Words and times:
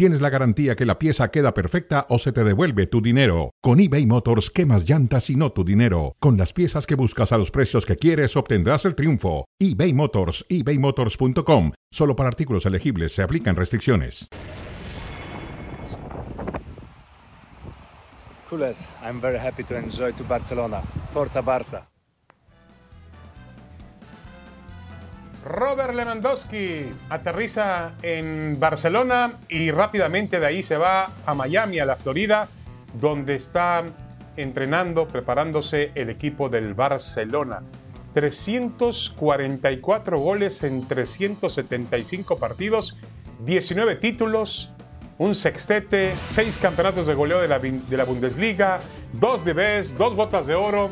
tienes 0.00 0.22
la 0.22 0.30
garantía 0.30 0.76
que 0.76 0.86
la 0.86 0.98
pieza 0.98 1.30
queda 1.30 1.52
perfecta 1.52 2.06
o 2.08 2.18
se 2.18 2.32
te 2.32 2.42
devuelve 2.42 2.86
tu 2.86 3.02
dinero. 3.02 3.50
Con 3.60 3.80
eBay 3.80 4.06
Motors, 4.06 4.50
quemas 4.50 4.88
llantas 4.88 5.28
y 5.28 5.36
no 5.36 5.52
tu 5.52 5.62
dinero. 5.62 6.16
Con 6.20 6.38
las 6.38 6.54
piezas 6.54 6.86
que 6.86 6.94
buscas 6.94 7.32
a 7.32 7.36
los 7.36 7.50
precios 7.50 7.84
que 7.84 7.96
quieres, 7.96 8.34
obtendrás 8.34 8.86
el 8.86 8.94
triunfo. 8.94 9.44
eBay 9.58 9.92
Motors, 9.92 10.46
ebaymotors.com. 10.48 11.72
Solo 11.92 12.16
para 12.16 12.30
artículos 12.30 12.64
elegibles 12.64 13.12
se 13.12 13.20
aplican 13.22 13.56
restricciones. 13.56 14.26
Cules, 18.48 18.88
I'm 19.04 19.20
very 19.20 19.36
happy 19.36 19.64
to 19.64 19.76
enjoy 19.76 20.14
to 20.14 20.24
Barcelona. 20.24 20.80
Forza 21.12 21.42
Barça. 21.42 21.89
Robert 25.44 25.94
Lewandowski 25.94 26.92
aterriza 27.08 27.92
en 28.02 28.58
Barcelona 28.60 29.38
y 29.48 29.70
rápidamente 29.70 30.38
de 30.38 30.44
ahí 30.46 30.62
se 30.62 30.76
va 30.76 31.12
a 31.24 31.32
Miami, 31.34 31.78
a 31.78 31.86
la 31.86 31.96
Florida, 31.96 32.48
donde 32.94 33.36
está 33.36 33.84
entrenando, 34.36 35.08
preparándose 35.08 35.92
el 35.94 36.10
equipo 36.10 36.50
del 36.50 36.74
Barcelona. 36.74 37.62
344 38.14 40.18
goles 40.18 40.62
en 40.62 40.86
375 40.86 42.38
partidos, 42.38 42.98
19 43.44 43.96
títulos, 43.96 44.70
un 45.16 45.34
sextete, 45.34 46.14
6 46.28 46.58
campeonatos 46.58 47.06
de 47.06 47.14
goleo 47.14 47.40
de 47.40 47.48
la, 47.48 47.58
de 47.58 47.96
la 47.96 48.04
Bundesliga, 48.04 48.80
2 49.14 49.44
de 49.44 49.52
BES, 49.52 49.96
2 49.96 50.16
botas 50.16 50.46
de 50.46 50.54
oro 50.54 50.90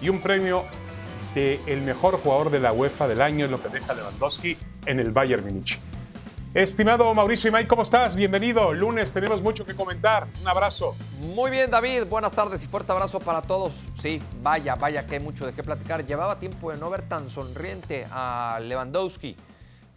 y 0.00 0.08
un 0.08 0.20
premio 0.20 0.64
el 1.34 1.80
mejor 1.82 2.18
jugador 2.18 2.50
de 2.50 2.60
la 2.60 2.72
UEFA 2.72 3.08
del 3.08 3.22
año, 3.22 3.46
lo 3.46 3.62
que 3.62 3.68
deja 3.68 3.94
Lewandowski 3.94 4.56
en 4.86 5.00
el 5.00 5.12
Bayern 5.12 5.44
Múnich. 5.44 5.78
Estimado 6.54 7.14
Mauricio 7.14 7.48
Imay, 7.48 7.66
¿cómo 7.66 7.82
estás? 7.82 8.14
Bienvenido. 8.14 8.74
Lunes 8.74 9.10
tenemos 9.14 9.40
mucho 9.40 9.64
que 9.64 9.74
comentar. 9.74 10.26
Un 10.42 10.46
abrazo. 10.46 10.94
Muy 11.18 11.50
bien, 11.50 11.70
David. 11.70 12.04
Buenas 12.04 12.32
tardes 12.32 12.62
y 12.62 12.66
fuerte 12.66 12.92
abrazo 12.92 13.18
para 13.20 13.40
todos. 13.40 13.72
Sí, 13.98 14.20
vaya, 14.42 14.74
vaya, 14.74 15.06
que 15.06 15.14
hay 15.14 15.20
mucho 15.22 15.46
de 15.46 15.54
qué 15.54 15.62
platicar. 15.62 16.04
Llevaba 16.04 16.38
tiempo 16.38 16.70
de 16.70 16.76
no 16.76 16.90
ver 16.90 17.08
tan 17.08 17.30
sonriente 17.30 18.06
a 18.10 18.58
Lewandowski. 18.60 19.34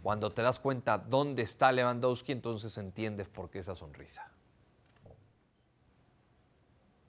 Cuando 0.02 0.30
te 0.32 0.40
das 0.40 0.58
cuenta 0.58 0.96
dónde 0.96 1.42
está 1.42 1.70
Lewandowski, 1.72 2.32
entonces 2.32 2.78
entiendes 2.78 3.28
por 3.28 3.50
qué 3.50 3.58
esa 3.58 3.76
sonrisa. 3.76 4.26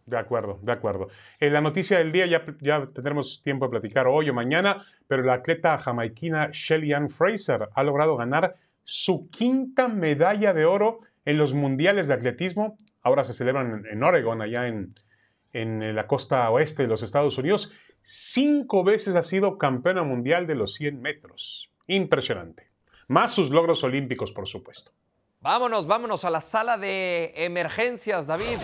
De 0.07 0.17
acuerdo, 0.17 0.57
de 0.61 0.71
acuerdo. 0.71 1.09
En 1.37 1.51
la 1.51 1.59
noticia 1.59 1.97
del 1.97 2.13
día 2.13 2.25
ya, 2.25 2.45
ya 2.61 2.85
tendremos 2.87 3.43
tiempo 3.43 3.65
de 3.65 3.71
platicar 3.71 4.07
hoy 4.07 4.29
o 4.29 4.33
mañana, 4.33 4.85
pero 5.05 5.21
la 5.21 5.33
atleta 5.33 5.77
jamaiquina 5.77 6.49
Shelly 6.53 6.93
Ann 6.93 7.09
Fraser 7.09 7.67
ha 7.75 7.83
logrado 7.83 8.15
ganar 8.15 8.55
su 8.85 9.29
quinta 9.29 9.89
medalla 9.89 10.53
de 10.53 10.63
oro 10.63 11.01
en 11.25 11.37
los 11.37 11.53
mundiales 11.53 12.07
de 12.07 12.13
atletismo. 12.13 12.77
Ahora 13.01 13.25
se 13.25 13.33
celebran 13.33 13.83
en 13.85 14.01
Oregon, 14.01 14.41
allá 14.41 14.67
en, 14.67 14.95
en 15.51 15.93
la 15.93 16.07
costa 16.07 16.49
oeste 16.51 16.83
de 16.83 16.87
los 16.87 17.03
Estados 17.03 17.37
Unidos. 17.37 17.73
Cinco 18.01 18.85
veces 18.85 19.17
ha 19.17 19.23
sido 19.23 19.57
campeona 19.57 20.03
mundial 20.03 20.47
de 20.47 20.55
los 20.55 20.73
100 20.75 21.01
metros. 21.01 21.69
Impresionante. 21.87 22.69
Más 23.09 23.33
sus 23.33 23.49
logros 23.49 23.83
olímpicos, 23.83 24.31
por 24.31 24.47
supuesto. 24.47 24.93
Vámonos, 25.41 25.85
vámonos 25.85 26.23
a 26.23 26.29
la 26.29 26.39
sala 26.39 26.77
de 26.77 27.33
emergencias, 27.35 28.25
David. 28.25 28.57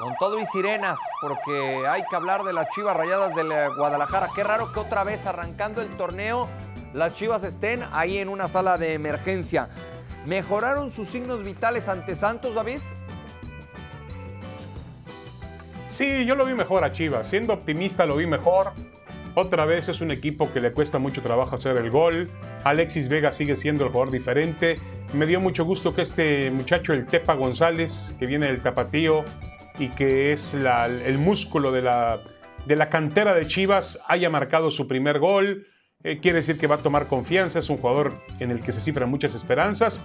Con 0.00 0.16
todo 0.18 0.40
y 0.40 0.46
sirenas, 0.46 0.98
porque 1.20 1.86
hay 1.86 2.02
que 2.08 2.16
hablar 2.16 2.42
de 2.42 2.54
las 2.54 2.70
Chivas 2.70 2.96
Rayadas 2.96 3.34
del 3.34 3.52
Guadalajara. 3.76 4.28
Qué 4.34 4.42
raro 4.42 4.72
que 4.72 4.80
otra 4.80 5.04
vez 5.04 5.26
arrancando 5.26 5.82
el 5.82 5.90
torneo 5.98 6.48
las 6.94 7.14
Chivas 7.14 7.44
estén 7.44 7.84
ahí 7.92 8.16
en 8.16 8.30
una 8.30 8.48
sala 8.48 8.78
de 8.78 8.94
emergencia. 8.94 9.68
¿Mejoraron 10.24 10.90
sus 10.90 11.06
signos 11.06 11.44
vitales 11.44 11.86
ante 11.86 12.16
Santos, 12.16 12.54
David? 12.54 12.78
Sí, 15.88 16.24
yo 16.24 16.34
lo 16.34 16.46
vi 16.46 16.54
mejor 16.54 16.82
a 16.82 16.92
Chivas. 16.92 17.28
Siendo 17.28 17.52
optimista 17.52 18.06
lo 18.06 18.16
vi 18.16 18.26
mejor. 18.26 18.72
Otra 19.34 19.66
vez 19.66 19.90
es 19.90 20.00
un 20.00 20.10
equipo 20.10 20.50
que 20.50 20.60
le 20.60 20.72
cuesta 20.72 20.98
mucho 20.98 21.20
trabajo 21.20 21.56
hacer 21.56 21.76
el 21.76 21.90
gol. 21.90 22.30
Alexis 22.64 23.08
Vega 23.08 23.32
sigue 23.32 23.54
siendo 23.54 23.84
el 23.84 23.90
jugador 23.90 24.12
diferente. 24.12 24.78
Me 25.12 25.26
dio 25.26 25.40
mucho 25.40 25.66
gusto 25.66 25.94
que 25.94 26.02
este 26.02 26.50
muchacho, 26.50 26.94
el 26.94 27.06
Tepa 27.06 27.34
González, 27.34 28.14
que 28.18 28.24
viene 28.24 28.46
del 28.46 28.62
Tapatío 28.62 29.24
y 29.78 29.88
que 29.88 30.32
es 30.32 30.54
el 30.54 31.18
músculo 31.18 31.72
de 31.72 31.82
la, 31.82 32.20
de 32.66 32.76
la 32.76 32.88
cantera 32.88 33.34
de 33.34 33.46
Chivas, 33.46 34.00
haya 34.06 34.30
marcado 34.30 34.70
su 34.70 34.86
primer 34.88 35.18
gol. 35.18 35.66
Eh, 36.02 36.18
quiere 36.20 36.38
decir 36.38 36.58
que 36.58 36.66
va 36.66 36.76
a 36.76 36.78
tomar 36.78 37.08
confianza, 37.08 37.58
es 37.58 37.68
un 37.68 37.76
jugador 37.76 38.14
en 38.38 38.50
el 38.50 38.60
que 38.60 38.72
se 38.72 38.80
cifran 38.80 39.10
muchas 39.10 39.34
esperanzas. 39.34 40.02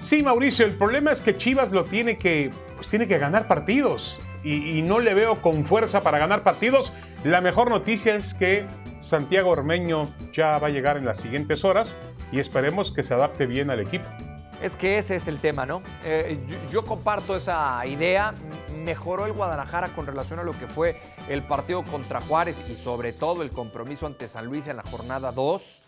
Sí, 0.00 0.22
Mauricio, 0.22 0.66
el 0.66 0.72
problema 0.72 1.12
es 1.12 1.20
que 1.22 1.36
Chivas 1.36 1.72
lo 1.72 1.84
tiene 1.84 2.18
que, 2.18 2.50
pues 2.76 2.88
tiene 2.88 3.08
que 3.08 3.16
ganar 3.16 3.48
partidos 3.48 4.20
y, 4.44 4.82
no 4.82 4.98
le 4.98 5.14
veo 5.14 5.40
con 5.40 5.64
fuerza 5.64 6.02
para 6.02 6.18
ganar 6.18 6.42
partidos. 6.42 6.92
La 7.24 7.40
mejor 7.40 7.70
noticia 7.70 8.14
es 8.14 8.34
que 8.34 8.66
Santiago 8.98 9.50
Ormeño 9.50 10.12
ya 10.32 10.58
va 10.58 10.66
a 10.66 10.70
llegar 10.70 10.98
en 10.98 11.06
las 11.06 11.18
siguientes 11.18 11.64
horas 11.64 11.96
y 12.30 12.40
esperemos 12.40 12.92
que 12.92 13.02
se 13.02 13.14
adapte 13.14 13.46
bien 13.46 13.70
al 13.70 13.80
equipo. 13.80 14.04
Es 14.62 14.76
que 14.76 14.98
ese 14.98 15.16
es 15.16 15.28
el 15.28 15.38
tema, 15.38 15.66
¿no? 15.66 15.82
Eh, 16.04 16.38
yo, 16.70 16.84
comparto 16.84 17.36
esa 17.36 17.84
idea. 17.86 18.34
Mejoró 18.84 19.24
el 19.24 19.32
Guadalajara 19.32 19.88
con 19.88 20.06
relación 20.06 20.38
a 20.38 20.42
lo 20.42 20.52
que 20.52 20.66
fue 20.66 21.00
el 21.28 21.42
partido 21.42 21.82
contra 21.82 22.20
Juárez 22.20 22.56
y 22.68 22.74
sobre 22.74 23.14
todo 23.14 23.42
el 23.42 23.50
compromiso 23.50 24.06
ante 24.06 24.28
San 24.28 24.44
Luis 24.44 24.66
en 24.66 24.76
la 24.76 24.82
jornada 24.82 25.32
2. 25.32 25.82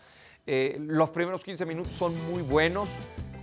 Eh, 0.47 0.77
los 0.79 1.11
primeros 1.11 1.43
15 1.43 1.65
minutos 1.65 1.91
son 1.91 2.15
muy 2.31 2.41
buenos, 2.41 2.89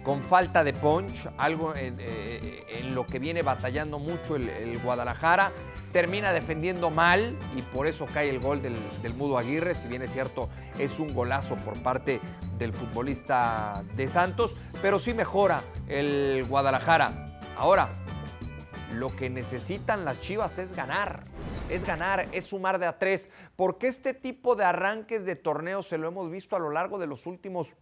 con 0.03 0.23
falta 0.23 0.65
de 0.65 0.73
punch, 0.73 1.29
algo 1.39 1.75
en, 1.77 1.99
eh, 2.01 2.65
en 2.81 2.95
lo 2.95 3.07
que 3.07 3.19
viene 3.19 3.43
batallando 3.43 3.99
mucho 3.99 4.37
el, 4.37 4.79
Guadalajara. 4.83 5.53
Termina 5.93 6.33
defendiendo 6.33 6.91
mal 6.91 7.37
y 7.57 7.63
por 7.63 7.87
eso 7.87 8.07
cae 8.13 8.29
el 8.29 8.41
gol 8.41 8.61
del 8.61 9.15
Mudo 9.15 9.39
Aguirre. 9.39 9.77
Si 9.77 9.87
bien 9.87 10.03
es 10.03 10.13
cierto, 10.13 10.49
es 10.79 10.99
un 10.99 11.15
golazo 11.15 11.55
por 11.57 11.81
parte 11.83 12.21
del 12.59 12.73
futbolista 12.73 13.85
de 13.95 14.09
Santos, 14.09 14.57
pero 14.83 14.99
sí 14.99 15.15
mejora 15.15 15.63
el 15.87 16.45
Guadalajara. 16.49 17.39
Ahora, 17.57 17.91
lo 18.95 19.15
que 19.15 19.29
necesitan 19.29 20.05
las 20.05 20.21
Chivas 20.21 20.59
es 20.59 20.75
ganar, 20.75 21.25
es 21.69 21.85
ganar, 21.85 22.29
es 22.33 22.45
sumar 22.45 22.79
de 22.79 22.87
a 22.87 22.99
tres, 22.99 23.29
porque 23.57 23.89
este 23.89 24.15
tipo 24.15 24.57
de 24.57 24.65
arranques 24.65 25.25
de 25.25 25.37
torneos 25.37 25.89
se 25.89 25.99
lo 25.99 26.09
hemos 26.09 26.31
visto 26.31 26.57
a 26.57 26.59
lo 26.59 26.71
largo 26.71 26.99
de 26.99 27.07
los 27.07 27.27
últimos 27.27 27.75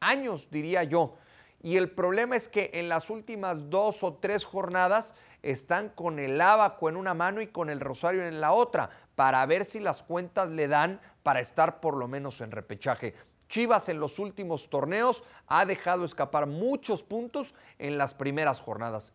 años, 0.00 0.48
diría 0.50 0.82
yo. 0.84 1.16
Y 1.62 1.76
el 1.76 1.90
problema 1.90 2.36
es 2.36 2.48
que 2.48 2.70
en 2.74 2.88
las 2.88 3.08
últimas 3.10 3.70
dos 3.70 4.02
o 4.02 4.14
tres 4.14 4.44
jornadas 4.44 5.14
están 5.42 5.90
con 5.90 6.18
el 6.18 6.40
abaco 6.40 6.88
en 6.88 6.96
una 6.96 7.14
mano 7.14 7.40
y 7.40 7.46
con 7.46 7.70
el 7.70 7.80
rosario 7.80 8.26
en 8.26 8.40
la 8.40 8.52
otra, 8.52 8.90
para 9.14 9.44
ver 9.46 9.64
si 9.64 9.80
las 9.80 10.02
cuentas 10.02 10.48
le 10.50 10.68
dan 10.68 11.00
para 11.22 11.40
estar 11.40 11.80
por 11.80 11.96
lo 11.96 12.08
menos 12.08 12.40
en 12.40 12.50
repechaje. 12.50 13.14
Chivas 13.48 13.88
en 13.88 14.00
los 14.00 14.18
últimos 14.18 14.68
torneos 14.68 15.22
ha 15.46 15.64
dejado 15.66 16.04
escapar 16.04 16.46
muchos 16.46 17.02
puntos 17.02 17.54
en 17.78 17.98
las 17.98 18.14
primeras 18.14 18.60
jornadas 18.60 19.12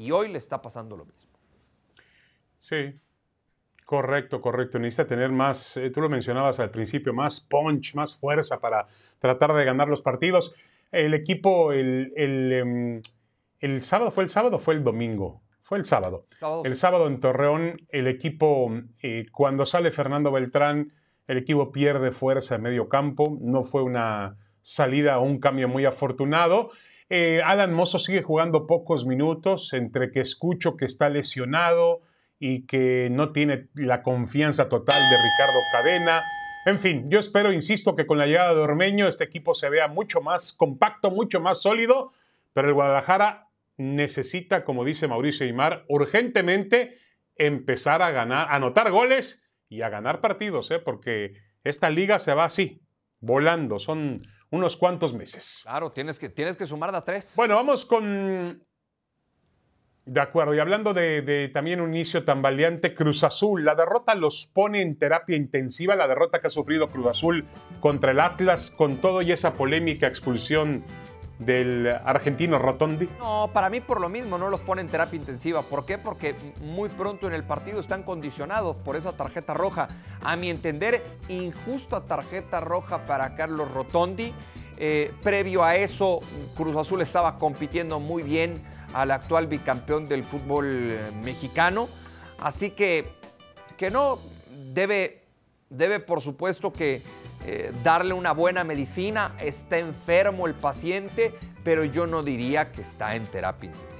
y 0.00 0.12
hoy 0.12 0.28
le 0.28 0.38
está 0.38 0.62
pasando 0.62 0.96
lo 0.96 1.04
mismo. 1.04 1.30
Sí, 2.58 2.94
correcto, 3.84 4.40
correcto. 4.40 4.78
Necesita 4.78 5.06
tener 5.06 5.30
más, 5.30 5.76
eh, 5.76 5.90
tú 5.90 6.00
lo 6.00 6.08
mencionabas 6.08 6.58
al 6.58 6.70
principio, 6.70 7.12
más 7.12 7.40
punch, 7.42 7.94
más 7.94 8.16
fuerza 8.16 8.60
para 8.60 8.86
tratar 9.18 9.52
de 9.52 9.64
ganar 9.64 9.88
los 9.88 10.00
partidos. 10.00 10.54
El 10.90 11.12
equipo, 11.12 11.72
el, 11.72 12.14
el, 12.16 13.02
el 13.58 13.82
sábado, 13.82 14.10
¿fue 14.10 14.24
el 14.24 14.30
sábado 14.30 14.56
o 14.56 14.58
fue 14.58 14.72
el 14.74 14.82
domingo? 14.82 15.42
Fue 15.60 15.76
el 15.76 15.84
sábado. 15.84 16.26
sábado 16.38 16.62
el 16.64 16.74
sí. 16.74 16.80
sábado 16.80 17.06
en 17.06 17.20
Torreón, 17.20 17.86
el 17.90 18.06
equipo, 18.08 18.72
eh, 19.02 19.26
cuando 19.30 19.66
sale 19.66 19.90
Fernando 19.90 20.32
Beltrán, 20.32 20.94
el 21.26 21.36
equipo 21.36 21.72
pierde 21.72 22.10
fuerza 22.10 22.54
en 22.54 22.62
medio 22.62 22.88
campo. 22.88 23.36
No 23.40 23.64
fue 23.64 23.82
una 23.82 24.38
salida 24.62 25.18
o 25.18 25.22
un 25.24 25.38
cambio 25.40 25.68
muy 25.68 25.84
afortunado. 25.84 26.70
Eh, 27.12 27.42
Alan 27.44 27.74
Mozo 27.74 27.98
sigue 27.98 28.22
jugando 28.22 28.68
pocos 28.68 29.04
minutos, 29.04 29.72
entre 29.72 30.12
que 30.12 30.20
escucho 30.20 30.76
que 30.76 30.84
está 30.84 31.08
lesionado 31.08 32.02
y 32.38 32.66
que 32.66 33.08
no 33.10 33.32
tiene 33.32 33.68
la 33.74 34.04
confianza 34.04 34.68
total 34.68 34.96
de 35.10 35.16
Ricardo 35.16 35.60
Cadena. 35.72 36.22
En 36.66 36.78
fin, 36.78 37.10
yo 37.10 37.18
espero, 37.18 37.52
insisto, 37.52 37.96
que 37.96 38.06
con 38.06 38.16
la 38.16 38.26
llegada 38.26 38.54
de 38.54 38.60
Ormeño 38.60 39.08
este 39.08 39.24
equipo 39.24 39.54
se 39.54 39.68
vea 39.68 39.88
mucho 39.88 40.20
más 40.20 40.52
compacto, 40.52 41.10
mucho 41.10 41.40
más 41.40 41.60
sólido, 41.60 42.12
pero 42.52 42.68
el 42.68 42.74
Guadalajara 42.74 43.48
necesita, 43.76 44.64
como 44.64 44.84
dice 44.84 45.08
Mauricio 45.08 45.46
Aymar, 45.46 45.84
urgentemente 45.88 46.94
empezar 47.34 48.02
a 48.02 48.12
ganar, 48.12 48.46
a 48.50 48.54
anotar 48.54 48.92
goles 48.92 49.44
y 49.68 49.82
a 49.82 49.88
ganar 49.88 50.20
partidos, 50.20 50.70
¿eh? 50.70 50.78
porque 50.78 51.34
esta 51.64 51.90
liga 51.90 52.20
se 52.20 52.34
va 52.34 52.44
así, 52.44 52.82
volando. 53.18 53.80
Son 53.80 54.22
unos 54.50 54.76
cuantos 54.76 55.12
meses. 55.12 55.60
Claro, 55.62 55.92
tienes 55.92 56.18
que, 56.18 56.28
tienes 56.28 56.56
que 56.56 56.66
sumar 56.66 56.90
de 56.92 56.98
a 56.98 57.04
tres. 57.04 57.34
Bueno, 57.36 57.54
vamos 57.54 57.84
con 57.84 58.60
de 60.10 60.20
acuerdo, 60.20 60.54
y 60.54 60.58
hablando 60.58 60.92
de, 60.92 61.50
también 61.54 61.80
un 61.80 61.94
inicio 61.94 62.24
tan 62.24 62.42
valiente, 62.42 62.94
Cruz 62.94 63.22
Azul, 63.22 63.64
la 63.64 63.76
derrota 63.76 64.14
los 64.16 64.50
pone 64.52 64.80
en 64.80 64.98
terapia 64.98 65.36
intensiva, 65.36 65.94
la 65.94 66.08
derrota 66.08 66.40
que 66.40 66.48
ha 66.48 66.50
sufrido 66.50 66.88
Cruz 66.88 67.06
Azul 67.06 67.44
contra 67.78 68.10
el 68.10 68.18
Atlas, 68.18 68.72
con 68.72 68.96
todo 68.96 69.22
y 69.22 69.30
esa 69.30 69.54
polémica 69.54 70.08
expulsión 70.08 70.82
del 71.40 71.88
argentino 72.04 72.58
Rotondi? 72.58 73.08
No, 73.18 73.50
para 73.52 73.70
mí 73.70 73.80
por 73.80 74.00
lo 74.00 74.08
mismo 74.08 74.38
no 74.38 74.48
los 74.48 74.60
pone 74.60 74.82
en 74.82 74.88
terapia 74.88 75.16
intensiva. 75.16 75.62
¿Por 75.62 75.86
qué? 75.86 75.98
Porque 75.98 76.34
muy 76.62 76.88
pronto 76.90 77.26
en 77.26 77.32
el 77.32 77.42
partido 77.42 77.80
están 77.80 78.02
condicionados 78.02 78.76
por 78.76 78.94
esa 78.94 79.12
tarjeta 79.12 79.54
roja. 79.54 79.88
A 80.22 80.36
mi 80.36 80.50
entender, 80.50 81.02
injusta 81.28 82.02
tarjeta 82.02 82.60
roja 82.60 83.06
para 83.06 83.34
Carlos 83.34 83.70
Rotondi. 83.72 84.32
Eh, 84.76 85.12
previo 85.22 85.64
a 85.64 85.76
eso, 85.76 86.20
Cruz 86.56 86.76
Azul 86.76 87.02
estaba 87.02 87.38
compitiendo 87.38 88.00
muy 88.00 88.22
bien 88.22 88.62
al 88.94 89.10
actual 89.10 89.46
bicampeón 89.46 90.08
del 90.08 90.24
fútbol 90.24 90.66
eh, 90.90 91.10
mexicano. 91.22 91.88
Así 92.38 92.70
que, 92.70 93.08
que 93.76 93.90
no, 93.90 94.18
debe, 94.72 95.22
debe 95.70 96.00
por 96.00 96.20
supuesto 96.20 96.72
que 96.72 97.02
eh, 97.44 97.72
darle 97.82 98.14
una 98.14 98.32
buena 98.32 98.64
medicina. 98.64 99.32
Está 99.40 99.78
enfermo 99.78 100.46
el 100.46 100.54
paciente, 100.54 101.34
pero 101.64 101.84
yo 101.84 102.06
no 102.06 102.22
diría 102.22 102.72
que 102.72 102.82
está 102.82 103.16
en 103.16 103.26
terapia 103.26 103.70
intensiva. 103.70 103.90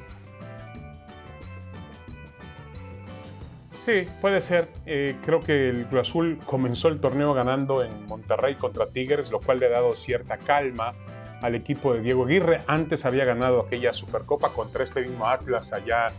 Sí, 3.84 4.06
puede 4.20 4.40
ser. 4.42 4.69
Eh, 4.84 5.16
creo 5.25 5.40
que 5.40 5.70
el 5.70 5.87
Cruz 5.87 6.02
Azul 6.02 6.38
comenzó 6.44 6.88
el 6.88 7.00
torneo 7.00 7.32
ganando 7.32 7.82
en 7.82 8.06
Monterrey 8.06 8.54
contra 8.54 8.87
Tigres, 8.88 9.31
lo 9.31 9.40
cual 9.40 9.58
le 9.58 9.66
ha 9.66 9.70
dado 9.70 9.96
cierta 9.96 10.36
calma 10.36 10.93
al 11.40 11.54
equipo 11.54 11.94
de 11.94 12.00
Diego 12.02 12.26
Aguirre. 12.26 12.60
Antes 12.66 13.06
había 13.06 13.25
ganado 13.25 13.60
aquella 13.60 13.94
Supercopa 13.94 14.50
contra 14.50 14.84
este 14.84 15.00
mismo 15.00 15.26
Atlas 15.26 15.72
allá 15.72 16.12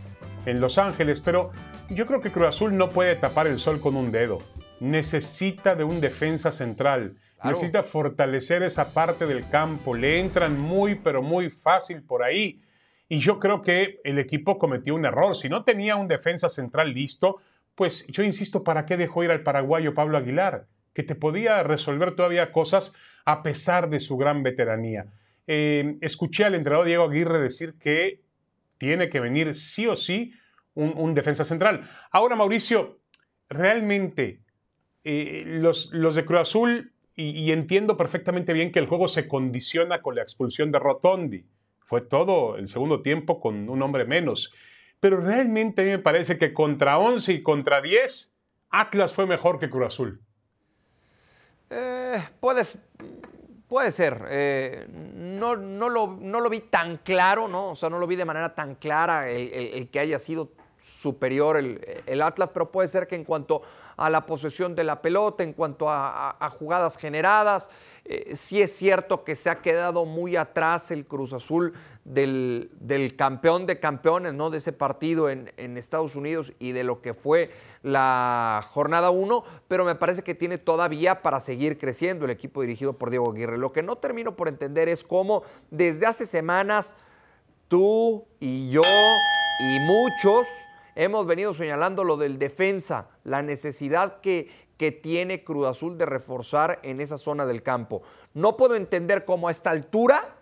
en 0.44 0.60
Los 0.60 0.76
Ángeles, 0.78 1.20
pero 1.20 1.52
yo 1.88 2.06
creo 2.06 2.20
que 2.20 2.32
Cruz 2.32 2.48
Azul 2.48 2.76
no 2.76 2.90
puede 2.90 3.14
tapar 3.14 3.46
el 3.46 3.60
sol 3.60 3.80
con 3.80 3.94
un 3.94 4.10
dedo. 4.10 4.42
Necesita 4.82 5.74
de 5.74 5.84
un 5.84 6.00
defensa 6.00 6.50
central. 6.50 7.16
Necesita 7.44 7.82
fortalecer 7.82 8.62
esa 8.62 8.92
parte 8.92 9.26
del 9.26 9.48
campo. 9.48 9.94
Le 9.94 10.18
entran 10.18 10.58
muy, 10.58 10.96
pero 10.96 11.22
muy 11.22 11.50
fácil 11.50 12.02
por 12.02 12.22
ahí. 12.22 12.60
Y 13.08 13.18
yo 13.18 13.38
creo 13.38 13.62
que 13.62 14.00
el 14.04 14.18
equipo 14.18 14.58
cometió 14.58 14.94
un 14.94 15.04
error. 15.04 15.36
Si 15.36 15.48
no 15.48 15.64
tenía 15.64 15.96
un 15.96 16.08
defensa 16.08 16.48
central 16.48 16.92
listo, 16.92 17.40
pues 17.74 18.06
yo 18.08 18.22
insisto, 18.22 18.64
¿para 18.64 18.84
qué 18.84 18.96
dejó 18.96 19.22
ir 19.22 19.30
al 19.30 19.42
paraguayo 19.42 19.94
Pablo 19.94 20.18
Aguilar? 20.18 20.66
Que 20.92 21.02
te 21.02 21.14
podía 21.14 21.62
resolver 21.62 22.16
todavía 22.16 22.52
cosas 22.52 22.94
a 23.24 23.42
pesar 23.42 23.88
de 23.88 24.00
su 24.00 24.16
gran 24.16 24.42
veteranía. 24.42 25.06
Eh, 25.46 25.96
escuché 26.00 26.44
al 26.44 26.54
entrenador 26.54 26.86
Diego 26.86 27.04
Aguirre 27.04 27.40
decir 27.40 27.78
que 27.78 28.22
tiene 28.78 29.08
que 29.08 29.20
venir 29.20 29.54
sí 29.54 29.86
o 29.86 29.94
sí 29.94 30.32
un, 30.74 31.14
defensa 31.14 31.44
central. 31.44 31.88
Ahora, 32.10 32.36
Mauricio, 32.36 33.00
realmente 33.48 34.40
eh, 35.04 35.44
los, 35.46 35.90
de 35.90 36.24
Cruz 36.24 36.40
Azul, 36.40 36.92
y, 37.14 37.52
entiendo 37.52 37.96
perfectamente 37.96 38.52
bien 38.52 38.72
que 38.72 38.78
el 38.78 38.86
juego 38.86 39.06
se 39.06 39.28
condiciona 39.28 40.00
con 40.00 40.14
la 40.14 40.22
expulsión 40.22 40.72
de 40.72 40.78
Rotondi. 40.78 41.44
Fue 41.80 42.00
todo 42.00 42.56
el 42.56 42.68
segundo 42.68 43.02
tiempo 43.02 43.38
con 43.38 43.68
un 43.68 43.82
hombre 43.82 44.06
menos. 44.06 44.54
Pero 44.98 45.20
realmente 45.20 45.82
a 45.82 45.84
mí 45.84 45.90
me 45.90 45.98
parece 45.98 46.38
que 46.38 46.54
contra 46.54 46.98
11 46.98 47.34
y 47.34 47.42
contra 47.42 47.82
10, 47.82 48.34
Atlas 48.70 49.12
fue 49.12 49.26
mejor 49.26 49.58
que 49.58 49.68
Cruz 49.68 49.88
Azul. 49.88 50.20
Eh, 51.68 52.22
Puede 53.72 53.90
ser. 53.90 54.26
Eh, 54.28 54.86
no, 54.86 55.56
no, 55.56 55.88
lo, 55.88 56.18
no, 56.20 56.40
lo, 56.40 56.50
vi 56.50 56.60
tan 56.60 56.96
claro, 56.96 57.48
¿no? 57.48 57.70
O 57.70 57.74
sea, 57.74 57.88
no 57.88 57.98
lo 57.98 58.06
vi 58.06 58.16
de 58.16 58.26
manera 58.26 58.54
tan 58.54 58.74
clara 58.74 59.30
el, 59.30 59.88
que 59.88 59.98
haya 59.98 60.18
sido 60.18 60.50
superior 61.00 61.56
el, 61.56 62.20
Atlas, 62.20 62.50
pero 62.52 62.70
puede 62.70 62.86
ser 62.88 63.06
que 63.06 63.14
en 63.16 63.24
cuanto 63.24 63.62
a 64.02 64.10
la 64.10 64.26
posesión 64.26 64.74
de 64.74 64.82
la 64.82 65.00
pelota, 65.00 65.44
en 65.44 65.52
cuanto 65.52 65.86
a, 65.88 66.50
jugadas 66.58 66.96
generadas, 66.96 67.70
eh, 68.04 68.34
sí 68.34 68.60
es 68.60 68.74
cierto 68.74 69.22
que 69.22 69.36
se 69.36 69.48
ha 69.48 69.62
quedado 69.62 70.04
muy 70.04 70.34
atrás 70.34 70.90
el 70.90 71.06
Cruz 71.06 71.32
Azul 71.32 71.72
del, 72.04 72.68
campeón 73.16 73.64
de 73.66 73.78
campeones, 73.78 74.34
¿no? 74.34 74.50
De 74.50 74.58
ese 74.58 74.72
partido 74.72 75.30
en, 75.30 75.52
en 75.56 75.76
Estados 75.78 76.16
Unidos 76.16 76.52
y 76.58 76.72
de 76.72 76.82
lo 76.82 77.00
que 77.00 77.14
fue 77.14 77.50
la 77.82 78.66
jornada 78.72 79.10
1, 79.10 79.44
pero 79.68 79.84
me 79.84 79.94
parece 79.94 80.22
que 80.22 80.34
tiene 80.34 80.58
todavía 80.58 81.22
para 81.22 81.38
seguir 81.38 81.78
creciendo 81.78 82.24
el 82.24 82.32
equipo 82.32 82.62
dirigido 82.62 82.94
por 82.94 83.10
Diego 83.10 83.30
Aguirre. 83.30 83.56
Lo 83.56 83.72
que 83.72 83.84
no 83.84 83.96
termino 83.96 84.34
por 84.34 84.48
entender 84.48 84.88
es 84.88 85.04
cómo 85.04 85.44
desde 85.70 86.06
hace 86.06 86.26
semanas 86.26 86.96
tú 87.68 88.26
y 88.40 88.68
yo 88.70 88.82
y 88.82 89.78
muchos 89.78 90.44
hemos 90.94 91.26
venido 91.26 91.54
señalando 91.54 92.04
lo 92.04 92.16
del 92.16 92.38
defensa, 92.38 93.08
la 93.24 93.42
necesidad 93.42 94.20
que, 94.20 94.50
que 94.76 94.92
tiene 94.92 95.44
Cruz 95.44 95.66
Azul 95.66 95.98
de 95.98 96.06
reforzar 96.06 96.80
en 96.82 97.00
esa 97.00 97.18
zona 97.18 97.46
del 97.46 97.62
campo. 97.62 98.02
No 98.34 98.56
puedo 98.56 98.74
entender 98.74 99.24
cómo 99.24 99.48
a 99.48 99.50
esta 99.50 99.70
altura, 99.70 100.36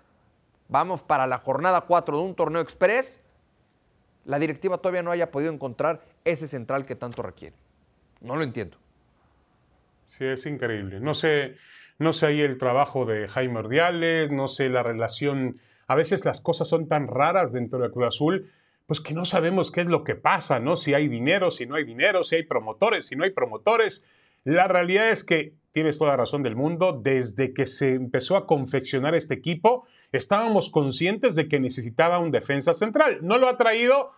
vamos 0.69 1.03
para 1.03 1.27
la 1.27 1.39
jornada 1.39 1.83
4 1.83 2.17
de 2.17 2.23
un 2.23 2.35
torneo 2.35 2.63
express, 2.63 3.21
la 4.25 4.39
directiva 4.39 4.79
todavía 4.79 5.03
no 5.03 5.11
haya 5.11 5.31
podido 5.31 5.53
encontrar 5.53 6.05
ese 6.25 6.47
central 6.47 6.87
que 6.87 6.95
tanto 6.95 7.23
requiere. 7.23 7.57
No 8.21 8.37
lo 8.37 8.45
entiendo. 8.45 8.77
Sí, 10.07 10.25
es 10.25 10.45
increíble. 10.47 11.01
No 11.01 11.15
sé, 11.15 11.57
no 11.99 12.13
sé 12.13 12.27
ahí 12.27 12.41
el 12.41 12.59
trabajo 12.59 13.07
de 13.07 13.29
Jaime 13.29 13.61
Ordiales, 13.61 14.31
no 14.31 14.49
sé 14.49 14.69
la 14.69 14.83
relación. 14.83 15.59
A 15.87 15.95
veces 15.95 16.25
las 16.25 16.41
cosas 16.41 16.69
son 16.69 16.89
tan 16.89 17.09
raras 17.09 17.53
dentro 17.53 17.79
de 17.79 17.91
Cruz 17.91 18.09
Azul, 18.09 18.51
pues 18.91 19.01
que 19.01 19.15
no 19.15 19.25
sabemos 19.25 19.71
qué 19.71 19.83
es 19.83 19.87
lo 19.87 20.03
que 20.03 20.17
pasa, 20.17 20.59
¿no? 20.59 20.77
Si 20.77 20.95
hay 20.95 21.07
dinero, 21.07 21.53
si 21.53 21.65
no 21.65 21.77
hay 21.77 21.85
dinero, 21.85 22.25
si 22.25 22.35
hay 22.35 22.43
promotores, 22.43 23.07
si 23.07 23.15
no 23.15 23.23
hay 23.23 23.31
promotores. 23.31 24.05
La 24.43 24.67
realidad 24.67 25.11
es 25.11 25.23
que 25.23 25.55
tienes 25.71 25.97
toda 25.97 26.11
la 26.11 26.17
razón 26.17 26.43
del 26.43 26.57
mundo. 26.57 27.01
Desde 27.01 27.55
que 27.55 27.69
se 27.69 27.93
empezó 27.93 28.37
a 28.37 28.49
confeccionar 28.49 29.15
este 29.15 29.35
equipo, 29.35 29.87
estábamos 30.11 30.71
conscientes 30.71 31.37
de 31.37 31.47
que 31.47 31.61
necesitaba 31.61 32.19
un 32.19 32.33
defensa 32.33 32.75
central. 32.75 33.21
No 33.23 33.39
lo 33.39 33.49
ha 33.49 33.57
traído 33.57 34.11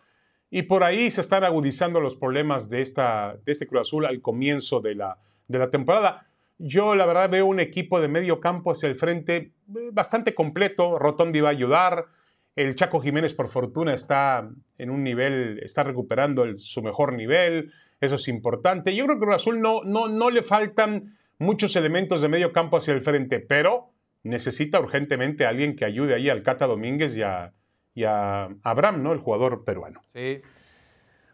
y 0.51 0.63
por 0.63 0.85
ahí 0.85 1.11
se 1.11 1.21
están 1.21 1.45
agudizando 1.45 2.01
los 2.01 2.17
problemas 2.17 2.71
de, 2.71 2.81
esta, 2.81 3.37
de 3.45 3.53
este 3.53 3.67
Cruz 3.67 3.83
Azul 3.83 4.07
al 4.07 4.23
comienzo 4.23 4.81
de 4.81 4.95
la, 4.95 5.19
de 5.49 5.59
la 5.59 5.69
temporada. 5.71 6.29
Yo 6.57 6.95
la 6.95 7.05
verdad 7.05 7.29
veo 7.29 7.45
un 7.45 7.61
equipo 7.61 8.01
de 8.01 8.09
medio 8.09 8.41
campo 8.41 8.73
hacia 8.73 8.89
el 8.89 8.97
frente 8.97 9.37
eh, 9.37 9.53
bastante 9.93 10.35
completo. 10.35 10.99
Rotondi 10.99 11.43
va 11.43 11.49
a 11.51 11.53
ayudar. 11.53 12.07
El 12.55 12.75
Chaco 12.75 13.01
Jiménez, 13.01 13.35
por 13.35 13.49
fortuna, 13.49 13.95
está 13.95 14.49
en 14.79 14.91
un 14.91 15.03
nivel, 15.03 15.61
está 15.63 15.83
recuperando 15.83 16.59
su 16.59 16.83
mejor 16.83 17.15
nivel. 17.15 17.73
Eso 18.01 18.17
es 18.17 18.29
importante. 18.29 18.95
Yo 18.95 19.05
creo 19.05 19.17
que 19.19 19.25
Cruz 19.25 19.37
Azul 19.37 19.61
no, 19.61 19.83
no, 19.85 20.09
no 20.09 20.31
le 20.31 20.43
faltan 20.43 21.17
muchos 21.39 21.75
elementos 21.77 22.21
de 22.21 22.29
medio 22.29 22.53
campo 22.53 22.77
hacia 22.77 22.95
el 22.95 23.01
frente, 23.01 23.41
pero 23.41 23.91
necesita 24.23 24.81
urgentemente 24.81 25.47
a 25.47 25.49
alguien 25.49 25.77
que 25.77 25.85
ayude 25.85 26.15
ahí 26.15 26.29
al 26.29 26.43
Cata 26.43 26.67
Domínguez 26.67 27.17
y 27.17 27.23
a, 27.23 27.53
y 27.95 28.05
a 28.05 28.49
Abraham, 28.63 29.03
¿no? 29.03 29.13
El 29.13 29.19
jugador 29.19 29.65
peruano. 29.65 30.03
Sí. 30.13 30.41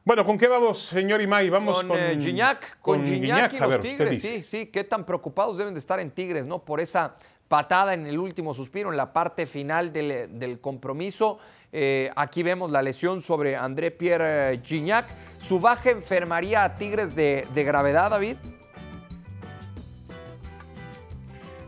Bueno, 0.05 0.25
¿con 0.25 0.39
qué 0.39 0.49
vamos, 0.49 0.81
señor 0.87 1.21
Imay? 1.21 1.51
Vamos 1.51 1.81
con, 1.81 1.89
con 1.89 1.99
eh, 1.99 2.19
Gignac, 2.19 2.81
con, 2.81 3.05
Gignac, 3.05 3.53
y 3.53 3.59
los 3.59 3.81
Tigres. 3.83 4.23
Sí, 4.23 4.43
sí, 4.43 4.67
qué 4.67 4.85
tan 4.85 5.05
preocupados 5.05 5.59
deben 5.59 5.75
de 5.75 5.81
estar 5.81 6.01
en 6.01 6.11
Tigres, 6.11 6.47
¿no? 6.47 6.65
Por 6.65 6.81
esa 6.81 7.17
patada 7.49 7.95
en 7.95 8.07
el 8.07 8.19
último 8.19 8.55
suspiro, 8.55 8.91
en 8.91 8.97
la 8.97 9.13
parte 9.13 9.47
final 9.47 9.93
del, 9.93 10.59
compromiso. 10.61 11.39
Eh, 11.73 12.11
aquí 12.17 12.43
vemos 12.43 12.71
la 12.71 12.83
lesión 12.83 13.21
sobre 13.21 13.57
André 13.57 13.91
Pierre 13.91 14.55
eh, 14.55 14.61
Gignac. 14.63 15.07
¿Su 15.39 15.61
baja 15.61 15.91
enfermaría 15.91 16.65
a 16.65 16.75
Tigres 16.77 17.15
de, 17.15 17.47
gravedad, 17.55 18.11
David? 18.11 18.37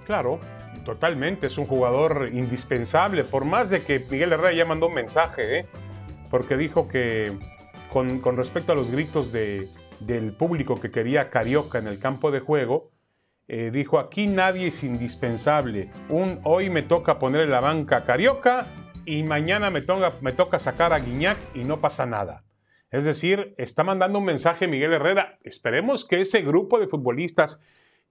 Claro, 0.06 0.40
Totalmente, 0.84 1.46
es 1.46 1.58
un 1.58 1.66
jugador 1.66 2.30
indispensable, 2.32 3.22
por 3.22 3.44
más 3.44 3.68
de 3.68 3.82
que 3.82 4.00
Miguel 4.10 4.32
Herrera 4.32 4.52
ya 4.52 4.64
mandó 4.64 4.87
un 4.87 4.94
mensaje, 4.94 5.58
¿eh? 5.58 5.66
porque 6.30 6.56
dijo 6.56 6.88
que 6.88 7.38
con, 7.92 8.22
respecto 8.37 8.72
a 8.72 8.75
los 8.75 8.90
gritos 8.90 9.30
de, 9.30 9.68
del 10.00 10.32
público 10.32 10.80
que 10.80 10.90
quería 10.90 11.28
Carioca 11.28 11.78
en 11.78 11.87
el 11.87 11.99
campo 11.99 12.30
de 12.30 12.40
juego, 12.40 12.90
eh, 13.52 13.73
dijo, 13.73 13.99
aquí 13.99 14.28
nadie 14.28 14.69
es 14.69 14.85
indispensable, 14.85 15.90
un, 16.09 16.38
hoy 16.45 16.71
me 16.71 16.83
toca 16.83 17.19
poner 17.19 17.40
en 17.40 17.50
la 17.50 17.59
banca 17.59 18.04
Carioca 18.04 18.64
y 19.04 19.25
mañana 19.25 19.71
me 19.71 19.80
toca, 19.80 20.12
me 20.21 20.30
toca 20.30 20.61
sacar 20.61 20.92
a 20.92 21.00
Guiñac 21.00 21.37
y 21.52 21.64
no 21.64 21.80
pasa 21.80 22.07
nada. 22.07 22.45
Es 22.92 23.04
decir, 23.04 23.57
está 23.59 23.83
mandando 23.83 24.21
un 24.21 24.25
mensaje 24.25 24.69
Miguel 24.69 24.92
Herrera. 24.92 25.40
Esperemos 25.42 26.04
que 26.04 26.21
ese 26.21 26.42
grupo 26.42 26.78
de 26.78 26.87
futbolistas 26.87 27.61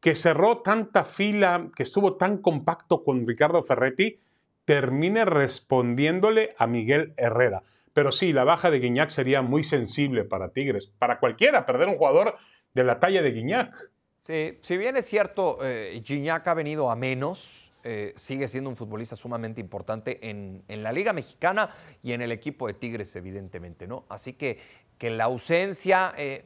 que 0.01 0.13
cerró 0.13 0.57
tanta 0.57 1.05
fila, 1.05 1.69
que 1.73 1.83
estuvo 1.83 2.17
tan 2.17 2.39
compacto 2.39 3.05
con 3.05 3.25
Ricardo 3.25 3.63
Ferretti, 3.63 4.19
termine 4.65 5.23
respondiéndole 5.23 6.53
a 6.57 6.67
Miguel 6.67 7.13
Herrera. 7.15 7.63
Pero 7.93 8.11
sí, 8.11 8.33
la 8.33 8.43
baja 8.43 8.71
de 8.71 8.81
Guiñac 8.81 9.09
sería 9.09 9.41
muy 9.41 9.63
sensible 9.63 10.25
para 10.25 10.49
Tigres, 10.49 10.87
para 10.87 11.21
cualquiera, 11.21 11.65
perder 11.65 11.87
un 11.87 11.95
jugador 11.97 12.35
de 12.73 12.83
la 12.83 12.99
talla 12.99 13.21
de 13.21 13.31
Guiñac. 13.31 13.89
Sí, 14.29 14.59
si 14.61 14.77
bien 14.77 14.95
es 14.95 15.07
cierto, 15.07 15.57
eh, 15.63 16.03
Guiñac 16.05 16.47
ha 16.47 16.53
venido 16.53 16.91
a 16.91 16.95
menos, 16.95 17.73
eh, 17.83 18.13
sigue 18.15 18.47
siendo 18.47 18.69
un 18.69 18.75
futbolista 18.75 19.15
sumamente 19.15 19.59
importante 19.59 20.29
en, 20.29 20.63
la 20.67 20.91
Liga 20.91 21.13
Mexicana 21.13 21.73
y 22.03 22.11
en 22.11 22.21
el 22.21 22.31
equipo 22.31 22.67
de 22.67 22.75
Tigres, 22.75 23.15
evidentemente, 23.15 23.87
¿no? 23.87 24.05
Así 24.07 24.33
que, 24.33 24.59
la 25.01 25.23
ausencia, 25.23 26.13
eh, 26.15 26.43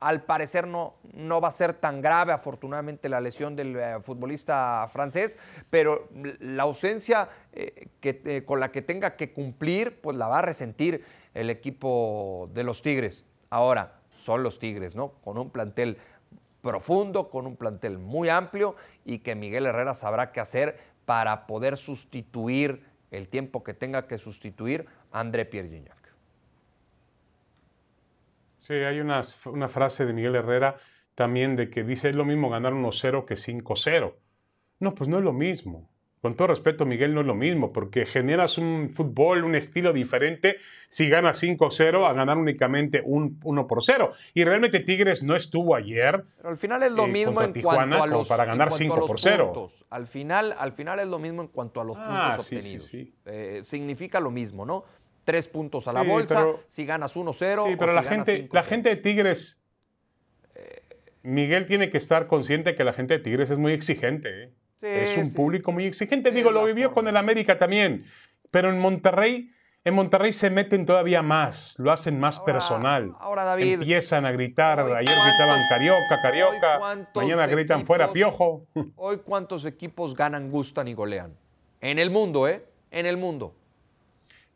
al 0.00 0.22
parecer, 0.22 0.66
no, 0.66 0.94
va 1.42 1.48
a 1.48 1.52
ser 1.52 1.74
tan 1.74 2.00
grave, 2.00 2.32
afortunadamente, 2.32 3.10
la 3.10 3.20
lesión 3.20 3.54
del 3.54 3.76
eh, 3.76 3.96
futbolista 4.00 4.88
francés, 4.90 5.36
pero 5.68 6.08
la 6.40 6.62
ausencia 6.62 7.28
con 8.46 8.60
la 8.60 8.72
que 8.72 8.80
tenga 8.80 9.14
que 9.16 9.34
cumplir, 9.34 10.00
pues 10.00 10.16
la 10.16 10.26
va 10.26 10.38
a 10.38 10.42
resentir 10.42 11.04
el 11.34 11.50
equipo 11.50 12.48
de 12.54 12.64
los 12.64 12.80
Tigres. 12.80 13.26
Ahora, 13.50 14.00
son 14.16 14.42
los 14.42 14.58
Tigres, 14.58 14.96
¿no? 14.96 15.12
Con 15.22 15.36
un 15.36 15.50
plantel 15.50 15.98
profundo, 16.66 17.30
con 17.30 17.46
un 17.46 17.56
plantel 17.56 17.98
muy 17.98 18.28
amplio 18.28 18.74
y 19.04 19.20
que 19.20 19.36
Miguel 19.36 19.66
Herrera 19.66 19.94
sabrá 19.94 20.32
qué 20.32 20.40
hacer 20.40 20.76
para 21.04 21.46
poder 21.46 21.76
sustituir 21.76 22.82
el 23.12 23.28
tiempo 23.28 23.62
que 23.62 23.72
tenga 23.72 24.08
que 24.08 24.18
sustituir 24.18 24.86
a 25.12 25.20
André 25.20 25.44
Pierre 25.44 25.68
Gignac. 25.68 26.12
Sí, 28.58 28.74
hay 28.74 28.98
una, 28.98 29.22
una, 29.44 29.68
frase 29.68 30.06
de 30.06 30.12
Miguel 30.12 30.34
Herrera 30.34 30.74
también 31.14 31.54
de 31.54 31.70
que 31.70 31.84
dice 31.84 32.08
es 32.08 32.16
lo 32.16 32.24
mismo 32.24 32.50
ganar 32.50 32.72
1-0 32.72 33.24
que 33.24 33.34
5-0. 33.34 34.14
No, 34.80 34.94
pues 34.96 35.08
no 35.08 35.18
es 35.18 35.24
lo 35.24 35.32
mismo 35.32 35.88
con 36.20 36.34
todo 36.34 36.48
respeto, 36.48 36.86
Miguel, 36.86 37.14
no 37.14 37.20
es 37.20 37.26
lo 37.26 37.34
mismo, 37.34 37.72
porque 37.72 38.06
generas 38.06 38.58
un 38.58 38.90
fútbol, 38.90 39.44
un 39.44 39.54
estilo 39.54 39.92
diferente 39.92 40.56
si 40.88 41.08
ganas 41.08 41.42
5-0 41.42 42.08
a 42.08 42.12
ganar 42.12 42.38
únicamente 42.38 43.02
un 43.04 43.38
1 43.44 43.66
por 43.66 43.84
0. 43.84 44.12
Y 44.34 44.44
realmente 44.44 44.80
Tigres 44.80 45.22
no 45.22 45.36
estuvo 45.36 45.76
ayer. 45.76 46.24
Pero 46.36 46.48
al 46.48 46.56
final 46.56 46.82
es 46.82 46.92
lo 46.92 47.04
eh, 47.04 47.08
mismo 47.08 47.42
en 47.42 47.52
cuanto 47.60 48.02
a 48.02 48.06
los 48.06 48.28
para 48.28 48.44
ganar 48.44 48.72
5 48.72 49.06
por 49.06 49.20
0. 49.20 49.68
Al 49.90 50.06
final, 50.06 50.54
al 50.58 50.72
final 50.72 51.00
es 51.00 51.06
lo 51.06 51.18
mismo 51.18 51.42
en 51.42 51.48
cuanto 51.48 51.80
a 51.80 51.84
los 51.84 51.96
ah, 51.98 52.30
puntos 52.36 52.52
obtenidos. 52.52 52.92
Eh, 53.26 53.60
significa 53.62 54.18
lo 54.18 54.30
mismo, 54.30 54.64
¿no? 54.64 54.84
Tres 55.24 55.48
puntos 55.48 55.86
a 55.86 55.92
la 55.92 56.02
bolsa, 56.02 56.46
si 56.68 56.86
ganas 56.86 57.14
1-0. 57.16 57.68
Sí, 57.68 57.76
pero 57.76 57.92
la, 57.92 58.02
gente, 58.02 58.48
la 58.52 58.62
gente 58.62 58.88
de 58.88 58.96
Tigres. 58.96 59.62
Miguel 61.26 61.66
tiene 61.66 61.90
que 61.90 61.98
estar 61.98 62.28
consciente 62.28 62.76
que 62.76 62.84
la 62.84 62.92
gente 62.92 63.14
de 63.14 63.20
Tigres 63.20 63.50
es 63.50 63.58
muy 63.58 63.72
exigente. 63.72 64.44
¿eh? 64.44 64.52
Es 64.86 65.16
un 65.16 65.32
público 65.32 65.72
muy 65.72 65.84
exigente. 65.84 66.30
Digo, 66.30 66.50
lo 66.50 66.64
vivió 66.64 66.92
con 66.92 67.08
el 67.08 67.16
América 67.16 67.58
también. 67.58 68.06
Pero 68.50 68.70
en 68.70 68.78
Monterrey, 68.78 69.50
en 69.84 69.94
Monterrey 69.94 70.32
se 70.32 70.50
meten 70.50 70.86
todavía 70.86 71.22
más, 71.22 71.78
lo 71.78 71.92
hacen 71.92 72.18
más 72.18 72.40
personal. 72.40 73.14
Ahora, 73.20 73.44
David. 73.44 73.74
Empiezan 73.74 74.26
a 74.26 74.32
gritar. 74.32 74.80
Ayer 74.80 74.94
gritaban 74.96 75.60
Carioca, 75.68 76.22
Carioca. 76.22 77.06
Mañana 77.14 77.46
gritan 77.46 77.86
fuera 77.86 78.12
Piojo. 78.12 78.66
Hoy, 78.96 79.18
¿cuántos 79.18 79.64
equipos 79.64 80.14
ganan, 80.14 80.48
gustan 80.48 80.88
y 80.88 80.94
golean? 80.94 81.36
En 81.80 81.98
el 81.98 82.10
mundo, 82.10 82.48
¿eh? 82.48 82.64
En 82.90 83.06
el 83.06 83.16
mundo. 83.16 83.54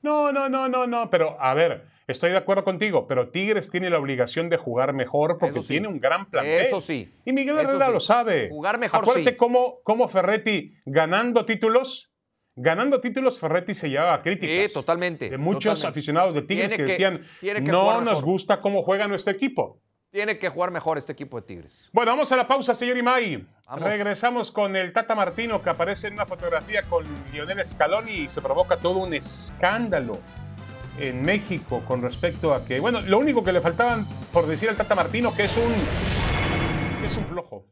No, 0.03 0.33
no, 0.33 0.49
no, 0.49 0.69
no, 0.69 0.87
no. 0.87 1.11
Pero, 1.11 1.37
a 1.41 1.55
ver, 1.55 1.87
Estoy 2.11 2.33
de 2.33 2.39
acuerdo 2.39 2.65
contigo, 2.65 3.07
pero 3.07 3.29
Tigres 3.29 3.71
tiene 3.71 3.89
la 3.89 3.99
obligación 3.99 4.49
de 4.49 4.57
jugar 4.57 4.93
mejor 4.93 5.39
porque 5.39 5.61
tiene 5.61 5.87
un 5.87 6.01
gran 6.01 6.29
plan. 6.29 6.45
Eso 6.45 6.81
sí. 6.81 7.15
Y 7.25 7.33
Miguel 7.33 7.57
Herrera 7.59 7.89
lo 7.89 8.01
sabe. 8.01 8.49
Jugar 8.49 8.81
mejor 8.81 9.05
Acuérdate 9.05 9.37
cómo, 9.37 9.79
cómo 9.85 10.09
Ferretti 10.09 10.75
ganando 10.85 11.45
títulos, 11.45 12.11
ganando 12.57 13.01
títulos 13.01 13.39
Ferretti 13.39 13.75
se 13.75 13.91
llevaba 13.91 14.23
críticas. 14.23 14.73
Sí, 14.73 14.75
totalmente. 14.75 15.31
De 15.31 15.39
muchos 15.39 15.85
aficionados 15.85 16.35
de 16.35 16.43
Tigres 16.43 16.75
que, 16.75 16.83
decían, 16.83 17.25
no 17.63 18.01
nos 18.01 18.23
gusta 18.23 18.61
cómo 18.61 18.83
juega 18.83 19.07
nuestro 19.07 19.33
equipo. 19.33 19.81
Tiene 20.11 20.41
que 20.41 20.49
jugar 20.49 20.73
mejor 20.73 20.99
este 20.99 21.13
equipo 21.13 21.41
de 21.41 21.47
Tigres. 21.47 21.89
Bueno, 21.93 22.11
vamos 22.11 22.33
a 22.33 22.37
la 22.37 22.49
pausa, 22.49 22.75
señor 22.75 22.97
Imai. 22.97 23.47
Regresamos 23.77 24.51
con 24.51 24.75
el 24.75 24.93
Tata 24.93 25.15
Martino 25.15 25.63
que 25.63 25.71
aparece 25.71 26.09
en 26.09 26.15
una 26.15 26.27
fotografía 26.27 26.83
con 26.83 27.05
Lionel 27.33 27.65
Scaloni 27.65 28.11
y 28.11 28.29
se 28.29 28.43
provoca 28.43 28.77
todo 28.77 28.99
un 28.99 29.15
escándalo 29.15 30.19
en 30.99 31.23
México 31.23 31.83
con 31.87 32.03
respecto 32.03 32.55
a 32.55 32.65
que, 32.65 32.81
bueno, 32.81 33.01
lo 33.01 33.19
único 33.19 33.45
que 33.45 33.53
le 33.53 33.61
faltaban 33.61 34.07
por 34.33 34.47
decir 34.47 34.69
al 34.69 34.77
Tata 34.77 34.95
Martino 34.95 35.35
que 35.35 35.45
es 35.45 35.57
un, 35.57 35.73
es 37.05 37.17
un 37.17 37.25
flojo. 37.27 37.65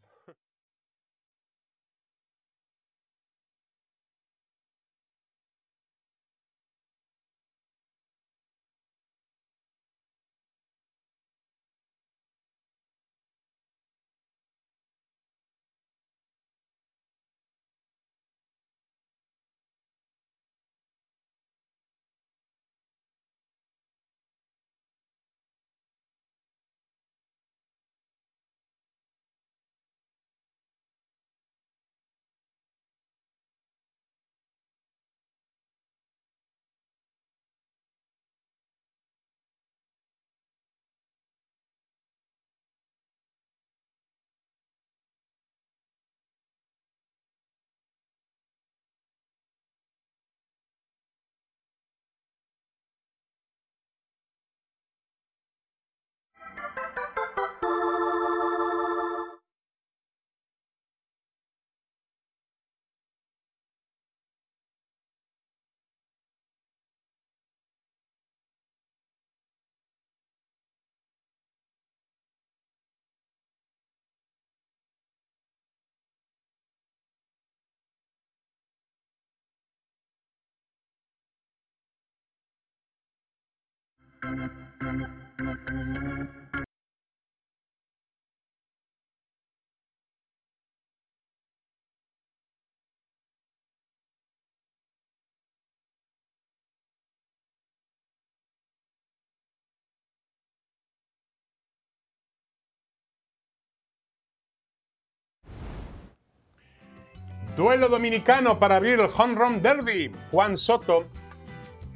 Duelo 107.56 107.88
dominicano 107.88 108.58
para 108.58 108.76
abrir 108.76 109.00
el 109.00 109.10
Home 109.16 109.34
Run 109.34 109.62
Derby. 109.62 110.12
Juan 110.30 110.56
Soto 110.56 111.06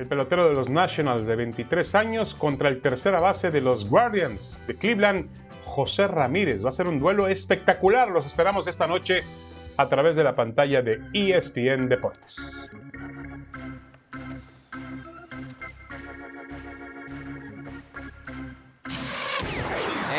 el 0.02 0.08
pelotero 0.08 0.48
de 0.48 0.54
los 0.54 0.68
Nationals 0.68 1.26
de 1.26 1.36
23 1.36 1.94
años 1.94 2.34
contra 2.34 2.68
el 2.68 2.80
tercera 2.80 3.20
base 3.20 3.52
de 3.52 3.60
los 3.60 3.88
Guardians 3.88 4.60
de 4.66 4.74
Cleveland, 4.74 5.30
José 5.62 6.08
Ramírez. 6.08 6.64
Va 6.64 6.70
a 6.70 6.72
ser 6.72 6.88
un 6.88 6.98
duelo 6.98 7.28
espectacular. 7.28 8.10
Los 8.10 8.26
esperamos 8.26 8.66
esta 8.66 8.88
noche 8.88 9.22
a 9.76 9.88
través 9.88 10.16
de 10.16 10.24
la 10.24 10.34
pantalla 10.34 10.82
de 10.82 11.00
ESPN 11.12 11.88
Deportes. 11.88 12.68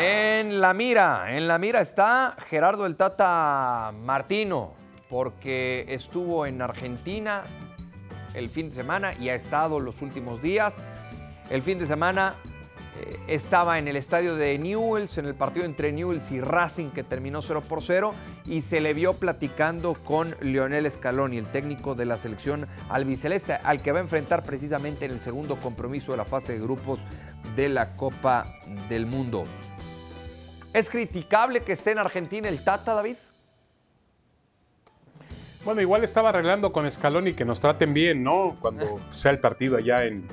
En 0.00 0.62
la 0.62 0.72
mira, 0.72 1.36
en 1.36 1.46
la 1.46 1.58
mira 1.58 1.82
está 1.82 2.36
Gerardo 2.48 2.86
el 2.86 2.96
Tata 2.96 3.92
Martino, 3.94 4.72
porque 5.10 5.84
estuvo 5.88 6.46
en 6.46 6.62
Argentina 6.62 7.44
el 8.34 8.50
fin 8.50 8.68
de 8.68 8.74
semana 8.74 9.14
y 9.14 9.28
ha 9.28 9.34
estado 9.34 9.80
los 9.80 10.02
últimos 10.02 10.42
días. 10.42 10.84
El 11.50 11.62
fin 11.62 11.78
de 11.78 11.86
semana 11.86 12.34
eh, 13.00 13.18
estaba 13.26 13.78
en 13.78 13.88
el 13.88 13.96
estadio 13.96 14.36
de 14.36 14.56
Newells, 14.58 15.18
en 15.18 15.26
el 15.26 15.34
partido 15.34 15.66
entre 15.66 15.92
Newells 15.92 16.30
y 16.30 16.40
Racing 16.40 16.90
que 16.90 17.02
terminó 17.02 17.42
0 17.42 17.62
por 17.68 17.82
0 17.82 18.14
y 18.44 18.60
se 18.60 18.80
le 18.80 18.94
vio 18.94 19.14
platicando 19.14 19.94
con 19.94 20.36
Lionel 20.40 20.88
Scaloni, 20.90 21.38
el 21.38 21.46
técnico 21.46 21.94
de 21.94 22.04
la 22.04 22.16
selección 22.16 22.68
albiceleste, 22.88 23.54
al 23.54 23.82
que 23.82 23.92
va 23.92 23.98
a 23.98 24.02
enfrentar 24.02 24.44
precisamente 24.44 25.06
en 25.06 25.10
el 25.10 25.20
segundo 25.20 25.56
compromiso 25.56 26.12
de 26.12 26.18
la 26.18 26.24
fase 26.24 26.52
de 26.54 26.60
grupos 26.60 27.00
de 27.56 27.68
la 27.68 27.96
Copa 27.96 28.60
del 28.88 29.06
Mundo. 29.06 29.44
¿Es 30.72 30.90
criticable 30.90 31.62
que 31.62 31.72
esté 31.72 31.92
en 31.92 31.98
Argentina 31.98 32.48
el 32.48 32.62
Tata, 32.62 32.94
David? 32.94 33.16
Bueno, 35.64 35.80
igual 35.80 36.04
estaba 36.04 36.28
arreglando 36.28 36.72
con 36.72 36.90
Scaloni 36.90 37.32
que 37.32 37.46
nos 37.46 37.62
traten 37.62 37.94
bien, 37.94 38.22
¿no? 38.22 38.58
Cuando 38.60 39.00
sea 39.12 39.30
el 39.30 39.38
partido 39.38 39.78
allá 39.78 40.04
en, 40.04 40.28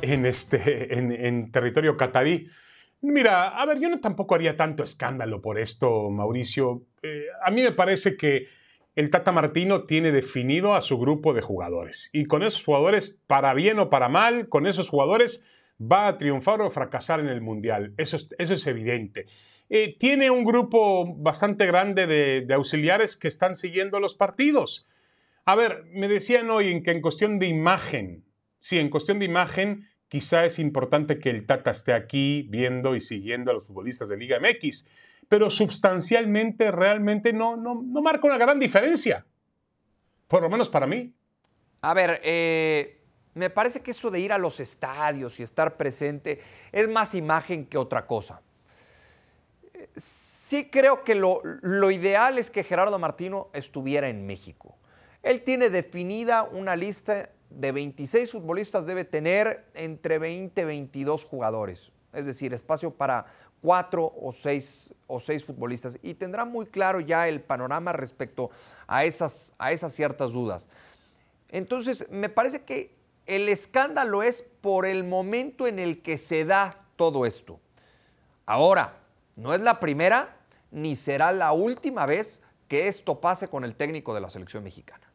en, 0.00 0.24
este, 0.24 0.96
en, 0.98 1.52
territorio 1.52 1.98
catarí. 1.98 2.48
Mira, 3.02 3.48
a 3.48 3.66
ver, 3.66 3.78
yo 3.78 3.90
no 3.90 4.00
tampoco 4.00 4.34
haría 4.34 4.56
tanto 4.56 4.82
escándalo 4.82 5.42
por 5.42 5.58
esto, 5.58 6.08
Mauricio. 6.08 6.82
Eh, 7.02 7.26
a 7.44 7.50
mí 7.50 7.62
me 7.62 7.72
parece 7.72 8.16
que 8.16 8.48
el 8.96 9.10
Tata 9.10 9.32
Martino 9.32 9.84
tiene 9.84 10.12
definido 10.12 10.74
a 10.74 10.80
su 10.80 10.98
grupo 10.98 11.34
de 11.34 11.42
jugadores. 11.42 12.08
Y 12.14 12.24
con 12.24 12.42
esos 12.42 12.64
jugadores, 12.64 13.22
para 13.26 13.52
bien 13.52 13.78
o 13.78 13.90
para 13.90 14.08
mal, 14.08 14.48
con 14.48 14.66
esos 14.66 14.88
jugadores 14.88 15.46
va 15.80 16.08
a 16.08 16.18
triunfar 16.18 16.60
o 16.60 16.70
fracasar 16.70 17.20
en 17.20 17.28
el 17.28 17.40
Mundial. 17.40 17.94
Eso 17.96 18.16
es, 18.16 18.66
evidente. 18.66 19.26
Eh, 19.68 19.96
tiene 19.98 20.30
un 20.30 20.44
grupo 20.44 21.14
bastante 21.16 21.66
grande 21.66 22.06
de, 22.06 22.54
auxiliares 22.54 23.16
que 23.16 23.28
están 23.28 23.54
siguiendo 23.54 24.00
los 24.00 24.14
partidos. 24.14 24.86
A 25.44 25.54
ver, 25.54 25.84
me 25.92 26.08
decían 26.08 26.50
hoy 26.50 26.82
que 26.82 26.90
en 26.90 27.00
cuestión 27.00 27.38
de 27.38 27.46
imagen, 27.46 28.24
sí, 28.58 28.78
en 28.78 28.90
cuestión 28.90 29.18
de 29.18 29.26
imagen, 29.26 29.88
quizá 30.08 30.44
es 30.44 30.58
importante 30.58 31.18
que 31.18 31.30
el 31.30 31.46
Tata 31.46 31.70
esté 31.70 31.92
aquí 31.92 32.46
viendo 32.50 32.96
y 32.96 33.00
siguiendo 33.00 33.50
a 33.50 33.54
los 33.54 33.66
futbolistas 33.66 34.08
de 34.08 34.16
Liga 34.16 34.38
MX, 34.40 34.86
pero 35.28 35.50
sustancialmente 35.50 36.70
realmente 36.70 37.32
no, 37.32 37.56
no, 37.56 37.82
no 37.82 38.02
marca 38.02 38.26
una 38.26 38.38
gran 38.38 38.58
diferencia, 38.58 39.26
por 40.26 40.42
lo 40.42 40.48
menos 40.48 40.68
para 40.68 40.86
mí. 40.86 41.14
A 41.80 41.94
ver, 41.94 42.20
eh, 42.24 42.97
me 43.38 43.50
parece 43.50 43.80
que 43.80 43.92
eso 43.92 44.10
de 44.10 44.20
ir 44.20 44.32
a 44.32 44.38
los 44.38 44.60
estadios 44.60 45.38
y 45.40 45.42
estar 45.42 45.76
presente 45.76 46.40
es 46.72 46.88
más 46.88 47.14
imagen 47.14 47.66
que 47.66 47.78
otra 47.78 48.06
cosa. 48.06 48.40
Sí 49.96 50.68
creo 50.70 51.04
que 51.04 51.14
lo, 51.14 51.90
ideal 51.90 52.38
es 52.38 52.50
que 52.50 52.64
Gerardo 52.64 52.98
Martino 52.98 53.48
estuviera 53.52 54.08
en 54.08 54.26
México. 54.26 54.76
Él 55.22 55.42
tiene 55.42 55.70
definida 55.70 56.42
una 56.42 56.76
lista 56.76 57.30
de 57.50 57.72
26 57.72 58.32
futbolistas, 58.32 58.86
debe 58.86 59.04
tener 59.04 59.64
entre 59.74 60.18
20 60.18 60.60
y 60.60 60.64
22 60.64 61.24
jugadores, 61.24 61.90
es 62.12 62.26
decir, 62.26 62.52
espacio 62.52 62.90
para 62.90 63.26
cuatro 63.60 64.12
o 64.20 64.32
seis, 64.32 64.94
o 65.06 65.20
seis 65.20 65.44
futbolistas. 65.44 65.98
Y 66.02 66.14
tendrá 66.14 66.44
muy 66.44 66.66
claro 66.66 67.00
ya 67.00 67.28
el 67.28 67.40
panorama 67.40 67.92
respecto 67.92 68.50
a 68.86 69.04
esas, 69.04 69.54
a 69.58 69.72
esas 69.72 69.92
ciertas 69.94 70.32
dudas. 70.32 70.66
Entonces, 71.48 72.06
me 72.10 72.28
parece 72.28 72.62
que 72.62 72.97
el 73.28 73.48
escándalo 73.50 74.22
es 74.22 74.42
por 74.42 74.86
el 74.86 75.04
momento 75.04 75.66
en 75.68 75.78
el 75.78 76.02
que 76.02 76.16
se 76.16 76.46
da 76.46 76.70
todo 76.96 77.26
esto. 77.26 77.60
Ahora, 78.46 78.96
no 79.36 79.54
es 79.54 79.60
la 79.60 79.78
primera 79.78 80.36
ni 80.70 80.96
será 80.96 81.30
la 81.32 81.52
última 81.52 82.06
vez 82.06 82.42
que 82.68 82.88
esto 82.88 83.20
pase 83.20 83.48
con 83.48 83.64
el 83.64 83.74
técnico 83.76 84.14
de 84.14 84.22
la 84.22 84.30
selección 84.30 84.64
mexicana. 84.64 85.12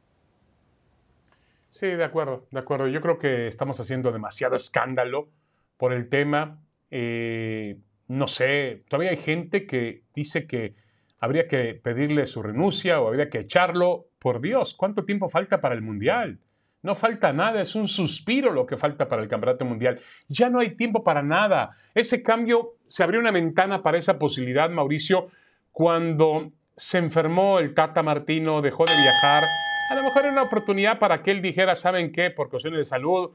Sí, 1.70 1.88
de 1.88 2.04
acuerdo, 2.04 2.46
de 2.52 2.60
acuerdo. 2.60 2.88
Yo 2.88 3.02
creo 3.02 3.18
que 3.18 3.48
estamos 3.48 3.80
haciendo 3.80 4.12
demasiado 4.12 4.56
escándalo 4.56 5.30
por 5.78 5.92
el 5.92 6.08
tema. 6.08 6.62
Eh, 6.92 7.80
no 8.08 8.28
sé, 8.28 8.84
todavía 8.90 9.10
hay 9.10 9.18
gente 9.18 9.66
que 9.66 10.04
dice 10.14 10.46
que 10.46 10.76
habría 11.20 11.48
que 11.48 11.74
pedirle 11.74 12.28
su 12.28 12.44
renuncia 12.44 13.02
o 13.02 13.08
habría 13.08 13.28
que 13.30 13.40
echarlo. 13.40 14.10
Por 14.20 14.40
Dios, 14.40 14.76
¿cuánto 14.76 15.04
tiempo 15.04 15.30
falta 15.30 15.60
para 15.60 15.74
el 15.74 15.82
Mundial? 15.82 16.40
No 16.84 16.96
falta 16.96 17.32
nada, 17.32 17.62
es 17.62 17.76
un 17.76 17.88
suspiro 17.88 18.52
lo 18.52 18.66
que 18.66 18.76
falta 18.76 19.08
para 19.08 19.22
el 19.22 19.30
Campeonato 19.30 19.64
Mundial. 19.64 20.00
Ya 20.28 20.50
no 20.50 20.60
hay 20.60 20.72
tiempo 20.72 21.04
para 21.04 21.24
nada. 21.24 21.72
Ese 21.96 22.22
cambio, 22.22 22.76
se 22.88 23.04
abrió 23.04 23.22
una 23.22 23.32
ventana 23.32 23.82
para 23.82 23.98
esa 23.98 24.20
posibilidad, 24.20 24.70
Mauricio, 24.70 25.30
cuando 25.72 26.52
se 26.76 26.98
enfermó 26.98 27.60
el 27.60 27.74
Tata 27.74 28.04
Martino, 28.04 28.62
dejó 28.62 28.84
de 28.84 29.02
viajar. 29.02 29.46
A 29.92 29.96
lo 29.96 30.04
mejor 30.04 30.24
era 30.24 30.34
una 30.34 30.44
oportunidad 30.44 31.00
para 31.00 31.22
que 31.22 31.32
él 31.32 31.42
dijera, 31.42 31.78
¿saben 31.78 32.12
qué? 32.12 32.30
Por 32.32 32.50
cuestiones 32.50 32.80
de 32.80 32.84
salud 32.84 33.32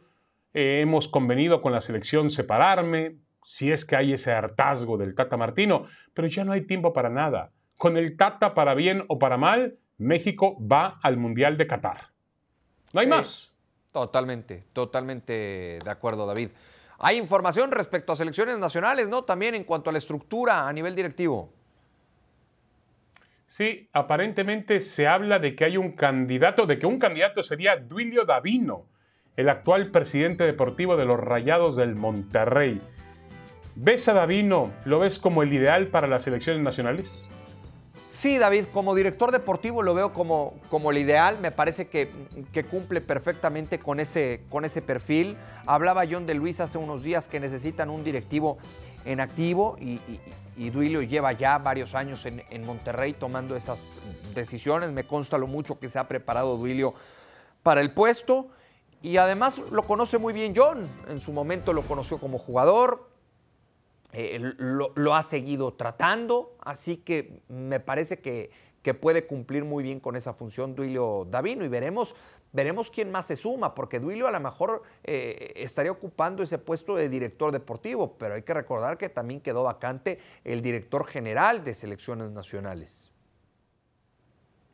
eh, 0.52 0.81
hemos 0.83 1.09
convenido 1.09 1.62
con 1.62 1.73
la 1.73 1.81
selección 1.81 2.28
separarme, 2.28 3.17
si 3.45 3.73
es 3.73 3.87
que 3.87 3.97
hay 3.97 4.13
ese 4.13 4.32
hartazgo 4.32 4.99
del 4.99 5.15
Tata 5.15 5.39
Martino, 5.39 5.84
pero 6.13 6.28
ya 6.28 6.45
no 6.45 6.52
hay 6.52 6.63
tiempo 6.63 6.93
para 6.93 7.08
nada. 7.08 7.52
Con 7.78 7.97
el 7.97 8.17
Tata, 8.19 8.52
para 8.54 8.75
bien 8.75 9.04
o 9.08 9.19
para 9.19 9.39
mal, 9.39 9.78
México 9.97 10.58
va 10.61 10.99
al 11.02 11.17
Mundial 11.17 11.56
de 11.56 11.67
Qatar. 11.67 12.18
No 12.92 13.00
hay 13.00 13.06
más. 13.06 13.54
Totalmente, 13.92 14.64
totalmente 14.72 15.78
de 15.82 15.90
acuerdo, 15.90 16.26
David. 16.26 16.50
Hay 16.98 17.16
información 17.16 17.70
respecto 17.70 18.12
a 18.12 18.16
selecciones 18.16 18.58
nacionales, 18.58 19.08
¿no? 19.08 19.22
También 19.24 19.54
en 19.54 19.64
cuanto 19.64 19.90
a 19.90 19.92
la 19.92 19.98
estructura 19.98 20.68
a 20.68 20.72
nivel 20.72 20.94
directivo. 20.94 21.52
Sí, 23.46 23.88
aparentemente 23.92 24.82
se 24.82 25.06
habla 25.06 25.38
de 25.38 25.54
que 25.54 25.64
hay 25.64 25.76
un 25.76 25.92
candidato, 25.92 26.66
de 26.66 26.78
que 26.78 26.86
un 26.86 26.98
candidato 26.98 27.42
sería 27.42 27.76
Duilio 27.76 28.24
Davino, 28.24 28.84
el 29.36 29.48
actual 29.48 29.90
presidente 29.90 30.44
deportivo 30.44 30.96
de 30.96 31.06
los 31.06 31.18
Rayados 31.18 31.76
del 31.76 31.94
Monterrey. 31.94 32.80
¿Ves 33.74 34.08
a 34.08 34.12
Davino? 34.14 34.72
¿Lo 34.84 34.98
ves 34.98 35.18
como 35.18 35.42
el 35.42 35.52
ideal 35.52 35.86
para 35.86 36.08
las 36.08 36.24
selecciones 36.24 36.62
nacionales? 36.62 37.30
Sí, 38.19 38.37
David, 38.37 38.65
como 38.73 38.97
director 38.97 39.31
deportivo 39.31 39.81
lo 39.81 39.95
veo 39.95 40.13
como, 40.13 40.54
como 40.71 40.91
el 40.91 40.99
ideal, 40.99 41.39
me 41.39 41.52
parece 41.52 41.87
que, 41.87 42.11
cumple 42.69 43.00
perfectamente 43.00 43.78
con 43.78 44.00
ese, 44.00 44.41
con 44.50 44.65
ese 44.65 44.83
perfil. 44.83 45.37
Hablaba 45.67 46.02
John 46.11 46.26
de 46.26 46.35
Luis 46.35 46.59
hace 46.59 46.78
unos 46.78 47.04
días 47.04 47.28
que 47.28 47.39
necesitan 47.39 47.91
un 47.91 48.02
directivo 48.02 48.59
en 49.04 49.21
activo 49.21 49.76
y, 49.81 50.00
y, 50.57 50.71
Duilio 50.71 51.02
lleva 51.02 51.31
ya 51.31 51.59
varios 51.59 51.95
años 51.95 52.26
en, 52.26 52.43
en, 52.50 52.67
Monterrey 52.67 53.13
tomando 53.13 53.54
esas 53.54 53.99
decisiones. 54.35 54.91
Me 54.91 55.04
consta 55.04 55.39
lo 55.39 55.47
mucho 55.47 55.78
que 55.78 55.89
se 55.89 56.00
ha 56.00 56.09
preparado 56.09 56.57
Duilio 56.57 56.95
para 57.63 57.81
el 57.81 57.93
puesto 57.93 58.49
y 59.00 59.19
además 59.19 59.59
lo 59.71 59.85
conoce 59.85 60.19
muy 60.19 60.33
bien 60.33 60.54
John. 60.57 60.89
En 61.09 61.21
su 61.21 61.31
momento 61.31 61.73
lo 61.73 61.83
conoció 61.83 62.19
como 62.19 62.39
jugador, 62.39 63.09
eh, 64.12 64.38
lo, 64.58 65.14
ha 65.14 65.23
seguido 65.23 65.75
tratando, 65.75 66.56
así 66.60 66.99
que 66.99 67.42
me 67.49 67.78
parece 67.78 68.21
que, 68.21 68.50
que, 68.82 68.94
puede 68.94 69.26
cumplir 69.26 69.64
muy 69.64 69.82
bien 69.82 70.00
con 70.00 70.16
esa 70.16 70.32
función 70.32 70.75
Duilio 70.75 71.26
Davino 71.30 71.64
y 71.64 71.68
veremos, 71.68 72.16
veremos 72.52 72.90
quién 72.90 73.10
más 73.10 73.26
se 73.26 73.36
suma, 73.36 73.75
porque 73.75 74.00
Duilio 74.00 74.26
a 74.26 74.30
lo 74.30 74.40
mejor 74.40 74.82
eh, 75.04 75.52
estaría 75.56 75.92
ocupando 75.92 76.42
ese 76.42 76.58
puesto 76.58 76.97
de 76.97 77.08
director 77.08 77.52
deportivo, 77.52 78.16
pero 78.16 78.34
hay 78.34 78.42
que 78.42 78.54
recordar 78.54 78.97
que 78.97 79.10
también 79.10 79.40
quedó 79.40 79.64
vacante 79.64 80.18
el 80.44 80.62
director 80.62 81.06
general 81.06 81.62
de 81.62 81.75
selecciones 81.75 82.30
nacionales. 82.30 83.12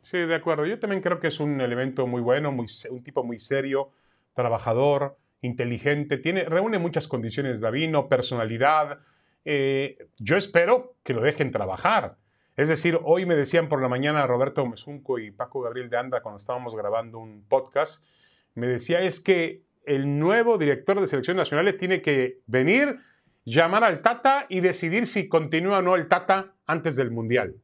Sí, 0.01 0.19
de 0.19 0.35
acuerdo. 0.35 0.65
Yo 0.65 0.79
también 0.79 1.01
creo 1.01 1.19
que 1.19 1.27
es 1.27 1.39
un 1.39 1.59
elemento 1.59 2.05
muy 2.05 2.21
bueno, 2.21 2.51
un 2.51 3.03
tipo 3.03 3.23
muy 3.23 3.39
serio, 3.39 3.91
trabajador, 4.33 5.17
inteligente, 5.41 6.17
tiene, 6.17 6.43
reúne 6.43 6.77
muchas 6.79 7.07
condiciones 7.07 7.59
Davino, 7.59 8.07
personalidad, 8.07 8.99
eh, 9.45 9.97
yo 10.17 10.37
espero 10.37 10.97
que 11.03 11.13
lo 11.13 11.21
dejen 11.21 11.51
trabajar. 11.51 12.17
Es 12.57 12.67
decir, 12.67 12.99
hoy 13.03 13.25
me 13.25 13.35
decían 13.35 13.69
por 13.69 13.81
la 13.81 13.89
mañana 13.89 14.25
Roberto 14.25 14.65
Mesunco 14.65 15.19
y 15.19 15.31
Paco 15.31 15.61
Gabriel 15.61 15.89
de 15.89 15.97
Anda 15.97 16.21
cuando 16.21 16.37
estábamos 16.37 16.75
grabando 16.75 17.19
un 17.19 17.45
podcast, 17.47 18.03
me 18.55 18.67
decía 18.67 19.01
es 19.01 19.19
que 19.19 19.63
el 19.85 20.19
nuevo 20.19 20.57
director 20.57 20.99
de 20.99 21.07
selecciones 21.07 21.41
nacionales 21.41 21.77
tiene 21.77 22.01
que 22.01 22.39
venir, 22.47 22.99
llamar 23.43 23.83
al 23.83 24.01
Tata 24.01 24.47
y 24.49 24.61
decidir 24.61 25.05
si 25.05 25.27
continúa 25.27 25.79
o 25.79 25.81
no 25.81 25.95
el 25.95 26.07
Tata 26.07 26.55
antes 26.65 26.95
del 26.95 27.11
Mundial. 27.11 27.55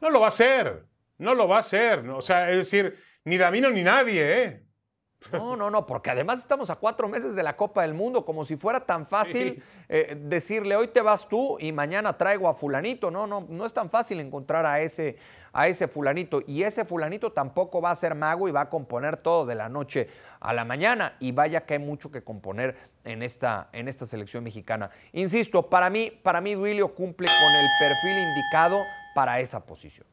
No 0.00 0.10
lo 0.10 0.20
va 0.20 0.26
a 0.26 0.28
hacer, 0.28 0.84
no 1.18 1.34
lo 1.34 1.48
va 1.48 1.56
a 1.56 1.60
hacer. 1.60 2.08
O 2.10 2.20
sea, 2.20 2.50
es 2.50 2.56
decir, 2.58 2.96
ni 3.24 3.36
Davino 3.36 3.70
ni 3.70 3.82
nadie, 3.82 4.44
¿eh? 4.44 4.62
No, 5.32 5.54
no, 5.54 5.70
no, 5.70 5.86
porque 5.86 6.10
además 6.10 6.38
estamos 6.38 6.70
a 6.70 6.76
cuatro 6.76 7.06
meses 7.06 7.34
de 7.34 7.42
la 7.42 7.56
Copa 7.56 7.82
del 7.82 7.94
Mundo, 7.94 8.24
como 8.24 8.44
si 8.44 8.56
fuera 8.56 8.80
tan 8.80 9.06
fácil 9.06 9.62
eh, 9.88 10.16
decirle 10.18 10.76
hoy 10.76 10.88
te 10.88 11.02
vas 11.02 11.28
tú 11.28 11.58
y 11.60 11.72
mañana 11.72 12.16
traigo 12.16 12.48
a 12.48 12.54
fulanito. 12.54 13.10
No, 13.10 13.26
no, 13.26 13.46
no 13.48 13.66
es 13.66 13.74
tan 13.74 13.90
fácil 13.90 14.18
encontrar 14.20 14.64
a 14.64 14.80
ese, 14.80 15.18
a 15.52 15.68
ese 15.68 15.88
fulanito. 15.88 16.42
Y 16.46 16.62
ese 16.62 16.84
fulanito 16.84 17.32
tampoco 17.32 17.82
va 17.82 17.90
a 17.90 17.94
ser 17.94 18.14
mago 18.14 18.48
y 18.48 18.50
va 18.50 18.62
a 18.62 18.70
componer 18.70 19.18
todo 19.18 19.44
de 19.44 19.54
la 19.54 19.68
noche 19.68 20.08
a 20.40 20.54
la 20.54 20.64
mañana. 20.64 21.16
Y 21.20 21.32
vaya 21.32 21.66
que 21.66 21.74
hay 21.74 21.80
mucho 21.80 22.10
que 22.10 22.22
componer 22.22 22.76
en 23.04 23.22
esta, 23.22 23.68
en 23.72 23.88
esta 23.88 24.06
selección 24.06 24.42
mexicana. 24.42 24.90
Insisto, 25.12 25.68
para 25.68 25.90
mí, 25.90 26.18
para 26.22 26.40
mí 26.40 26.54
Duilio 26.54 26.94
cumple 26.94 27.26
con 27.26 27.54
el 27.54 27.66
perfil 27.78 28.18
indicado 28.26 28.82
para 29.14 29.38
esa 29.40 29.64
posición. 29.64 30.06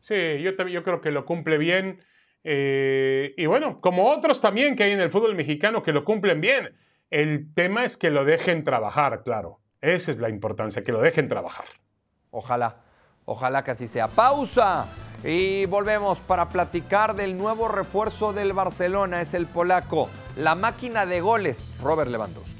Sí, 0.00 0.40
yo, 0.42 0.50
yo 0.66 0.82
creo 0.82 1.00
que 1.00 1.12
lo 1.12 1.24
cumple 1.24 1.56
bien. 1.56 2.00
Eh, 2.48 3.34
y 3.36 3.46
bueno, 3.46 3.80
como 3.80 4.08
otros 4.08 4.40
también 4.40 4.76
que 4.76 4.84
hay 4.84 4.92
en 4.92 5.00
el 5.00 5.10
fútbol 5.10 5.34
mexicano 5.34 5.82
que 5.82 5.92
lo 5.92 6.04
cumplen 6.04 6.40
bien. 6.40 6.76
El 7.10 7.52
tema 7.54 7.84
es 7.84 7.96
que 7.96 8.08
lo 8.08 8.24
dejen 8.24 8.62
trabajar, 8.62 9.24
claro. 9.24 9.58
Esa 9.80 10.12
es 10.12 10.18
la 10.18 10.28
importancia, 10.28 10.84
que 10.84 10.92
lo 10.92 11.00
dejen 11.00 11.28
trabajar. 11.28 11.66
Ojalá, 12.30 12.76
ojalá 13.24 13.64
que 13.64 13.72
así 13.72 13.88
sea. 13.88 14.06
Pausa 14.06 14.86
y 15.24 15.66
volvemos 15.66 16.18
para 16.20 16.48
platicar 16.48 17.16
del 17.16 17.36
nuevo 17.36 17.66
refuerzo 17.66 18.32
del 18.32 18.52
Barcelona. 18.52 19.20
Es 19.20 19.34
el 19.34 19.46
polaco, 19.46 20.08
la 20.36 20.54
máquina 20.54 21.04
de 21.04 21.20
goles, 21.20 21.74
Robert 21.82 22.12
Lewandowski. 22.12 22.55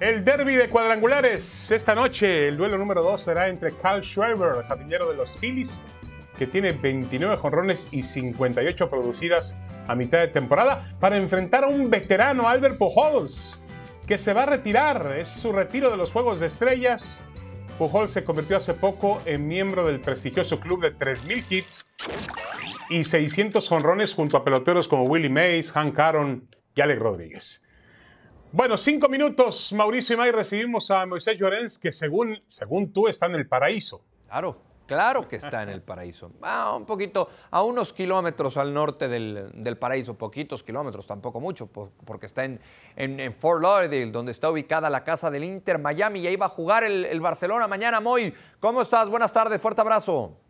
El 0.00 0.24
derby 0.24 0.54
de 0.54 0.70
cuadrangulares 0.70 1.72
esta 1.72 1.92
noche. 1.92 2.46
El 2.46 2.56
duelo 2.56 2.78
número 2.78 3.02
2 3.02 3.20
será 3.20 3.48
entre 3.48 3.72
Carl 3.72 4.00
Schreiber, 4.04 4.62
jardinero 4.62 5.10
de 5.10 5.16
los 5.16 5.36
Phillies, 5.36 5.82
que 6.38 6.46
tiene 6.46 6.70
29 6.70 7.36
jonrones 7.36 7.88
y 7.90 8.04
58 8.04 8.88
producidas 8.88 9.58
a 9.88 9.96
mitad 9.96 10.20
de 10.20 10.28
temporada, 10.28 10.94
para 11.00 11.16
enfrentar 11.16 11.64
a 11.64 11.68
un 11.68 11.90
veterano, 11.90 12.48
Albert 12.48 12.78
Pujols, 12.78 13.60
que 14.06 14.18
se 14.18 14.32
va 14.32 14.44
a 14.44 14.46
retirar. 14.46 15.16
Es 15.18 15.26
su 15.26 15.50
retiro 15.50 15.90
de 15.90 15.96
los 15.96 16.12
Juegos 16.12 16.38
de 16.38 16.46
Estrellas. 16.46 17.24
Pujols 17.76 18.12
se 18.12 18.22
convirtió 18.22 18.56
hace 18.56 18.74
poco 18.74 19.20
en 19.24 19.48
miembro 19.48 19.84
del 19.84 20.00
prestigioso 20.00 20.60
club 20.60 20.80
de 20.80 20.94
3.000 20.94 21.44
hits 21.50 21.92
y 22.88 23.02
600 23.02 23.68
jonrones 23.68 24.14
junto 24.14 24.36
a 24.36 24.44
peloteros 24.44 24.86
como 24.86 25.04
Willie 25.04 25.28
Mays, 25.28 25.72
Hank 25.72 25.98
Aaron 25.98 26.48
y 26.76 26.80
Alec 26.82 27.00
Rodríguez. 27.00 27.64
Bueno, 28.50 28.78
cinco 28.78 29.10
minutos, 29.10 29.74
Mauricio 29.74 30.14
y 30.14 30.16
May, 30.16 30.32
recibimos 30.32 30.90
a 30.90 31.04
Moisés 31.04 31.38
Llorens, 31.38 31.78
que 31.78 31.92
según, 31.92 32.40
según 32.46 32.94
tú 32.94 33.06
está 33.06 33.26
en 33.26 33.34
el 33.34 33.46
paraíso. 33.46 34.02
Claro, 34.26 34.56
claro 34.86 35.28
que 35.28 35.36
está 35.36 35.62
en 35.64 35.68
el 35.68 35.82
paraíso. 35.82 36.32
Ah, 36.40 36.74
un 36.74 36.86
poquito, 36.86 37.28
a 37.50 37.62
unos 37.62 37.92
kilómetros 37.92 38.56
al 38.56 38.72
norte 38.72 39.06
del, 39.06 39.76
paraíso, 39.78 40.16
poquitos 40.16 40.62
kilómetros, 40.62 41.06
tampoco 41.06 41.40
mucho, 41.40 41.66
porque 41.66 42.24
está 42.24 42.46
en, 42.46 42.58
en, 42.96 43.34
Fort 43.34 43.60
Lauderdale, 43.60 44.10
donde 44.10 44.32
está 44.32 44.50
ubicada 44.50 44.88
la 44.88 45.04
casa 45.04 45.30
del 45.30 45.44
Inter 45.44 45.78
Miami, 45.78 46.20
y 46.20 46.28
ahí 46.28 46.36
va 46.36 46.46
a 46.46 46.48
jugar 46.48 46.84
el, 46.84 47.04
el 47.04 47.20
Barcelona 47.20 47.68
mañana. 47.68 48.00
Moy, 48.00 48.32
¿cómo 48.60 48.80
estás? 48.80 49.10
Buenas 49.10 49.30
tardes, 49.30 49.60
fuerte 49.60 49.82
abrazo. 49.82 50.47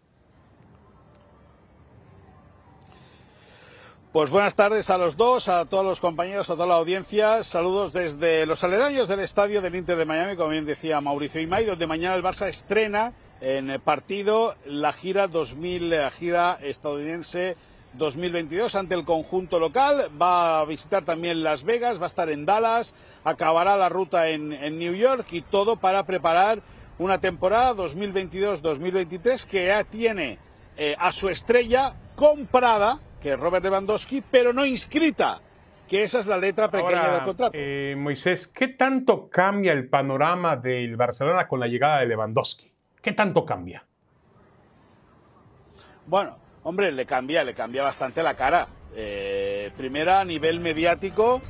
Pues 4.10 4.30
buenas 4.30 4.54
tardes 4.54 4.88
a 4.88 4.96
los 4.96 5.18
dos, 5.18 5.50
a 5.50 5.66
todos 5.66 5.84
los 5.84 6.00
compañeros, 6.00 6.48
a 6.48 6.54
toda 6.54 6.66
la 6.66 6.76
audiencia. 6.76 7.44
Saludos 7.44 7.92
desde 7.92 8.46
los 8.46 8.64
aledaños 8.64 9.06
del 9.06 9.20
estadio 9.20 9.60
del 9.60 9.74
Inter 9.74 9.98
de 9.98 10.06
Miami, 10.06 10.34
como 10.34 10.48
bien 10.48 10.64
decía 10.64 11.02
Mauricio 11.02 11.42
Imay, 11.42 11.66
donde 11.66 11.86
mañana 11.86 12.14
el 12.14 12.22
Barça 12.22 12.48
estrena 12.48 13.12
en 13.42 13.78
partido 13.82 14.54
la 14.64 14.94
gira 14.94 15.28
2000, 15.28 15.90
la 15.90 16.10
gira 16.10 16.58
estadounidense 16.62 17.58
2022 17.98 18.76
ante 18.76 18.94
el 18.94 19.04
conjunto 19.04 19.58
local. 19.58 20.08
Va 20.20 20.60
a 20.60 20.64
visitar 20.64 21.04
también 21.04 21.42
Las 21.42 21.64
Vegas, 21.64 22.00
va 22.00 22.04
a 22.04 22.06
estar 22.06 22.30
en 22.30 22.46
Dallas, 22.46 22.94
acabará 23.24 23.76
la 23.76 23.90
ruta 23.90 24.30
en, 24.30 24.78
New 24.78 24.94
York 24.94 25.26
y 25.32 25.42
todo 25.42 25.76
para 25.76 26.06
preparar 26.06 26.62
una 26.98 27.18
temporada 27.18 27.74
2022-2023 27.74 29.44
que 29.44 29.66
ya 29.66 29.84
tiene 29.84 30.38
eh, 30.78 30.96
a 30.98 31.12
su 31.12 31.28
estrella 31.28 31.92
comprada 32.16 33.00
que 33.22 33.32
es 33.32 33.40
Robert 33.40 33.64
Lewandowski, 33.64 34.22
pero 34.30 34.52
no 34.52 34.64
inscrita, 34.64 35.40
que 35.88 36.02
esa 36.02 36.20
es 36.20 36.26
la 36.26 36.38
letra 36.38 36.70
pequeña 36.70 37.14
del 37.14 37.24
contrato. 37.24 37.52
Eh, 37.54 37.94
Moisés, 37.98 38.46
¿qué 38.46 38.68
tanto 38.68 39.28
cambia 39.28 39.72
el 39.72 39.88
panorama 39.88 40.56
del 40.56 40.96
Barcelona 40.96 41.48
con 41.48 41.60
la 41.60 41.66
llegada 41.66 42.00
de 42.00 42.06
Lewandowski? 42.06 42.72
¿Qué 43.00 43.12
tanto 43.12 43.44
cambia? 43.44 43.84
Bueno, 46.06 46.36
hombre, 46.62 46.92
le 46.92 47.06
cambia, 47.06 47.44
le 47.44 47.54
cambia 47.54 47.82
bastante 47.82 48.22
la 48.22 48.34
cara. 48.34 48.68
Eh, 48.94 49.70
primera, 49.76 50.20
a 50.20 50.24
nivel 50.24 50.60
mediático, 50.60 51.40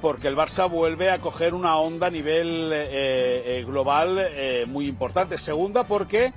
porque 0.00 0.28
el 0.28 0.36
Barça 0.36 0.70
vuelve 0.70 1.10
a 1.10 1.18
coger 1.18 1.54
una 1.54 1.76
onda 1.76 2.06
a 2.06 2.10
nivel 2.10 2.70
eh, 2.72 3.64
global 3.66 4.66
muy 4.68 4.86
importante. 4.86 5.38
Segunda, 5.38 5.84
porque 5.84 6.32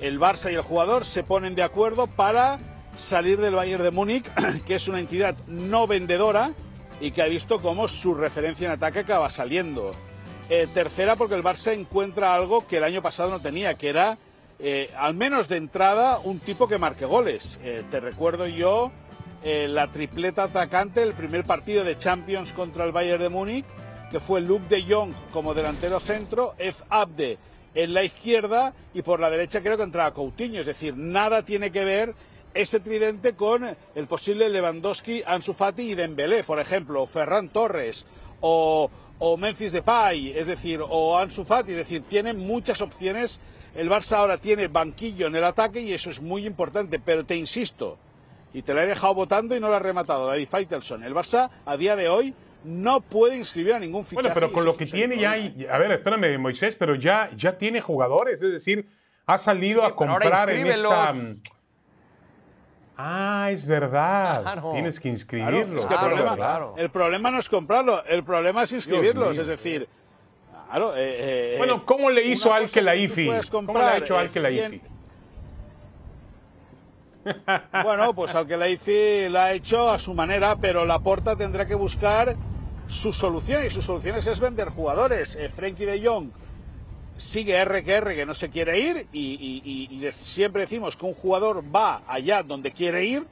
el 0.00 0.18
Barça 0.18 0.50
y 0.50 0.54
el 0.54 0.62
jugador 0.62 1.04
se 1.04 1.22
ponen 1.22 1.54
de 1.54 1.62
acuerdo 1.62 2.06
para 2.06 2.58
salir 2.96 3.40
del 3.40 3.54
Bayern 3.54 3.82
de 3.82 3.90
Múnich, 3.90 4.24
que 4.66 4.76
es 4.76 4.88
una 4.88 5.00
entidad 5.00 5.36
no 5.46 5.86
vendedora 5.86 6.52
y 7.00 7.10
que 7.10 7.22
ha 7.22 7.26
visto 7.26 7.60
cómo 7.60 7.88
su 7.88 8.14
referencia 8.14 8.66
en 8.66 8.72
ataque 8.72 9.00
acaba 9.00 9.30
saliendo. 9.30 9.92
Eh, 10.48 10.68
tercera, 10.72 11.16
porque 11.16 11.34
el 11.34 11.42
Barça 11.42 11.72
encuentra 11.72 12.34
algo 12.34 12.66
que 12.66 12.76
el 12.76 12.84
año 12.84 13.02
pasado 13.02 13.30
no 13.30 13.40
tenía, 13.40 13.74
que 13.74 13.88
era, 13.88 14.18
eh, 14.58 14.90
al 14.96 15.14
menos 15.14 15.48
de 15.48 15.56
entrada, 15.56 16.18
un 16.18 16.38
tipo 16.38 16.68
que 16.68 16.78
marque 16.78 17.06
goles. 17.06 17.58
Eh, 17.62 17.82
te 17.90 18.00
recuerdo 18.00 18.46
yo 18.46 18.92
la 19.46 19.90
tripleta 19.90 20.44
atacante, 20.44 21.02
el 21.02 21.12
primer 21.12 21.44
partido 21.44 21.84
de 21.84 21.98
Champions 21.98 22.54
contra 22.54 22.86
el 22.86 22.92
Bayern 22.92 23.20
de 23.20 23.28
Múnich, 23.28 23.66
que 24.10 24.18
fue 24.18 24.40
Luke 24.40 24.64
de 24.70 24.82
Jong 24.82 25.12
como 25.32 25.52
delantero 25.52 26.00
centro, 26.00 26.54
F. 26.56 26.82
Abde 26.88 27.36
en 27.74 27.92
la 27.92 28.04
izquierda 28.04 28.72
y 28.94 29.02
por 29.02 29.20
la 29.20 29.28
derecha 29.28 29.60
creo 29.60 29.76
que 29.76 29.82
entraba 29.82 30.14
Coutinho. 30.14 30.60
Es 30.60 30.66
decir, 30.66 30.96
nada 30.96 31.44
tiene 31.44 31.70
que 31.70 31.84
ver 31.84 32.14
ese 32.54 32.80
tridente 32.80 33.34
con 33.34 33.76
el 33.94 34.06
posible 34.06 34.48
Lewandowski, 34.48 35.22
Ansu 35.26 35.52
Fati 35.52 35.90
y 35.90 35.94
Dembélé, 35.94 36.44
por 36.44 36.60
ejemplo, 36.60 37.02
o 37.02 37.06
Ferran 37.06 37.48
Torres 37.48 38.06
o, 38.40 38.90
o 39.18 39.36
Memphis 39.36 39.72
Depay, 39.72 40.38
es 40.38 40.46
decir, 40.46 40.80
o 40.82 41.18
Ansu 41.18 41.44
Fati, 41.44 41.72
es 41.72 41.78
decir, 41.78 42.02
tiene 42.08 42.32
muchas 42.32 42.80
opciones. 42.80 43.40
El 43.74 43.90
Barça 43.90 44.18
ahora 44.18 44.38
tiene 44.38 44.68
banquillo 44.68 45.26
en 45.26 45.34
el 45.34 45.44
ataque 45.44 45.80
y 45.80 45.92
eso 45.92 46.10
es 46.10 46.22
muy 46.22 46.46
importante, 46.46 47.00
pero 47.00 47.24
te 47.26 47.34
insisto, 47.34 47.98
y 48.52 48.62
te 48.62 48.72
la 48.72 48.84
he 48.84 48.86
dejado 48.86 49.14
votando 49.14 49.56
y 49.56 49.60
no 49.60 49.68
lo 49.68 49.74
ha 49.74 49.80
rematado 49.80 50.28
David 50.28 50.48
Faitelson. 50.48 51.02
El 51.02 51.12
Barça 51.12 51.50
a 51.66 51.76
día 51.76 51.96
de 51.96 52.08
hoy 52.08 52.34
no 52.62 53.00
puede 53.00 53.36
inscribir 53.36 53.74
a 53.74 53.80
ningún 53.80 54.04
fichaje. 54.04 54.28
Bueno, 54.28 54.34
pero 54.34 54.52
con 54.52 54.64
lo 54.64 54.76
que 54.76 54.86
tiene 54.86 55.18
ya 55.18 55.32
hay, 55.32 55.66
a 55.70 55.76
ver, 55.76 55.90
espérame 55.90 56.38
Moisés, 56.38 56.76
pero 56.76 56.94
ya, 56.94 57.30
ya 57.36 57.58
tiene 57.58 57.80
jugadores, 57.80 58.42
es 58.42 58.52
decir, 58.52 58.86
ha 59.26 59.38
salido 59.38 59.84
a 59.84 59.96
comprar 59.96 60.50
en 60.50 60.68
esta 60.68 61.14
Ah, 62.96 63.48
es 63.50 63.66
verdad. 63.66 64.62
Tienes 64.72 65.00
que 65.00 65.08
inscribirlos. 65.08 65.86
el, 66.76 66.90
problema, 66.90 67.30
no 67.30 67.38
es 67.38 67.48
comprarlo, 67.48 68.04
el 68.04 68.22
problema 68.22 68.62
es 68.62 68.72
inscribirlos. 68.72 69.36
Es 69.38 69.46
decir, 69.46 69.88
claro, 70.68 70.94
eh, 70.96 71.54
eh, 71.54 71.54
bueno, 71.58 71.84
¿cómo 71.84 72.10
le 72.10 72.24
hizo 72.24 72.54
al 72.54 72.70
que 72.70 72.82
la 72.82 72.94
IFI? 72.94 73.30
¿Cómo 73.50 73.78
le 73.78 73.84
ha 73.84 73.96
hecho 73.98 74.16
al 74.16 74.30
que 74.30 74.40
la 74.40 74.50
IFI? 74.50 74.82
Bueno, 77.82 78.14
pues 78.14 78.34
al 78.34 78.46
que 78.46 78.56
la 78.56 78.68
IFI 78.68 79.30
la 79.30 79.46
ha 79.46 79.52
hecho 79.52 79.90
a 79.90 79.98
su 79.98 80.12
manera, 80.12 80.56
pero 80.56 80.84
la 80.84 80.98
Porta 80.98 81.34
tendrá 81.34 81.66
que 81.66 81.74
buscar 81.74 82.36
sus 82.86 83.16
soluciones. 83.16 83.72
Y 83.72 83.74
sus 83.74 83.84
soluciones 83.84 84.26
es 84.26 84.40
vender 84.40 84.68
jugadores. 84.68 85.34
Eh, 85.36 85.48
Frenkie 85.48 85.86
de 85.86 86.06
Jong 86.06 86.28
sigue 87.16 87.54
R 87.54 87.84
que 87.84 88.02
que 88.14 88.26
no 88.26 88.34
se 88.34 88.50
quiere 88.50 88.78
ir 88.78 89.06
y, 89.12 90.08
siempre 90.16 90.62
decimos 90.62 90.96
que 90.96 91.06
un 91.06 91.14
jugador 91.14 91.64
va 91.74 92.02
allá 92.06 92.42
donde 92.42 92.72
quiere 92.72 93.04
ir, 93.04 93.24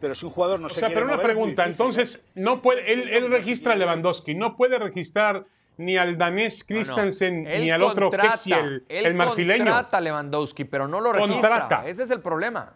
pero 0.00 0.14
si 0.14 0.26
un 0.26 0.32
jugador 0.32 0.60
no 0.60 0.68
se 0.68 0.80
sea, 0.80 0.88
quiere 0.88 1.02
pero 1.02 1.14
una 1.14 1.22
pregunta, 1.22 1.64
entonces 1.64 2.26
no 2.34 2.62
puede, 2.62 2.92
él, 2.92 3.30
registra 3.30 3.72
a 3.72 3.76
Lewandowski, 3.76 4.34
no 4.34 4.56
puede 4.56 4.78
registrar 4.78 5.44
ni 5.76 5.96
al 5.96 6.18
danés 6.18 6.64
Christensen 6.64 7.44
ni 7.44 7.70
al 7.70 7.82
otro 7.82 8.10
que 8.10 8.18
el, 8.54 8.84
el 8.88 9.14
marfileño. 9.14 9.64
contrata 9.64 9.98
a 9.98 10.00
Lewandowski, 10.00 10.64
pero 10.64 10.86
no 10.86 11.00
lo 11.00 11.12
registra. 11.12 11.84
Ese 11.86 12.04
es 12.04 12.10
el 12.10 12.20
problema. 12.20 12.74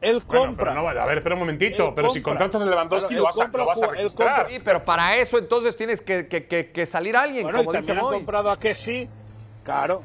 Él, 0.00 0.22
compra. 0.26 0.72
no, 0.72 0.88
a 0.88 1.04
ver, 1.04 1.18
espera 1.18 1.34
un 1.34 1.40
momentito. 1.40 1.94
pero 1.94 2.10
si 2.10 2.22
contratas 2.22 2.62
a 2.62 2.64
Lewandowski, 2.64 3.14
lo 3.14 3.24
vas, 3.24 3.38
a, 3.38 3.48
lo 3.48 3.66
vas 3.66 3.82
a 3.82 3.88
registrar. 3.88 4.48
Sí, 4.48 4.58
pero 4.64 4.82
para 4.82 5.16
eso 5.16 5.36
entonces 5.36 5.76
tienes 5.76 6.00
que, 6.00 6.26
que, 6.28 6.70
que, 6.72 6.86
salir 6.86 7.14
alguien. 7.14 7.42
Bueno, 7.42 7.58
como 7.58 7.72
y 7.72 7.74
también 7.74 7.96
dice 7.98 8.08
comprado 8.08 8.50
a 8.50 8.58
Kessi 8.58 9.08
Claro. 9.66 10.02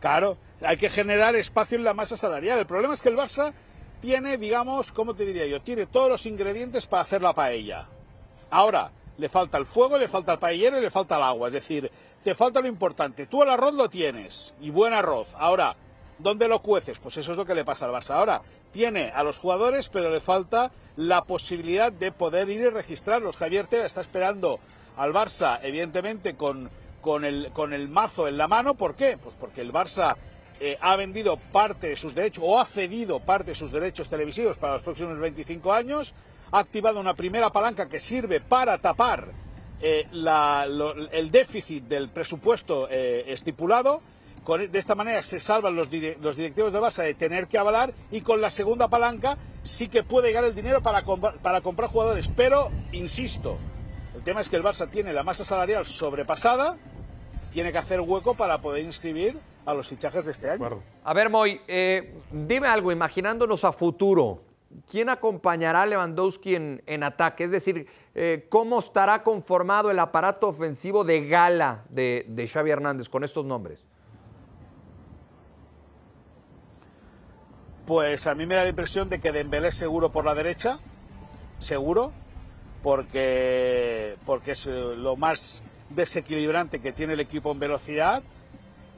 Claro. 0.00 0.38
Hay 0.62 0.76
que 0.76 0.88
generar 0.88 1.34
espacio 1.34 1.76
en 1.76 1.84
la 1.84 1.92
masa 1.92 2.16
salarial. 2.16 2.60
El 2.60 2.66
problema 2.66 2.94
es 2.94 3.02
que 3.02 3.08
el 3.08 3.16
Barça 3.16 3.52
tiene, 4.00 4.38
digamos, 4.38 4.92
¿cómo 4.92 5.14
te 5.14 5.26
diría 5.26 5.46
yo? 5.46 5.60
Tiene 5.60 5.86
todos 5.86 6.08
los 6.08 6.24
ingredientes 6.24 6.86
para 6.86 7.02
hacer 7.02 7.20
la 7.20 7.34
paella. 7.34 7.88
Ahora, 8.48 8.92
le 9.18 9.28
falta 9.28 9.58
el 9.58 9.66
fuego, 9.66 9.98
le 9.98 10.08
falta 10.08 10.34
el 10.34 10.38
paellero 10.38 10.78
y 10.78 10.82
le 10.82 10.90
falta 10.90 11.16
el 11.16 11.24
agua. 11.24 11.48
Es 11.48 11.54
decir, 11.54 11.90
te 12.22 12.36
falta 12.36 12.60
lo 12.60 12.68
importante. 12.68 13.26
Tú 13.26 13.42
el 13.42 13.50
arroz 13.50 13.74
lo 13.74 13.90
tienes, 13.90 14.54
y 14.60 14.70
buen 14.70 14.94
arroz. 14.94 15.34
Ahora, 15.36 15.74
¿dónde 16.18 16.46
lo 16.46 16.62
cueces? 16.62 17.00
Pues 17.00 17.16
eso 17.16 17.32
es 17.32 17.36
lo 17.36 17.44
que 17.44 17.56
le 17.56 17.64
pasa 17.64 17.86
al 17.86 17.92
Barça. 17.92 18.14
Ahora, 18.14 18.40
tiene 18.72 19.10
a 19.14 19.24
los 19.24 19.40
jugadores, 19.40 19.88
pero 19.88 20.10
le 20.10 20.20
falta 20.20 20.70
la 20.96 21.24
posibilidad 21.24 21.90
de 21.90 22.12
poder 22.12 22.48
ir 22.50 22.60
y 22.60 22.68
registrarlos. 22.68 23.36
Javier 23.36 23.66
Teva 23.66 23.84
está 23.84 24.00
esperando 24.00 24.60
al 24.96 25.12
Barça, 25.12 25.58
evidentemente, 25.62 26.36
con 26.36 26.70
con 27.06 27.24
el, 27.24 27.52
con 27.52 27.72
el 27.72 27.88
mazo 27.88 28.26
en 28.26 28.36
la 28.36 28.48
mano. 28.48 28.74
¿Por 28.74 28.96
qué? 28.96 29.16
Pues 29.16 29.36
porque 29.38 29.60
el 29.60 29.72
Barça 29.72 30.16
eh, 30.58 30.76
ha 30.80 30.96
vendido 30.96 31.36
parte 31.36 31.86
de 31.86 31.94
sus 31.94 32.16
derechos 32.16 32.42
o 32.44 32.58
ha 32.58 32.64
cedido 32.64 33.20
parte 33.20 33.52
de 33.52 33.54
sus 33.54 33.70
derechos 33.70 34.08
televisivos 34.08 34.58
para 34.58 34.72
los 34.72 34.82
próximos 34.82 35.16
25 35.16 35.72
años. 35.72 36.14
Ha 36.50 36.58
activado 36.58 36.98
una 36.98 37.14
primera 37.14 37.50
palanca 37.50 37.88
que 37.88 38.00
sirve 38.00 38.40
para 38.40 38.78
tapar 38.78 39.28
eh, 39.80 40.08
el 41.12 41.30
déficit 41.30 41.84
del 41.84 42.08
presupuesto 42.08 42.88
eh, 42.90 43.26
estipulado. 43.28 44.02
de 44.44 44.76
esta 44.76 44.96
manera 44.96 45.22
se 45.22 45.38
salvan 45.38 45.76
los, 45.76 45.88
los, 46.20 46.36
directivos 46.36 46.72
de 46.72 46.80
Barça 46.80 47.04
de 47.04 47.14
tener 47.14 47.46
que 47.46 47.56
avalar 47.56 47.94
y 48.10 48.22
con 48.22 48.40
la 48.40 48.50
segunda 48.50 48.88
palanca 48.88 49.38
sí 49.62 49.86
que 49.86 50.02
puede 50.02 50.26
llegar 50.28 50.42
el 50.42 50.56
dinero 50.56 50.82
para, 50.82 51.04
para 51.04 51.60
comprar 51.60 51.88
jugadores. 51.88 52.32
Pero, 52.34 52.72
insisto, 52.90 53.58
el 54.16 54.24
tema 54.24 54.40
es 54.40 54.48
que 54.48 54.56
el 54.56 54.64
Barça 54.64 54.90
tiene 54.90 55.12
la 55.12 55.22
masa 55.22 55.44
salarial 55.44 55.86
sobrepasada 55.86 56.76
tiene 57.56 57.72
que 57.72 57.78
hacer 57.78 58.02
hueco 58.02 58.34
para 58.34 58.60
poder 58.60 58.84
inscribir 58.84 59.38
a 59.64 59.72
los 59.72 59.88
fichajes 59.88 60.26
de 60.26 60.32
este 60.32 60.50
año. 60.50 60.82
A 61.02 61.14
ver, 61.14 61.30
Moy, 61.30 61.58
eh, 61.66 62.20
dime 62.30 62.68
algo, 62.68 62.92
imaginándonos 62.92 63.64
a 63.64 63.72
futuro, 63.72 64.42
¿quién 64.90 65.08
acompañará 65.08 65.80
a 65.80 65.86
Lewandowski 65.86 66.54
en, 66.54 66.82
en 66.84 67.02
ataque? 67.02 67.44
Es 67.44 67.50
decir, 67.50 67.86
eh, 68.14 68.46
¿cómo 68.50 68.78
estará 68.78 69.22
conformado 69.22 69.90
el 69.90 69.98
aparato 69.98 70.48
ofensivo 70.50 71.02
de 71.02 71.26
gala 71.28 71.84
de, 71.88 72.26
de 72.28 72.46
Xavi 72.46 72.72
Hernández 72.72 73.08
con 73.08 73.24
estos 73.24 73.46
nombres? 73.46 73.86
Pues 77.86 78.26
a 78.26 78.34
mí 78.34 78.44
me 78.44 78.54
da 78.54 78.64
la 78.64 78.68
impresión 78.68 79.08
de 79.08 79.18
que 79.18 79.32
Dembélé 79.32 79.68
es 79.68 79.76
seguro 79.76 80.12
por 80.12 80.26
la 80.26 80.34
derecha, 80.34 80.78
seguro, 81.58 82.12
porque, 82.82 84.16
porque 84.26 84.50
es 84.50 84.66
eh, 84.66 84.72
lo 84.94 85.16
más 85.16 85.64
desequilibrante 85.90 86.80
que 86.80 86.92
tiene 86.92 87.14
el 87.14 87.20
equipo 87.20 87.52
en 87.52 87.58
velocidad. 87.58 88.22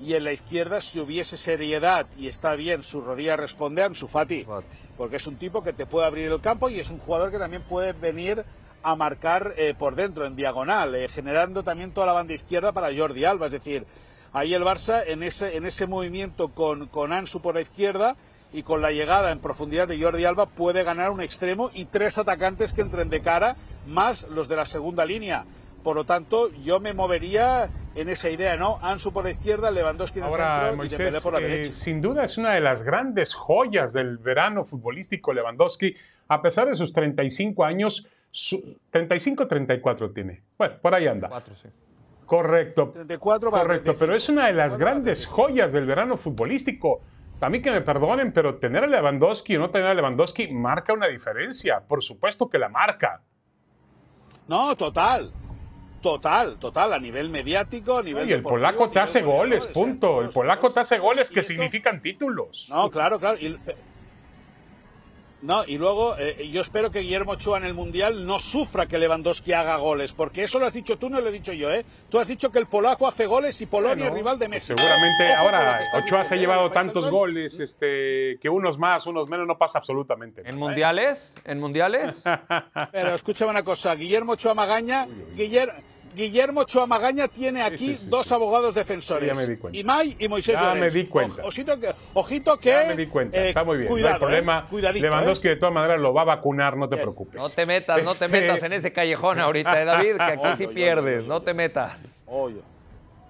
Y 0.00 0.14
en 0.14 0.24
la 0.24 0.32
izquierda, 0.32 0.80
si 0.80 1.00
hubiese 1.00 1.36
seriedad 1.36 2.06
y 2.16 2.28
está 2.28 2.54
bien, 2.54 2.84
su 2.84 3.00
rodilla 3.00 3.36
responde 3.36 3.82
a 3.82 3.86
Ansu 3.86 4.06
Fati, 4.06 4.46
porque 4.96 5.16
es 5.16 5.26
un 5.26 5.36
tipo 5.36 5.64
que 5.64 5.72
te 5.72 5.86
puede 5.86 6.06
abrir 6.06 6.30
el 6.30 6.40
campo 6.40 6.68
y 6.70 6.78
es 6.78 6.90
un 6.90 6.98
jugador 6.98 7.32
que 7.32 7.38
también 7.38 7.62
puede 7.62 7.92
venir 7.92 8.44
a 8.82 8.94
marcar 8.94 9.54
eh, 9.56 9.74
por 9.76 9.96
dentro, 9.96 10.24
en 10.24 10.36
diagonal, 10.36 10.94
eh, 10.94 11.08
generando 11.08 11.64
también 11.64 11.90
toda 11.90 12.06
la 12.06 12.12
banda 12.12 12.34
izquierda 12.34 12.70
para 12.70 12.96
Jordi 12.96 13.24
Alba. 13.24 13.46
Es 13.46 13.52
decir, 13.52 13.86
ahí 14.32 14.54
el 14.54 14.62
Barça 14.62 15.02
en 15.04 15.24
ese, 15.24 15.56
en 15.56 15.66
ese 15.66 15.88
movimiento 15.88 16.48
con, 16.50 16.86
con 16.86 17.12
Ansu 17.12 17.40
por 17.40 17.56
la 17.56 17.60
izquierda 17.60 18.16
y 18.52 18.62
con 18.62 18.80
la 18.80 18.92
llegada 18.92 19.30
en 19.30 19.40
profundidad 19.40 19.88
de 19.88 20.00
Jordi 20.00 20.24
Alba 20.24 20.46
puede 20.46 20.84
ganar 20.84 21.10
un 21.10 21.20
extremo 21.20 21.70
y 21.74 21.86
tres 21.86 22.18
atacantes 22.18 22.72
que 22.72 22.82
entren 22.82 23.10
de 23.10 23.20
cara, 23.20 23.56
más 23.86 24.28
los 24.28 24.48
de 24.48 24.56
la 24.56 24.64
segunda 24.64 25.04
línea. 25.04 25.44
Por 25.82 25.96
lo 25.96 26.04
tanto, 26.04 26.50
yo 26.64 26.80
me 26.80 26.92
movería 26.92 27.68
en 27.94 28.08
esa 28.08 28.30
idea, 28.30 28.56
¿no? 28.56 28.78
Ansu 28.82 29.12
por 29.12 29.24
la 29.24 29.30
izquierda, 29.30 29.70
Lewandowski 29.70 30.18
en 30.18 30.24
el 30.24 30.30
Ahora, 30.30 30.60
centro 30.60 30.76
Moisés, 30.76 30.98
y 30.98 31.02
Dembélé 31.02 31.20
por 31.22 31.32
la 31.32 31.38
eh, 31.40 31.42
derecha. 31.42 31.72
sin 31.72 32.00
duda 32.00 32.24
es 32.24 32.38
una 32.38 32.52
de 32.52 32.60
las 32.60 32.82
grandes 32.82 33.34
joyas 33.34 33.92
del 33.92 34.18
verano 34.18 34.64
futbolístico 34.64 35.32
Lewandowski, 35.32 35.94
a 36.28 36.42
pesar 36.42 36.68
de 36.68 36.74
sus 36.74 36.92
35 36.92 37.64
años, 37.64 38.06
su, 38.30 38.78
35-34 38.92 40.12
tiene. 40.14 40.42
Bueno, 40.56 40.74
por 40.80 40.94
ahí 40.94 41.06
anda. 41.06 41.28
Cuatro, 41.28 41.56
sí. 41.56 41.68
Correcto. 42.26 42.90
34 42.92 43.50
para 43.50 43.62
Correcto, 43.62 43.84
35. 43.94 43.98
pero 43.98 44.14
es 44.16 44.28
una 44.28 44.46
de 44.48 44.52
las 44.52 44.76
34 44.76 44.78
grandes 44.78 45.26
joyas 45.26 45.72
del 45.72 45.86
verano 45.86 46.16
futbolístico. 46.16 47.00
A 47.40 47.48
mí 47.48 47.62
que 47.62 47.70
me 47.70 47.80
perdonen, 47.80 48.32
pero 48.32 48.56
tener 48.56 48.84
a 48.84 48.86
Lewandowski 48.86 49.56
o 49.56 49.60
no 49.60 49.70
tener 49.70 49.88
a 49.88 49.94
Lewandowski 49.94 50.48
marca 50.52 50.92
una 50.92 51.06
diferencia. 51.06 51.80
Por 51.80 52.02
supuesto 52.04 52.48
que 52.50 52.58
la 52.58 52.68
marca. 52.68 53.22
No, 54.46 54.76
total. 54.76 55.32
Total, 56.00 56.56
total, 56.58 56.92
a 56.92 56.98
nivel 56.98 57.28
mediático, 57.28 57.98
a 57.98 58.02
nivel 58.02 58.28
Y 58.28 58.32
el 58.32 58.42
polaco 58.42 58.90
te 58.90 59.00
hace 59.00 59.22
goles, 59.22 59.66
punto. 59.66 60.22
El 60.22 60.28
polaco 60.28 60.70
te 60.70 60.80
hace 60.80 60.98
goles 60.98 61.30
que 61.30 61.42
significan 61.42 62.00
títulos. 62.00 62.68
No, 62.70 62.90
claro, 62.90 63.18
claro. 63.18 63.36
Y, 63.38 63.58
no, 65.42 65.64
y 65.64 65.78
luego 65.78 66.16
eh, 66.18 66.48
yo 66.52 66.60
espero 66.60 66.90
que 66.90 67.00
Guillermo 67.00 67.32
Ochoa 67.32 67.58
en 67.58 67.64
el 67.64 67.74
Mundial 67.74 68.26
no 68.26 68.40
sufra 68.40 68.86
que 68.86 68.98
Lewandowski 68.98 69.52
haga 69.52 69.76
goles, 69.76 70.12
porque 70.12 70.42
eso 70.44 70.58
lo 70.58 70.66
has 70.66 70.72
dicho 70.72 70.98
tú, 70.98 71.08
no 71.08 71.20
lo 71.20 71.28
he 71.28 71.32
dicho 71.32 71.52
yo, 71.52 71.70
¿eh? 71.72 71.84
Tú 72.08 72.18
has 72.18 72.26
dicho 72.26 72.50
que 72.50 72.58
el 72.58 72.66
polaco 72.66 73.06
hace 73.06 73.26
goles 73.26 73.60
y 73.60 73.66
Polonia 73.66 74.08
es 74.08 74.12
rival 74.12 74.38
de 74.38 74.48
pues 74.48 74.68
México. 74.68 74.78
Seguramente 74.78 75.32
Ojo 75.32 75.42
ahora 75.42 75.80
Ochoa 75.94 76.24
se 76.24 76.34
ha 76.34 76.38
llevado 76.38 76.70
tantos 76.70 77.08
goles 77.08 77.60
este, 77.60 78.38
que 78.40 78.48
unos 78.48 78.78
más, 78.78 79.06
unos 79.06 79.28
menos, 79.28 79.46
no 79.46 79.56
pasa 79.58 79.78
absolutamente 79.78 80.42
nada. 80.42 80.50
¿En 80.50 80.56
¿eh? 80.56 80.58
mundiales? 80.58 81.34
¿En 81.44 81.60
mundiales? 81.60 82.24
Pero 82.92 83.14
escúchame 83.14 83.50
una 83.50 83.62
cosa, 83.62 83.94
Guillermo 83.94 84.32
Ochoa 84.32 84.54
Magaña, 84.54 85.06
Guiller- 85.36 85.72
Guillermo 86.18 86.60
Ochoa 86.62 86.84
Magaña 86.86 87.28
tiene 87.28 87.62
aquí 87.62 87.78
sí, 87.92 87.96
sí, 87.96 88.06
dos 88.10 88.26
sí. 88.26 88.34
abogados 88.34 88.74
defensores, 88.74 89.28
Ya 89.28 89.34
me 89.34 89.46
di 89.46 89.56
cuenta. 89.56 89.78
Imai 89.78 90.16
y 90.18 90.28
Moisés 90.28 90.54
Ya 90.54 90.74
Llorens. 90.74 90.94
me 90.94 91.00
di 91.00 91.06
cuenta. 91.06 91.42
O- 91.42 91.46
ojito 91.48 91.78
que, 91.80 91.94
ojito 92.14 92.58
que 92.58 92.68
Ya 92.70 92.84
me 92.88 92.96
di 92.96 93.06
cuenta, 93.06 93.38
eh, 93.38 93.48
está 93.50 93.62
muy 93.64 93.78
bien. 93.78 93.88
Cuidado, 93.88 94.10
no 94.10 94.14
hay 94.16 94.20
problema. 94.20 94.58
eh, 94.58 94.70
cuidadito, 94.70 95.06
Lewandowski 95.06 95.46
eh. 95.46 95.50
de 95.50 95.56
todas 95.56 95.74
maneras 95.74 96.00
lo 96.00 96.12
va 96.12 96.22
a 96.22 96.24
vacunar, 96.24 96.76
no 96.76 96.88
te 96.88 96.96
Bien. 96.96 97.04
preocupes. 97.06 97.40
No 97.40 97.48
te 97.48 97.64
metas, 97.64 97.96
no 98.02 98.10
te 98.14 98.24
Este, 98.26 98.28
metas 98.28 98.62
en 98.62 98.72
ese 98.72 98.92
callejón 98.92 99.38
ahorita, 99.38 99.80
eh, 99.80 99.84
David, 99.84 100.16
que 100.16 100.22
aquí 100.22 100.42
Oye, 100.46 100.56
sí 100.56 100.64
oye, 100.66 100.74
pierdes, 100.74 101.18
oye, 101.20 101.28
no 101.28 101.36
oye. 101.36 101.44
te 101.44 101.54
metas. 101.54 102.24
Oye, 102.26 102.60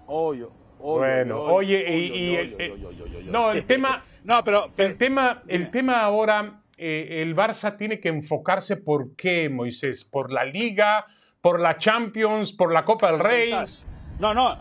oye, 0.06 0.44
oye. 0.44 0.98
Bueno, 0.98 1.42
oye, 1.42 1.84
y, 1.88 2.34
y- 2.34 3.22
no, 3.30 3.50
el 3.52 3.64
tema, 3.64 4.04
No, 4.24 4.44
pero, 4.44 4.70
pero- 4.76 4.88
el 4.90 4.96
tema, 4.96 5.42
el 5.48 5.70
tema 5.70 6.00
ahora, 6.02 6.60
eh, 6.76 7.22
el 7.22 7.34
Barça 7.34 7.76
tiene 7.76 7.98
que 7.98 8.08
enfocarse 8.08 8.76
por 8.76 9.14
qué, 9.16 9.48
Moisés, 9.48 10.04
por 10.04 10.30
la 10.32 10.44
Liga, 10.44 11.06
por 11.40 11.60
la 11.60 11.78
Champions, 11.78 12.52
por 12.52 12.72
la 12.72 12.84
Copa 12.84 13.10
del 13.10 13.20
Rey. 13.20 13.54
No, 14.18 14.34
no. 14.34 14.56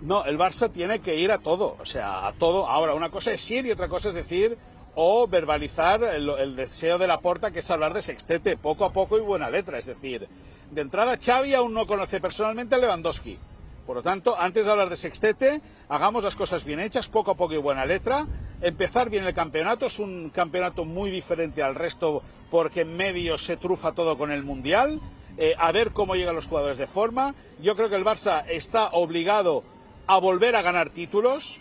No, 0.00 0.24
el 0.24 0.38
Barça 0.38 0.70
tiene 0.70 1.00
que 1.00 1.16
ir 1.16 1.32
a 1.32 1.38
todo. 1.38 1.76
O 1.80 1.84
sea, 1.84 2.26
a 2.26 2.32
todo. 2.32 2.68
Ahora, 2.68 2.94
una 2.94 3.10
cosa 3.10 3.32
es 3.32 3.50
ir 3.50 3.66
y 3.66 3.70
otra 3.70 3.88
cosa 3.88 4.08
es 4.08 4.14
decir 4.14 4.56
o 5.00 5.28
verbalizar 5.28 6.02
el, 6.02 6.28
el 6.28 6.56
deseo 6.56 6.98
de 6.98 7.06
la 7.06 7.20
porta, 7.20 7.52
que 7.52 7.60
es 7.60 7.70
hablar 7.70 7.94
de 7.94 8.02
sextete, 8.02 8.56
poco 8.56 8.84
a 8.84 8.92
poco 8.92 9.16
y 9.16 9.20
buena 9.20 9.48
letra. 9.48 9.78
Es 9.78 9.86
decir, 9.86 10.28
de 10.70 10.80
entrada, 10.80 11.16
Xavi 11.16 11.54
aún 11.54 11.72
no 11.72 11.86
conoce 11.86 12.20
personalmente 12.20 12.74
a 12.74 12.78
Lewandowski. 12.78 13.38
Por 13.86 13.96
lo 13.96 14.02
tanto, 14.02 14.38
antes 14.38 14.66
de 14.66 14.70
hablar 14.70 14.90
de 14.90 14.96
sextete, 14.96 15.62
hagamos 15.88 16.22
las 16.22 16.36
cosas 16.36 16.64
bien 16.64 16.80
hechas, 16.80 17.08
poco 17.08 17.30
a 17.30 17.36
poco 17.36 17.54
y 17.54 17.58
buena 17.58 17.86
letra. 17.86 18.26
Empezar 18.60 19.08
bien 19.08 19.24
el 19.24 19.34
campeonato. 19.34 19.86
Es 19.86 19.98
un 19.98 20.30
campeonato 20.30 20.84
muy 20.84 21.10
diferente 21.10 21.62
al 21.62 21.74
resto 21.74 22.22
porque 22.50 22.82
en 22.82 22.96
medio 22.96 23.38
se 23.38 23.56
trufa 23.56 23.92
todo 23.92 24.16
con 24.16 24.30
el 24.30 24.42
Mundial. 24.42 25.00
Eh, 25.36 25.54
a 25.58 25.70
ver 25.72 25.92
cómo 25.92 26.16
llegan 26.16 26.34
los 26.34 26.46
jugadores 26.46 26.78
de 26.78 26.86
forma. 26.86 27.34
Yo 27.60 27.76
creo 27.76 27.88
que 27.88 27.96
el 27.96 28.04
Barça 28.04 28.44
está 28.48 28.88
obligado 28.88 29.62
a 30.06 30.18
volver 30.18 30.56
a 30.56 30.62
ganar 30.62 30.90
títulos. 30.90 31.60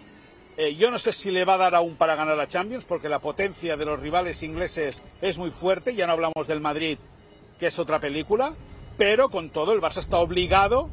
Eh, 0.57 0.75
yo 0.75 0.89
no 0.89 0.97
sé 0.97 1.13
si 1.13 1.29
le 1.29 1.45
va 1.45 1.53
a 1.53 1.57
dar 1.57 1.75
aún 1.75 1.95
para 1.95 2.15
ganar 2.15 2.35
la 2.35 2.47
Champions, 2.47 2.85
porque 2.85 3.09
la 3.09 3.19
potencia 3.19 3.77
de 3.77 3.85
los 3.85 3.99
rivales 3.99 4.41
ingleses 4.41 5.03
es 5.21 5.37
muy 5.37 5.51
fuerte. 5.51 5.93
Ya 5.93 6.07
no 6.07 6.13
hablamos 6.13 6.47
del 6.47 6.61
Madrid, 6.61 6.97
que 7.59 7.67
es 7.67 7.77
otra 7.77 7.99
película. 7.99 8.55
Pero 8.97 9.29
con 9.29 9.51
todo, 9.51 9.73
el 9.73 9.81
Barça 9.81 9.99
está 9.99 10.17
obligado 10.17 10.89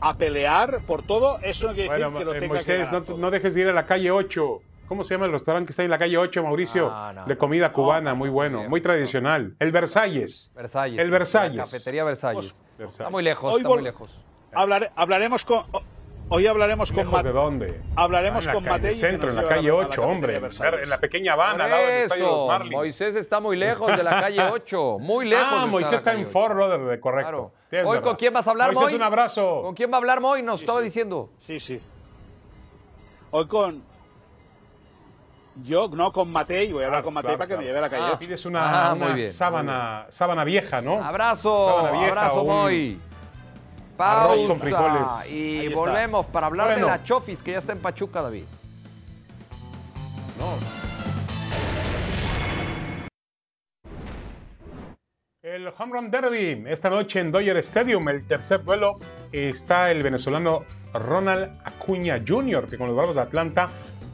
a 0.00 0.16
pelear 0.16 0.80
por 0.86 1.02
todo. 1.02 1.38
Eso 1.42 1.68
no 1.68 1.74
quiere 1.74 1.90
decir 1.90 2.04
Bueno, 2.06 2.18
que 2.18 2.24
lo 2.24 2.34
eh, 2.34 2.40
tenga 2.40 2.62
que 2.64 2.78
ganar 2.78 3.08
no, 3.08 3.16
no 3.16 3.30
dejes 3.30 3.54
de 3.54 3.60
ir 3.60 3.68
a 3.68 3.72
la 3.72 3.86
calle 3.86 4.10
8. 4.10 4.62
¿Cómo 4.90 5.04
se 5.04 5.14
llama 5.14 5.26
el 5.26 5.30
restaurante 5.30 5.68
que 5.68 5.70
está 5.70 5.84
en 5.84 5.90
la 5.90 5.98
calle 5.98 6.18
8, 6.18 6.42
Mauricio? 6.42 6.90
No, 6.90 7.24
de 7.24 7.32
no. 7.34 7.38
comida 7.38 7.72
cubana, 7.72 8.10
no, 8.10 8.16
muy 8.16 8.26
no, 8.28 8.32
bueno, 8.34 8.58
bien, 8.58 8.70
muy 8.70 8.80
tradicional. 8.80 9.54
El 9.60 9.70
Versalles. 9.70 10.52
Versalles. 10.56 10.98
El 10.98 11.04
sí, 11.06 11.10
Versalles. 11.12 11.56
la 11.58 11.62
cafetería 11.62 12.02
Versalles. 12.02 12.60
Versalles. 12.76 12.94
Está 12.98 13.08
muy 13.08 13.22
lejos, 13.22 13.54
Hoy 13.54 13.60
está 13.60 13.68
muy 13.68 13.82
lejos. 13.82 14.20
Hablar- 14.52 14.90
hablaremos 14.96 15.44
con. 15.44 15.62
Hoy 16.28 16.44
hablaremos 16.48 16.90
con 16.90 17.04
¿Lejos 17.04 17.22
de 17.22 17.30
dónde? 17.32 17.80
Hablaremos 17.94 18.44
Ah, 18.48 18.50
en 18.50 18.56
la 18.56 18.60
con 18.60 18.64
calle 18.64 18.96
centro, 18.96 19.30
en 19.30 19.36
la 19.36 19.46
calle 19.46 19.68
a 19.70 19.74
8, 19.76 20.02
cafetería 20.02 20.06
hombre. 20.06 20.82
En 20.82 20.90
la 20.90 20.98
pequeña 20.98 21.32
Habana, 21.34 21.64
al 21.66 21.70
lado 21.70 21.86
del 21.86 22.00
estadio 22.02 22.24
de 22.24 22.30
los 22.30 22.38
eso, 22.40 22.46
Marlins. 22.48 22.74
Moisés 22.74 23.14
está 23.14 23.38
muy 23.38 23.56
lejos 23.56 23.96
de 23.96 24.02
la 24.02 24.10
calle 24.20 24.42
8, 24.42 24.98
muy 24.98 25.26
lejos. 25.28 25.46
Ah, 25.52 25.66
Moisés 25.66 25.92
está 25.92 26.14
en 26.14 26.22
8. 26.22 26.30
Fort 26.30 26.56
Lauderdale, 26.56 26.98
correcto. 26.98 27.52
Claro. 27.68 27.88
Hoy. 27.88 28.00
¿con 28.00 28.16
quién 28.16 28.32
vas 28.34 28.44
a 28.44 28.50
hablar, 28.50 28.68
Moisés, 28.72 28.82
Moy? 28.86 28.94
un 28.96 29.02
abrazo. 29.04 29.62
¿Con 29.62 29.74
quién 29.76 29.88
va 29.88 29.94
a 29.94 29.98
hablar 29.98 30.20
Moy? 30.20 30.42
Nos 30.42 30.60
estaba 30.62 30.80
sí. 30.80 30.84
diciendo. 30.86 31.30
Sí, 31.38 31.60
sí. 31.60 31.80
Hoy 33.30 33.46
con. 33.46 33.89
Yo, 35.56 35.88
no, 35.88 36.12
con 36.12 36.30
Matei. 36.30 36.72
Voy 36.72 36.82
a 36.82 36.86
hablar 36.86 37.00
Ah, 37.00 37.04
con 37.04 37.12
Matei 37.14 37.36
claro, 37.36 37.38
para 37.38 37.46
que 37.48 37.54
claro. 37.54 37.60
me 37.62 37.66
lleve 37.66 37.78
a 37.78 37.82
la 37.82 37.90
calle. 37.90 38.10
Ah. 38.14 38.18
Pides 38.18 38.46
una, 38.46 38.90
Ah, 38.90 38.94
muy 38.94 39.06
una 39.06 39.14
bien, 39.14 39.30
sábana, 39.32 40.06
sábana 40.08 40.44
vieja, 40.44 40.80
¿no? 40.80 41.02
Abrazo, 41.02 41.88
vieja, 41.92 42.06
abrazo 42.08 42.44
Moy. 42.44 42.92
arroz 42.94 43.10
Pausa 43.96 44.46
con 44.46 44.58
frijoles. 44.58 45.30
y 45.32 45.58
Ahí 45.58 45.66
está. 45.66 45.78
volvemos 45.80 46.26
para 46.26 46.46
hablar 46.46 46.68
Bueno. 46.68 46.86
de 46.86 46.92
la 46.92 47.02
Chofis 47.04 47.42
que 47.42 47.52
ya 47.52 47.58
está 47.58 47.72
en 47.72 47.80
Pachuca, 47.80 48.22
David. 48.22 48.44
El 55.42 55.68
Home 55.68 55.92
Run 55.92 56.10
Derby, 56.10 56.64
esta 56.68 56.90
noche 56.90 57.20
en 57.20 57.32
Dodger 57.32 57.56
Stadium, 57.58 58.08
el 58.10 58.26
tercer 58.26 58.62
duelo, 58.62 58.98
está 59.32 59.90
el 59.90 60.02
venezolano 60.02 60.64
Ronald 60.92 61.58
Acuña 61.64 62.22
Jr., 62.26 62.68
que 62.68 62.76
con 62.76 62.88
los 62.88 62.96
Bravos 62.96 63.14
de 63.14 63.22
Atlanta 63.22 63.68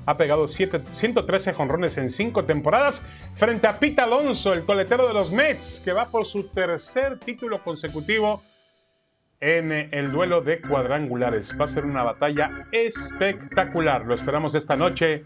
ha 0.06 0.16
pegado 0.16 0.48
siete- 0.48 0.80
113 0.92 1.52
jonrones 1.52 1.98
en 1.98 2.08
cinco 2.08 2.44
temporadas, 2.44 3.06
frente 3.34 3.66
a 3.66 3.78
Pete 3.78 4.00
Alonso, 4.00 4.52
el 4.52 4.64
coletero 4.64 5.06
de 5.06 5.14
los 5.14 5.32
Mets, 5.32 5.80
que 5.84 5.92
va 5.92 6.06
por 6.06 6.24
su 6.26 6.44
tercer 6.48 7.18
título 7.18 7.62
consecutivo 7.62 8.42
en 9.40 9.70
el 9.72 10.10
duelo 10.12 10.40
de 10.40 10.60
cuadrangulares. 10.62 11.54
Va 11.60 11.66
a 11.66 11.68
ser 11.68 11.84
una 11.84 12.02
batalla 12.02 12.66
espectacular. 12.72 14.06
Lo 14.06 14.14
esperamos 14.14 14.54
esta 14.54 14.76
noche 14.76 15.24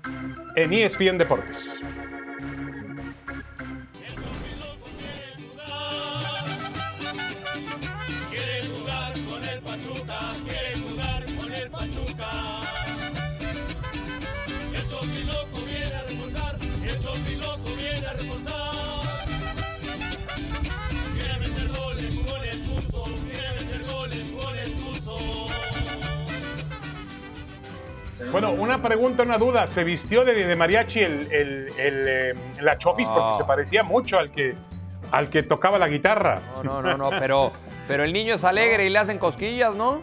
en 0.56 0.72
ESPN 0.72 1.16
Deportes. 1.18 1.78
Bueno, 28.32 28.52
una 28.52 28.80
pregunta, 28.80 29.22
una 29.24 29.38
duda. 29.38 29.66
¿Se 29.66 29.82
vistió 29.84 30.24
de, 30.24 30.32
de 30.46 30.56
mariachi 30.56 31.00
el, 31.00 31.32
el- 31.32 31.68
el, 31.78 32.04
eh, 32.08 32.34
la 32.60 32.78
Chofis? 32.78 33.08
No. 33.08 33.14
Porque 33.14 33.36
se 33.36 33.44
parecía 33.44 33.82
mucho 33.82 34.18
al 34.18 34.30
que, 34.30 34.54
al 35.10 35.28
que 35.30 35.42
tocaba 35.42 35.78
la 35.78 35.88
guitarra. 35.88 36.40
No, 36.62 36.80
no, 36.80 36.96
no, 36.96 37.10
no, 37.10 37.10
pero, 37.18 37.52
pero 37.88 38.04
el 38.04 38.12
niño 38.12 38.34
es 38.36 38.44
alegre 38.44 38.86
y 38.86 38.90
le 38.90 38.98
hacen 38.98 39.18
cosquillas, 39.18 39.74
¿no? 39.74 40.02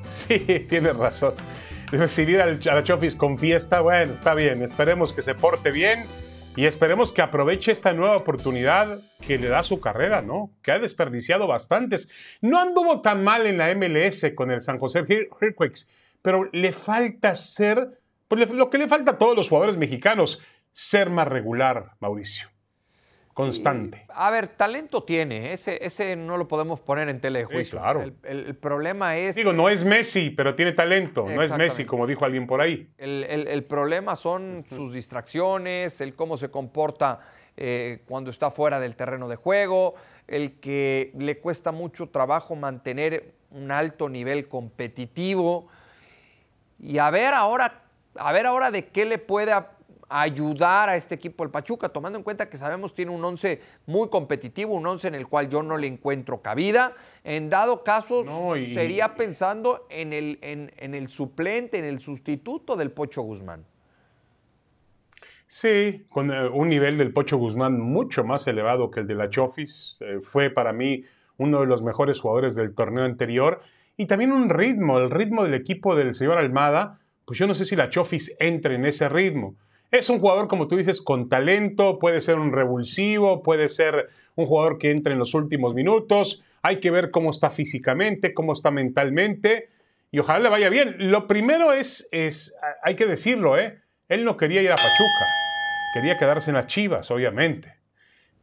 Sí, 0.00 0.38
tienes 0.68 0.96
razón. 0.96 1.34
Recibir 1.90 2.40
al, 2.40 2.60
a 2.70 2.74
la 2.74 2.82
Chofis 2.82 3.14
con 3.14 3.38
fiesta, 3.38 3.80
bueno, 3.80 4.14
está 4.14 4.34
bien. 4.34 4.62
Esperemos 4.62 5.12
que 5.12 5.22
se 5.22 5.34
porte 5.34 5.70
bien 5.70 6.04
y 6.56 6.64
esperemos 6.66 7.12
que 7.12 7.20
aproveche 7.20 7.72
esta 7.72 7.92
nueva 7.92 8.16
oportunidad 8.16 9.00
que 9.20 9.38
le 9.38 9.48
da 9.48 9.62
su 9.62 9.80
carrera, 9.80 10.22
¿no? 10.22 10.50
Que 10.62 10.72
ha 10.72 10.78
desperdiciado 10.78 11.46
bastantes. 11.46 12.08
No 12.40 12.58
anduvo 12.58 13.00
tan 13.02 13.22
mal 13.22 13.46
en 13.46 13.58
la 13.58 13.72
MLS 13.74 14.32
con 14.34 14.50
el 14.50 14.62
San 14.62 14.78
José 14.78 15.00
Ear- 15.06 15.28
Earthquakes, 15.40 15.82
pero 16.24 16.48
le 16.52 16.72
falta 16.72 17.36
ser, 17.36 18.00
pues 18.28 18.48
lo 18.50 18.70
que 18.70 18.78
le 18.78 18.88
falta 18.88 19.10
a 19.10 19.18
todos 19.18 19.36
los 19.36 19.50
jugadores 19.50 19.76
mexicanos, 19.76 20.40
ser 20.72 21.10
más 21.10 21.28
regular, 21.28 21.90
Mauricio. 22.00 22.48
Constante. 23.34 24.06
A 24.08 24.30
ver, 24.30 24.48
talento 24.48 25.02
tiene, 25.02 25.52
ese, 25.52 25.84
ese 25.84 26.16
no 26.16 26.38
lo 26.38 26.48
podemos 26.48 26.80
poner 26.80 27.10
en 27.10 27.20
tele 27.20 27.40
de 27.40 27.44
juicio. 27.44 27.78
claro. 27.78 28.00
El, 28.02 28.14
el- 28.22 28.46
el 28.46 28.54
problema 28.56 29.18
es... 29.18 29.34
Digo, 29.36 29.52
no 29.52 29.68
es 29.68 29.84
Messi, 29.84 30.30
pero 30.30 30.54
tiene 30.54 30.72
talento. 30.72 31.26
No 31.28 31.42
es. 31.42 31.52
Messi, 31.54 31.84
como 31.84 32.06
dijo 32.06 32.24
alguien 32.24 32.46
por 32.46 32.62
ahí. 32.62 32.88
El, 32.96 33.24
el- 33.24 33.46
el 33.48 33.64
problema 33.64 34.16
son 34.16 34.64
sus 34.70 34.94
distracciones, 34.94 36.00
el 36.00 36.14
cómo 36.14 36.38
se 36.38 36.50
comporta 36.50 37.20
eh, 37.58 38.02
cuando 38.06 38.30
está 38.30 38.50
fuera 38.50 38.80
del 38.80 38.96
terreno 38.96 39.28
de 39.28 39.36
juego, 39.36 39.94
el 40.26 40.58
que 40.60 41.12
le 41.18 41.36
cuesta 41.38 41.70
mucho 41.70 42.08
trabajo 42.08 42.56
mantener 42.56 43.34
un 43.50 43.70
alto 43.72 44.08
nivel 44.08 44.48
competitivo. 44.48 45.68
Y 46.84 46.98
a 46.98 47.08
ver 47.10 47.32
ahora, 47.32 47.82
a 48.14 48.32
ver 48.32 48.44
ahora 48.44 48.70
de 48.70 48.86
qué 48.88 49.06
le 49.06 49.16
puede 49.16 49.52
ayudar 50.10 50.90
a 50.90 50.96
este 50.96 51.14
equipo 51.14 51.42
el 51.42 51.50
Pachuca, 51.50 51.88
tomando 51.88 52.18
en 52.18 52.22
cuenta 52.22 52.50
que 52.50 52.58
sabemos 52.58 52.94
tiene 52.94 53.10
un 53.10 53.24
11 53.24 53.60
muy 53.86 54.10
competitivo, 54.10 54.74
un 54.74 54.86
11 54.86 55.08
en 55.08 55.14
el 55.14 55.26
cual 55.26 55.48
yo 55.48 55.62
no 55.62 55.78
le 55.78 55.86
encuentro 55.86 56.42
cabida. 56.42 56.92
En 57.24 57.48
dado 57.48 57.82
caso, 57.84 58.22
No, 58.22 58.54
y- 58.54 58.74
sería 58.74 59.14
pensando 59.14 59.86
en 59.88 60.12
el, 60.12 60.38
en, 60.42 60.72
en 60.76 60.94
el 60.94 61.08
suplente, 61.08 61.78
en 61.78 61.86
el 61.86 62.00
sustituto 62.02 62.76
del 62.76 62.90
Pocho 62.90 63.22
Guzmán. 63.22 63.64
Sí, 65.46 66.04
con 66.10 66.30
eh, 66.32 66.48
un 66.48 66.68
nivel 66.68 66.98
del 66.98 67.12
Pocho 67.12 67.38
Guzmán 67.38 67.80
mucho 67.80 68.24
más 68.24 68.46
elevado 68.46 68.90
que 68.90 69.00
el 69.00 69.06
de 69.06 69.14
la 69.14 69.30
Chofis. 69.30 69.98
Eh, 70.00 70.18
fue 70.22 70.50
para 70.50 70.72
mí 70.74 71.02
uno 71.38 71.60
de 71.60 71.66
los 71.66 71.82
mejores 71.82 72.20
jugadores 72.20 72.54
del 72.54 72.74
torneo 72.74 73.04
anterior. 73.04 73.60
Y 73.96 74.06
también 74.06 74.32
un 74.32 74.48
ritmo, 74.48 74.98
el 74.98 75.10
ritmo 75.10 75.44
del 75.44 75.54
equipo 75.54 75.94
del 75.94 76.14
señor 76.14 76.38
Almada. 76.38 76.98
Pues 77.24 77.38
yo 77.38 77.46
no 77.46 77.54
sé 77.54 77.64
si 77.64 77.76
la 77.76 77.90
Chofis 77.90 78.34
entre 78.38 78.74
en 78.74 78.84
ese 78.86 79.08
ritmo. 79.08 79.56
Es 79.90 80.08
un 80.08 80.18
jugador, 80.18 80.48
como 80.48 80.66
tú 80.66 80.76
dices, 80.76 81.00
con 81.00 81.28
talento, 81.28 81.98
puede 81.98 82.20
ser 82.20 82.36
un 82.38 82.52
revulsivo, 82.52 83.42
puede 83.42 83.68
ser 83.68 84.08
un 84.34 84.46
jugador 84.46 84.78
que 84.78 84.90
entre 84.90 85.12
en 85.12 85.20
los 85.20 85.34
últimos 85.34 85.74
minutos. 85.74 86.42
Hay 86.62 86.80
que 86.80 86.90
ver 86.90 87.10
cómo 87.10 87.30
está 87.30 87.50
físicamente, 87.50 88.34
cómo 88.34 88.52
está 88.52 88.70
mentalmente. 88.70 89.68
Y 90.10 90.18
ojalá 90.18 90.40
le 90.40 90.48
vaya 90.48 90.68
bien. 90.68 90.96
Lo 91.10 91.26
primero 91.26 91.72
es, 91.72 92.08
es 92.10 92.56
hay 92.82 92.96
que 92.96 93.06
decirlo, 93.06 93.56
¿eh? 93.58 93.82
Él 94.08 94.24
no 94.24 94.36
quería 94.36 94.62
ir 94.62 94.72
a 94.72 94.76
Pachuca. 94.76 95.26
Quería 95.94 96.16
quedarse 96.16 96.50
en 96.50 96.56
las 96.56 96.66
Chivas, 96.66 97.10
obviamente. 97.10 97.76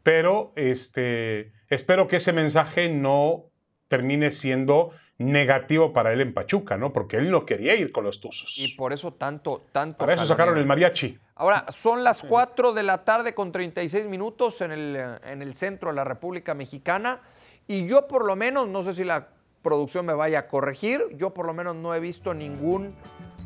Pero 0.03 0.53
este, 0.55 1.51
espero 1.69 2.07
que 2.07 2.15
ese 2.15 2.33
mensaje 2.33 2.89
no 2.89 3.45
termine 3.89 4.31
siendo 4.31 4.91
negativo 5.21 5.93
para 5.93 6.13
él 6.13 6.21
en 6.21 6.34
Pachuca, 6.34 6.77
¿no? 6.77 6.91
Porque 6.93 7.17
él 7.17 7.31
no 7.31 7.45
quería 7.45 7.75
ir 7.75 7.91
con 7.91 8.03
los 8.03 8.19
Tuzos. 8.19 8.57
Y 8.57 8.75
por 8.75 8.93
eso 8.93 9.13
tanto, 9.13 9.65
tanto. 9.71 9.97
Para 9.97 10.13
eso 10.13 10.25
sacaron 10.25 10.57
el 10.57 10.65
mariachi. 10.65 11.17
Ahora, 11.36 11.65
son 11.69 12.03
las 12.03 12.21
4 12.21 12.73
de 12.73 12.84
la 12.84 13.03
tarde 13.03 13.34
con 13.34 13.51
36 13.51 14.05
minutos 14.05 14.62
en 14.62 14.71
el, 14.71 14.95
en 15.23 15.41
el 15.41 15.55
centro 15.55 15.89
de 15.89 15.95
la 15.95 16.03
República 16.03 16.53
Mexicana. 16.53 17.21
Y 17.67 17.88
yo 17.88 18.07
por 18.07 18.25
lo 18.25 18.36
menos, 18.36 18.67
no 18.67 18.84
sé 18.84 18.93
si 18.93 19.03
la 19.03 19.29
producción 19.62 20.05
me 20.05 20.13
vaya 20.13 20.39
a 20.39 20.47
corregir, 20.47 21.03
yo 21.15 21.34
por 21.34 21.45
lo 21.45 21.53
menos 21.53 21.75
no 21.75 21.93
he 21.93 21.99
visto 21.99 22.34
ningún 22.34 22.95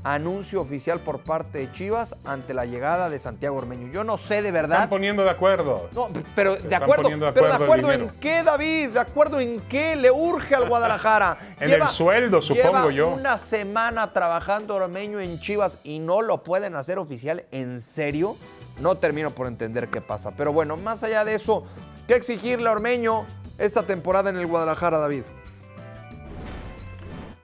anuncio 0.06 0.62
oficial 0.62 1.00
por 1.00 1.22
parte 1.22 1.58
de 1.58 1.72
Chivas 1.72 2.16
ante 2.26 2.54
la 2.54 2.66
llegada 2.66 3.10
de 3.10 3.18
Santiago 3.18 3.58
Ormeño. 3.58 3.92
Yo 3.92 4.04
no 4.04 4.18
sé 4.18 4.44
de 4.44 4.52
verdad. 4.52 4.78
Están 4.78 4.90
poniendo 4.90 5.24
de 5.24 5.32
acuerdo. 5.32 5.90
No, 5.94 6.10
pero 6.36 6.56
de 6.56 6.76
acuerdo, 6.76 7.04
poniendo 7.04 7.26
de 7.26 7.32
pero 7.32 7.48
de 7.48 7.54
acuerdo 7.54 7.88
acuerdo 7.88 7.92
en 7.92 8.20
qué, 8.20 8.44
David, 8.44 8.90
de 8.90 9.00
acuerdo 9.00 9.40
en 9.40 9.60
qué 9.62 9.96
le 9.96 10.12
urge 10.12 10.54
al 10.54 10.70
Guadalajara. 10.70 11.38
En 11.60 11.72
el 11.72 11.88
sueldo, 11.88 12.42
supongo 12.42 12.68
lleva 12.68 12.92
yo. 12.92 13.10
una 13.10 13.38
semana 13.38 14.14
trabajando 14.14 14.76
Ormeño 14.76 15.20
en 15.20 15.40
Chivas 15.40 15.80
y 15.84 16.00
no 16.00 16.22
lo 16.22 16.44
pueden 16.44 16.76
hacer 16.76 17.00
oficial, 17.00 17.46
¿en 17.52 17.82
serio? 17.82 18.36
No 18.80 18.98
termino 18.98 19.32
por 19.32 19.48
entender 19.48 19.88
qué 19.88 20.02
pasa. 20.02 20.32
Pero 20.38 20.54
bueno, 20.54 20.78
más 20.78 21.04
allá 21.04 21.26
de 21.26 21.34
eso, 21.34 21.66
¿qué 22.08 22.16
exigirle 22.16 22.70
a 22.70 22.74
Ormeño 22.74 23.26
esta 23.58 23.84
temporada 23.84 24.30
en 24.30 24.38
el 24.38 24.46
Guadalajara, 24.46 25.00
David? 25.00 25.24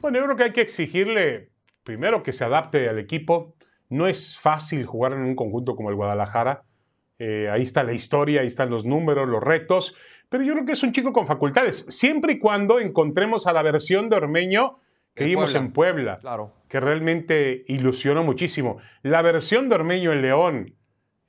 Bueno, 0.01 0.19
yo 0.19 0.25
creo 0.25 0.35
que 0.35 0.43
hay 0.43 0.53
que 0.53 0.61
exigirle 0.61 1.50
primero 1.83 2.23
que 2.23 2.33
se 2.33 2.43
adapte 2.43 2.87
al 2.89 2.99
equipo. 2.99 3.55
No 3.89 4.07
es 4.07 4.37
fácil 4.39 4.85
jugar 4.85 5.13
en 5.13 5.19
un 5.19 5.35
conjunto 5.35 5.75
como 5.75 5.89
el 5.89 5.95
Guadalajara. 5.95 6.63
Eh, 7.19 7.49
ahí 7.49 7.61
está 7.61 7.83
la 7.83 7.93
historia, 7.93 8.41
ahí 8.41 8.47
están 8.47 8.69
los 8.69 8.85
números, 8.85 9.27
los 9.27 9.43
retos. 9.43 9.95
Pero 10.29 10.43
yo 10.43 10.53
creo 10.53 10.65
que 10.65 10.71
es 10.71 10.83
un 10.83 10.93
chico 10.93 11.11
con 11.11 11.27
facultades, 11.27 11.85
siempre 11.89 12.33
y 12.33 12.39
cuando 12.39 12.79
encontremos 12.79 13.47
a 13.47 13.53
la 13.53 13.61
versión 13.61 14.09
de 14.09 14.15
Ormeño 14.15 14.79
que 15.13 15.25
vimos 15.25 15.53
en 15.55 15.73
Puebla, 15.73 16.19
Claro. 16.19 16.53
que 16.69 16.79
realmente 16.79 17.65
ilusionó 17.67 18.23
muchísimo. 18.23 18.77
La 19.03 19.21
versión 19.21 19.67
de 19.67 19.75
Ormeño 19.75 20.13
en 20.13 20.21
León 20.21 20.75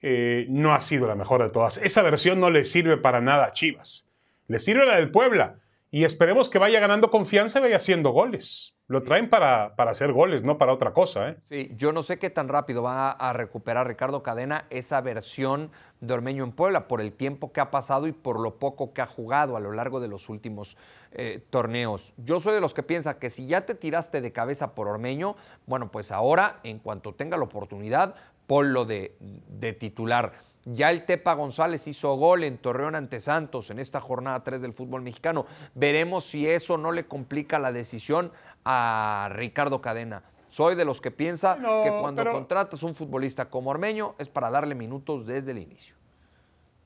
eh, 0.01 0.47
no 0.49 0.73
ha 0.73 0.81
sido 0.81 1.09
la 1.09 1.17
mejor 1.17 1.43
de 1.43 1.51
todas. 1.51 1.79
Esa 1.79 2.03
versión 2.03 2.39
no 2.39 2.49
le 2.51 2.65
sirve 2.65 2.97
para 2.97 3.21
nada 3.21 3.47
a 3.47 3.53
Chivas. 3.53 4.09
Le 4.47 4.61
sirve 4.61 4.87
la 4.87 4.97
del 4.97 5.11
Puebla. 5.11 5.57
Y 5.91 6.05
esperemos 6.05 6.49
que 6.49 6.59
vaya 6.59 6.79
ganando 6.81 7.11
confianza 7.11 7.59
y 7.59 7.63
vaya 7.63 7.77
haciendo 7.77 8.11
goles. 8.11 8.77
Lo 8.93 9.03
traen 9.03 9.31
para, 9.31 9.75
para 9.75 9.93
hacer 9.93 10.13
goles, 10.13 10.45
no 10.45 10.59
para 10.59 10.75
otra 10.75 10.93
cosa. 10.93 11.31
¿eh? 11.31 11.37
Sí, 11.49 11.73
yo 11.79 11.93
no 11.93 12.03
sé 12.03 12.19
qué 12.19 12.29
tan 12.29 12.49
rápido 12.49 12.83
va 12.83 13.11
a 13.13 13.33
recuperar 13.33 13.89
Ricardo 13.89 14.23
Cadena 14.23 14.67
esa 14.69 15.01
versión 15.01 15.71
de 16.03 16.13
Ormeño 16.13 16.45
en 16.45 16.53
Puebla 16.53 16.89
por 16.89 17.01
el 17.01 17.15
tiempo 17.15 17.53
que 17.53 17.63
ha 17.63 17.71
pasado 17.71 18.07
y 18.07 18.13
por 18.13 18.39
lo 18.39 18.59
poco 18.59 18.93
que 18.93 19.01
ha 19.01 19.07
jugado 19.07 19.57
a 19.57 19.61
lo 19.61 19.73
largo 19.73 19.99
de 19.99 20.09
los 20.09 20.29
últimos 20.29 20.77
eh, 21.13 21.43
torneos. 21.49 22.13
Yo 22.19 22.39
soy 22.39 22.53
de 22.53 22.61
los 22.61 22.75
que 22.75 22.83
piensa 22.83 23.19
que 23.19 23.31
si 23.31 23.47
ya 23.47 23.63
te 23.63 23.75
tiraste 23.75 24.21
de 24.21 24.31
cabeza 24.31 24.75
por 24.75 24.89
Ormeño, 24.89 25.37
bueno, 25.65 25.91
pues 25.91 26.13
ahora, 26.13 26.61
en 26.63 26.79
cuanto 26.79 27.15
tenga 27.15 27.39
la 27.39 27.45
oportunidad, 27.45 28.15
ponlo 28.47 28.85
de, 28.85 29.17
de 29.21 29.73
titular. 29.73 30.35
Ya 30.65 30.91
el 30.91 31.05
Tepa 31.05 31.35
González 31.35 31.89
hizo 31.89 32.15
gol 32.15 32.45
en 32.45 32.57
Torreón 32.57 32.95
ante 32.95 33.19
Santos 33.19 33.71
en 33.71 33.81
esta 33.81 34.01
jornada 34.01 34.45
3 34.45 34.63
del 34.63 34.73
fútbol 34.73 35.03
mexicano. 35.03 35.45
Veremos 35.75 36.25
si 36.25 36.47
eso 36.47 36.79
no 36.79 36.93
le 36.93 37.07
complica 37.07 37.59
la 37.59 37.73
decisión 37.73 38.31
a 38.65 39.29
Ricardo 39.33 39.81
Cadena. 39.81 40.23
Soy 40.51 40.75
de 40.75 40.85
los 40.85 41.01
que 41.01 41.11
piensa 41.11 41.57
No, 41.57 41.83
que 41.83 41.91
cuando 41.91 42.21
pero- 42.23 42.33
contratas 42.33 42.83
un 42.83 42.95
futbolista 42.95 43.47
como 43.47 43.71
Ormeño 43.71 44.15
es 44.19 44.29
para 44.29 44.51
darle 44.51 44.75
minutos 44.75 45.27
desde 45.27 45.53
el 45.53 45.59
inicio. 45.59 45.95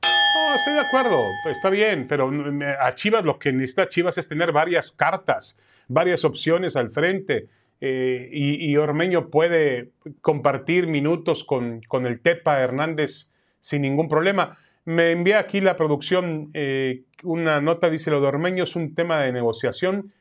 No, 0.03 0.55
estoy 0.55 0.75
de 0.75 0.81
acuerdo, 0.81 1.25
está 1.51 1.71
bien, 1.71 2.07
pero 2.09 2.31
a 2.81 2.95
Chivas 2.95 3.25
lo 3.25 3.39
que 3.39 3.53
necesita 3.53 3.89
Chivas 3.89 4.17
es 4.19 4.29
tener 4.29 4.53
varias 4.53 4.93
cartas, 4.93 5.59
varias 5.89 6.25
opciones 6.25 6.77
al 6.77 6.91
frente. 6.91 7.49
eh, 7.81 8.31
y, 8.33 8.71
y 8.71 8.77
Ormeño 8.79 9.29
puede 9.29 9.91
compartir 10.23 10.87
minutos 10.87 11.45
con, 11.45 11.83
con 11.83 12.07
el 12.07 12.21
Tepa 12.21 12.61
Hernández 12.61 13.33
sin 13.61 13.83
ningún 13.83 14.09
problema. 14.09 14.57
Me 14.87 15.11
envía 15.11 15.41
aquí 15.41 15.61
la 15.61 15.77
producción 15.77 16.51
eh, 16.55 17.03
una 17.25 17.61
nota, 17.61 17.91
dice 17.91 18.11
lo 18.11 18.21
de 18.23 18.29
Ormeño 18.29 18.65
es 18.65 18.77
un 18.77 18.95
tema 18.95 19.19
de 19.21 19.33
negociación 19.33 20.13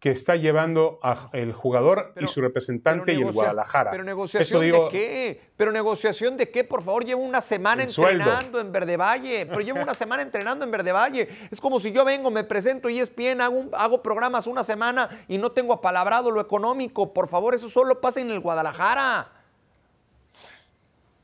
que 0.00 0.10
está 0.10 0.34
llevando 0.34 0.98
a 1.02 1.28
el 1.34 1.52
jugador 1.52 2.12
Pero- 2.14 2.24
y 2.24 2.28
su 2.28 2.40
representante 2.40 3.12
y 3.12 3.20
el 3.20 3.32
Guadalajara. 3.32 3.90
Pero 3.90 4.02
negociación 4.02 4.62
digo, 4.62 4.84
de 4.86 4.90
qué? 4.90 5.40
Pero 5.58 5.70
negociación 5.72 6.38
de 6.38 6.50
qué, 6.50 6.64
por 6.64 6.82
favor, 6.82 7.04
llevo 7.04 7.22
una 7.22 7.42
semana 7.42 7.86
sueldo. 7.86 8.24
entrenando 8.24 8.60
en 8.60 8.72
Verde 8.72 8.96
Valle. 8.96 9.44
Pero 9.44 9.60
llevo 9.60 9.82
una 9.82 9.92
semana 9.92 10.22
entrenando 10.22 10.64
en 10.64 10.70
Verde 10.70 10.90
Valle. 10.92 11.28
Es 11.50 11.60
como 11.60 11.78
si 11.80 11.92
yo 11.92 12.02
vengo, 12.06 12.30
me 12.30 12.44
presento 12.44 12.88
y 12.88 12.98
ESPN, 12.98 13.42
hago, 13.42 13.56
un- 13.56 13.70
hago 13.74 14.02
programas 14.02 14.46
una 14.46 14.64
semana 14.64 15.24
y 15.28 15.36
no 15.36 15.52
tengo 15.52 15.74
apalabrado 15.74 16.30
lo 16.30 16.40
económico. 16.40 17.12
Por 17.12 17.28
favor, 17.28 17.54
eso 17.54 17.68
solo 17.68 18.00
pasa 18.00 18.20
en 18.22 18.30
el 18.30 18.40
Guadalajara. 18.40 19.30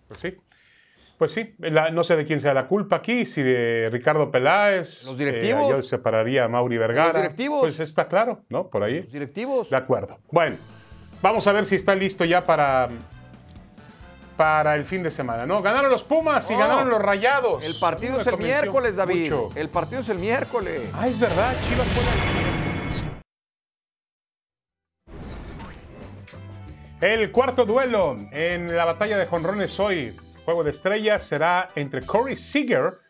Pues 0.08 0.20
sí. 0.20 0.36
Pues 1.18 1.32
sí, 1.32 1.54
la- 1.58 1.90
no 1.90 2.04
sé 2.04 2.14
de 2.16 2.26
quién 2.26 2.40
sea 2.40 2.52
la 2.52 2.66
culpa 2.68 2.96
aquí, 2.96 3.24
si 3.24 3.42
de 3.42 3.88
Ricardo 3.90 4.30
Peláez. 4.30 5.04
Los 5.06 5.16
directivos. 5.16 5.62
eh, 5.72 5.76
yo 5.76 5.82
separaría 5.82 6.44
a 6.44 6.48
Mauri 6.48 6.76
Vergara. 6.76 7.12
Los 7.12 7.22
directivos. 7.22 7.60
Pues 7.60 7.80
está 7.80 8.06
claro, 8.06 8.42
¿no? 8.50 8.68
Por 8.68 8.82
ahí. 8.82 9.02
Los 9.02 9.12
directivos. 9.12 9.70
De 9.70 9.76
acuerdo. 9.76 10.18
Bueno, 10.30 10.56
vamos 11.22 11.46
a 11.46 11.52
ver 11.52 11.64
si 11.64 11.76
está 11.76 11.94
listo 11.94 12.24
ya 12.26 12.44
para, 12.44 12.88
para 14.36 14.74
el 14.74 14.84
fin 14.84 15.02
de 15.02 15.10
semana, 15.10 15.46
¿no? 15.46 15.62
Ganaron 15.62 15.90
los 15.90 16.04
Pumas 16.04 16.50
y 16.50 16.52
No. 16.52 16.58
ganaron 16.60 16.90
los 16.90 17.00
Rayados. 17.00 17.62
El 17.64 17.76
partido 17.80 18.20
es 18.20 18.26
el 18.26 18.36
miércoles, 18.36 18.96
David. 18.96 19.32
mucho. 19.32 19.48
El 19.58 19.70
partido 19.70 20.02
es 20.02 20.08
el 20.10 20.18
miércoles. 20.18 20.82
Ah, 20.94 21.08
es 21.08 21.18
verdad, 21.18 21.54
Chivas 21.66 21.86
juega 21.94 22.10
el 22.12 22.26
El 27.00 27.30
cuarto 27.30 27.64
duelo 27.66 28.16
en 28.32 28.74
la 28.74 28.84
batalla 28.86 29.18
de 29.18 29.26
jonrones 29.26 29.78
hoy, 29.80 30.16
juego 30.46 30.62
de 30.62 30.70
estrellas, 30.70 31.24
será 31.24 31.68
entre 31.74 32.02
Corey 32.02 32.36
Seager, 32.36 33.00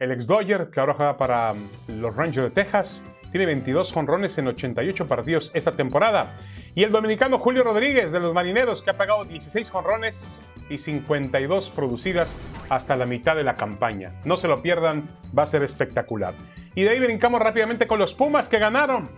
el 0.00 0.10
ex 0.10 0.26
Dodger 0.26 0.68
que 0.68 0.80
ahora 0.80 0.94
juega 0.94 1.16
para 1.16 1.54
mm, 1.54 2.00
los 2.00 2.16
Rangers 2.16 2.48
de 2.48 2.50
Texas, 2.50 3.04
tiene 3.30 3.46
22 3.46 3.92
jonrones 3.92 4.36
en 4.38 4.48
88 4.48 5.06
partidos 5.06 5.52
esta 5.54 5.76
temporada, 5.76 6.34
y 6.74 6.82
el 6.82 6.90
dominicano 6.90 7.38
Julio 7.38 7.62
Rodríguez 7.62 8.10
de 8.10 8.18
los 8.18 8.34
Marineros 8.34 8.82
que 8.82 8.90
ha 8.90 8.98
pagado 8.98 9.24
16 9.24 9.70
jonrones 9.70 10.40
y 10.68 10.78
52 10.78 11.70
producidas 11.70 12.36
hasta 12.68 12.96
la 12.96 13.06
mitad 13.06 13.36
de 13.36 13.44
la 13.44 13.54
campaña. 13.54 14.10
No 14.24 14.36
se 14.36 14.48
lo 14.48 14.60
pierdan, 14.60 15.08
va 15.36 15.44
a 15.44 15.46
ser 15.46 15.62
espectacular. 15.62 16.34
Y 16.74 16.82
de 16.82 16.90
ahí 16.90 16.98
brincamos 16.98 17.40
rápidamente 17.40 17.86
con 17.86 18.00
los 18.00 18.12
Pumas 18.12 18.48
que 18.48 18.58
ganaron. 18.58 19.08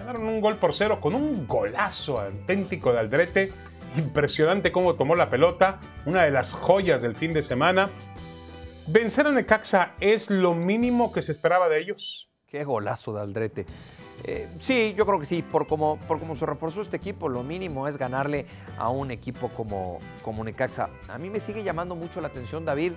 Ganaron 0.00 0.26
un 0.26 0.42
gol 0.42 0.56
por 0.56 0.74
cero 0.74 1.00
con 1.00 1.14
un 1.14 1.46
golazo 1.46 2.20
auténtico 2.20 2.92
de 2.92 2.98
Aldrete. 2.98 3.52
Impresionante 3.96 4.70
cómo 4.70 4.94
tomó 4.94 5.14
la 5.14 5.30
pelota, 5.30 5.80
una 6.06 6.22
de 6.22 6.30
las 6.30 6.52
joyas 6.52 7.02
del 7.02 7.14
fin 7.14 7.32
de 7.32 7.42
semana. 7.42 7.90
¿Vencer 8.86 9.26
a 9.26 9.32
Necaxa 9.32 9.92
es 10.00 10.30
lo 10.30 10.54
mínimo 10.54 11.12
que 11.12 11.22
se 11.22 11.32
esperaba 11.32 11.68
de 11.68 11.80
ellos? 11.80 12.28
Qué 12.46 12.64
golazo 12.64 13.12
de 13.12 13.20
Aldrete. 13.20 13.66
Eh, 14.24 14.48
sí, 14.58 14.94
yo 14.96 15.06
creo 15.06 15.20
que 15.20 15.26
sí, 15.26 15.42
por 15.42 15.66
cómo 15.66 15.98
por 16.08 16.18
se 16.36 16.46
reforzó 16.46 16.82
este 16.82 16.96
equipo, 16.96 17.28
lo 17.28 17.42
mínimo 17.42 17.86
es 17.86 17.96
ganarle 17.96 18.46
a 18.78 18.88
un 18.88 19.10
equipo 19.10 19.48
como, 19.50 19.98
como 20.22 20.42
Necaxa. 20.42 20.90
A 21.08 21.18
mí 21.18 21.30
me 21.30 21.40
sigue 21.40 21.62
llamando 21.62 21.94
mucho 21.94 22.20
la 22.20 22.28
atención, 22.28 22.64
David, 22.64 22.94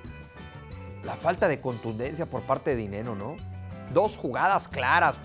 la 1.04 1.16
falta 1.16 1.48
de 1.48 1.60
contundencia 1.60 2.26
por 2.26 2.42
parte 2.42 2.72
de 2.72 2.76
Dinero, 2.78 3.16
¿no? 3.16 3.38
Dos 3.94 4.18
jugadas 4.18 4.68
claras, 4.68 5.16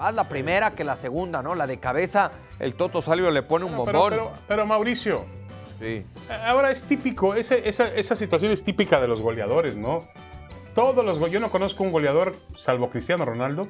más 0.00 0.14
la 0.14 0.24
primera 0.24 0.70
que 0.72 0.82
la 0.82 0.96
segunda, 0.96 1.42
¿no? 1.42 1.54
La 1.54 1.66
de 1.66 1.78
cabeza, 1.78 2.32
el 2.58 2.74
Toto 2.74 3.02
Salvio 3.02 3.30
le 3.30 3.42
pone 3.42 3.66
un 3.66 3.76
bombón. 3.76 4.30
Pero, 4.48 4.66
Mauricio, 4.66 5.26
sí. 5.78 6.06
ahora 6.44 6.70
es 6.70 6.84
típico, 6.84 7.34
esa, 7.34 7.54
esa 7.54 8.16
situación 8.16 8.50
es 8.50 8.64
típica 8.64 8.98
de 8.98 9.06
los 9.06 9.20
goleadores, 9.20 9.76
¿no? 9.76 10.08
Todos 10.74 11.04
los 11.04 11.30
yo 11.30 11.38
no 11.38 11.50
conozco 11.50 11.82
un 11.82 11.92
goleador, 11.92 12.34
salvo 12.54 12.88
Cristiano 12.88 13.26
Ronaldo, 13.26 13.68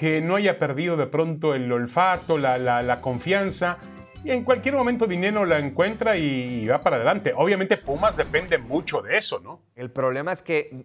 que 0.00 0.20
no 0.20 0.34
haya 0.34 0.58
perdido 0.58 0.96
de 0.96 1.06
pronto 1.06 1.54
el 1.54 1.70
olfato, 1.70 2.38
la, 2.38 3.00
confianza. 3.00 3.78
Y 4.24 4.32
en 4.32 4.42
cualquier 4.42 4.74
momento 4.74 5.06
Dinero 5.06 5.44
la 5.44 5.60
encuentra 5.60 6.16
y 6.16 6.66
va 6.66 6.80
para 6.80 6.96
adelante. 6.96 7.32
Obviamente 7.36 7.76
Pumas 7.76 8.16
depende 8.16 8.58
mucho 8.58 9.00
de 9.00 9.16
eso, 9.16 9.38
¿no? 9.38 9.60
El 9.76 9.90
problema 9.90 10.32
es 10.32 10.42
que 10.42 10.84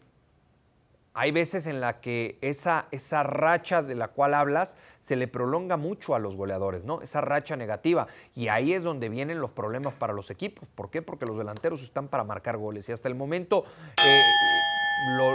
hay 1.13 1.31
veces 1.31 1.67
en 1.67 1.81
la 1.81 1.99
que 1.99 2.37
esa, 2.41 2.87
esa 2.91 3.23
racha 3.23 3.83
de 3.83 3.95
la 3.95 4.09
cual 4.09 4.33
hablas 4.33 4.77
se 5.01 5.15
le 5.15 5.27
prolonga 5.27 5.75
mucho 5.75 6.15
a 6.15 6.19
los 6.19 6.37
goleadores, 6.37 6.85
¿no? 6.85 7.01
Esa 7.01 7.19
racha 7.19 7.55
negativa. 7.57 8.07
Y 8.33 8.47
ahí 8.47 8.73
es 8.73 8.83
donde 8.83 9.09
vienen 9.09 9.41
los 9.41 9.51
problemas 9.51 9.93
para 9.93 10.13
los 10.13 10.29
equipos. 10.31 10.69
¿Por 10.73 10.89
qué? 10.89 11.01
Porque 11.01 11.25
los 11.25 11.37
delanteros 11.37 11.81
están 11.81 12.07
para 12.07 12.23
marcar 12.23 12.57
goles. 12.57 12.87
Y 12.87 12.93
hasta 12.93 13.09
el 13.09 13.15
momento 13.15 13.65
eh, 14.05 14.21
lo, 15.17 15.33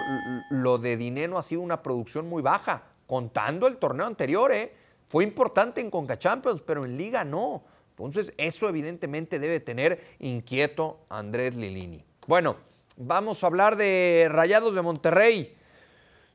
lo 0.50 0.78
de 0.78 0.96
Dinero 0.96 1.36
ha 1.36 1.42
sido 1.42 1.60
una 1.60 1.82
producción 1.82 2.28
muy 2.28 2.42
baja 2.42 2.84
contando 3.06 3.66
el 3.66 3.76
torneo 3.76 4.06
anterior, 4.06 4.52
¿eh? 4.52 4.74
Fue 5.08 5.24
importante 5.24 5.80
en 5.80 5.90
Conca 5.90 6.18
Champions, 6.18 6.62
pero 6.66 6.84
en 6.84 6.96
Liga 6.96 7.22
no. 7.24 7.64
Entonces, 7.90 8.32
eso 8.36 8.68
evidentemente 8.68 9.38
debe 9.38 9.60
tener 9.60 10.16
inquieto 10.18 11.00
Andrés 11.08 11.54
Lilini. 11.54 12.04
Bueno, 12.26 12.56
vamos 12.96 13.42
a 13.42 13.46
hablar 13.46 13.76
de 13.76 14.28
Rayados 14.30 14.74
de 14.74 14.82
Monterrey. 14.82 15.55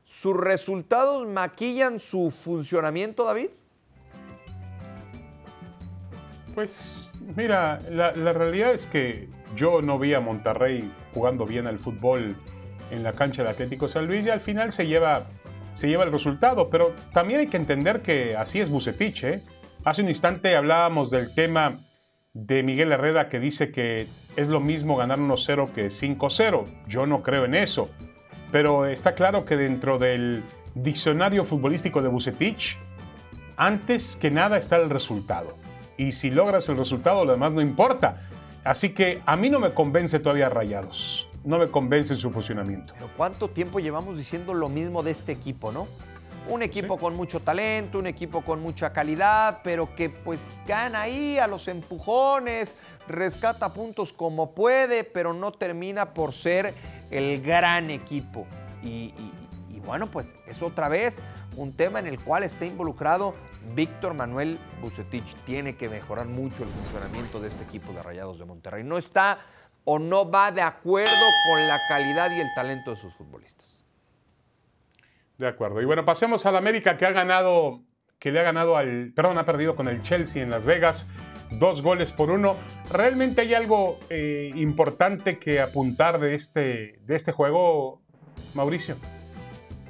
¿Sus 0.04 0.36
resultados 0.36 1.26
maquillan 1.26 1.98
su 1.98 2.30
funcionamiento, 2.30 3.24
David? 3.24 3.48
Pues 6.54 7.10
mira, 7.36 7.80
la, 7.90 8.12
realidad 8.12 8.72
es 8.72 8.86
que 8.86 9.28
yo 9.56 9.80
no 9.80 9.98
vi 9.98 10.14
a 10.14 10.20
Monterrey 10.20 10.90
jugando 11.14 11.46
bien 11.46 11.66
al 11.66 11.78
fútbol 11.78 12.36
en 12.90 13.02
la 13.02 13.14
cancha 13.14 13.42
de 13.42 13.50
Atlético 13.50 13.88
San 13.88 14.06
Luis 14.06 14.26
y 14.26 14.30
al 14.30 14.40
final 14.40 14.72
se 14.72 14.86
lleva 14.86 15.26
se 15.74 15.88
lleva 15.88 16.04
el 16.04 16.12
resultado, 16.12 16.68
pero 16.68 16.94
también 17.12 17.40
hay 17.40 17.46
que 17.46 17.56
entender 17.56 18.02
que 18.02 18.36
así 18.36 18.60
es 18.60 18.68
Bucetich. 18.68 19.24
¿eh? 19.24 19.42
Hace 19.84 20.02
un 20.02 20.08
instante 20.08 20.54
hablábamos 20.54 21.10
del 21.10 21.34
tema 21.34 21.80
de 22.34 22.62
Miguel 22.62 22.92
Herrera 22.92 23.28
que 23.28 23.40
dice 23.40 23.72
que 23.72 24.06
es 24.36 24.48
lo 24.48 24.60
mismo 24.60 24.96
ganar 24.96 25.18
1-0 25.18 25.70
que 25.72 25.86
5-0. 25.86 26.66
Yo 26.86 27.06
no 27.06 27.22
creo 27.22 27.44
en 27.44 27.54
eso, 27.54 27.90
pero 28.52 28.86
está 28.86 29.14
claro 29.14 29.44
que 29.44 29.56
dentro 29.56 29.98
del 29.98 30.44
diccionario 30.74 31.44
futbolístico 31.44 32.00
de 32.02 32.08
Bucetich, 32.08 32.78
antes 33.56 34.14
que 34.14 34.30
nada 34.30 34.58
está 34.58 34.76
el 34.76 34.90
resultado. 34.90 35.56
Y 35.96 36.12
si 36.12 36.30
logras 36.30 36.68
el 36.68 36.76
resultado, 36.76 37.24
lo 37.24 37.32
demás 37.32 37.52
no 37.52 37.60
importa. 37.60 38.28
Así 38.62 38.90
que 38.90 39.20
a 39.26 39.36
mí 39.36 39.50
no 39.50 39.58
me 39.58 39.74
convence 39.74 40.20
todavía 40.20 40.48
Rayados 40.48 41.28
no 41.44 41.58
me 41.58 41.68
convence 41.68 42.14
su 42.14 42.30
funcionamiento. 42.30 42.94
Pero 42.94 43.10
¿cuánto 43.16 43.48
tiempo 43.48 43.80
llevamos 43.80 44.16
diciendo 44.16 44.54
lo 44.54 44.68
mismo 44.68 45.02
de 45.02 45.10
este 45.10 45.32
equipo, 45.32 45.72
no? 45.72 45.88
Un 46.48 46.62
equipo 46.62 46.98
con 46.98 47.14
mucho 47.14 47.40
talento, 47.40 47.98
un 47.98 48.06
equipo 48.06 48.42
con 48.42 48.60
mucha 48.60 48.92
calidad, 48.92 49.60
pero 49.62 49.94
que 49.94 50.10
pues 50.10 50.40
gana 50.66 51.02
ahí 51.02 51.38
a 51.38 51.46
los 51.46 51.68
empujones, 51.68 52.74
rescata 53.06 53.72
puntos 53.72 54.12
como 54.12 54.52
puede, 54.52 55.04
pero 55.04 55.32
no 55.34 55.52
termina 55.52 56.14
por 56.14 56.32
ser 56.32 56.74
el 57.12 57.42
gran 57.42 57.90
equipo. 57.90 58.46
Y, 58.82 59.14
bueno, 59.84 60.08
pues 60.10 60.34
es 60.46 60.62
otra 60.62 60.88
vez 60.88 61.22
un 61.56 61.72
tema 61.72 61.98
en 61.98 62.06
el 62.06 62.18
cual 62.18 62.42
está 62.42 62.64
involucrado 62.64 63.34
Víctor 63.74 64.14
Manuel 64.14 64.58
Bucetich. 64.80 65.36
Tiene 65.44 65.76
que 65.76 65.88
mejorar 65.88 66.26
mucho 66.26 66.64
el 66.64 66.68
funcionamiento 66.68 67.40
de 67.40 67.48
este 67.48 67.64
equipo 67.64 67.92
de 67.92 68.02
Rayados 68.02 68.38
de 68.38 68.44
Monterrey. 68.44 68.82
No 68.82 68.98
está 68.98 69.38
o 69.84 69.98
no 69.98 70.30
va 70.30 70.50
de 70.50 70.62
acuerdo 70.62 71.12
con 71.48 71.68
la 71.68 71.78
calidad 71.88 72.30
y 72.30 72.40
el 72.40 72.48
talento 72.54 72.92
de 72.92 72.96
sus 72.96 73.14
futbolistas. 73.14 73.84
De 75.38 75.48
acuerdo. 75.48 75.82
Y 75.82 75.84
bueno, 75.84 76.04
pasemos 76.04 76.46
al 76.46 76.56
América 76.56 76.96
que 76.96 77.04
ha 77.04 77.12
ganado, 77.12 77.82
que 78.18 78.30
le 78.30 78.40
ha 78.40 78.44
ganado 78.44 78.76
al, 78.76 79.12
perdón, 79.14 79.38
ha 79.38 79.44
perdido 79.44 79.74
con 79.74 79.88
el 79.88 80.02
Chelsea 80.02 80.42
en 80.42 80.50
Las 80.50 80.64
Vegas, 80.64 81.08
dos 81.58 81.82
goles 81.82 82.12
por 82.12 82.30
uno. 82.30 82.56
¿Realmente 82.90 83.42
hay 83.42 83.54
algo 83.54 83.98
eh, 84.10 84.50
importante 84.54 85.38
que 85.38 85.60
apuntar 85.60 86.20
de 86.20 86.34
este, 86.34 87.00
de 87.04 87.14
este 87.14 87.32
juego, 87.32 88.00
Mauricio? 88.54 88.96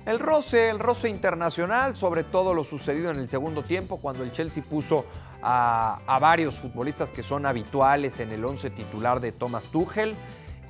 El 0.04 0.18
roce, 0.18 0.68
el 0.68 0.80
roce 0.80 1.08
internacional, 1.08 1.96
sobre 1.96 2.24
todo 2.24 2.54
lo 2.54 2.64
sucedido 2.64 3.10
en 3.10 3.18
el 3.18 3.30
segundo 3.30 3.62
tiempo, 3.62 3.98
cuando 3.98 4.24
el 4.24 4.32
Chelsea 4.32 4.62
puso 4.62 5.04
a, 5.42 6.18
varios 6.20 6.56
futbolistas 6.56 7.10
que 7.10 7.22
son 7.22 7.46
habituales 7.46 8.20
en 8.20 8.32
el 8.32 8.44
once 8.44 8.70
titular 8.70 9.20
de 9.20 9.32
Thomas 9.32 9.64
Tuchel. 9.66 10.14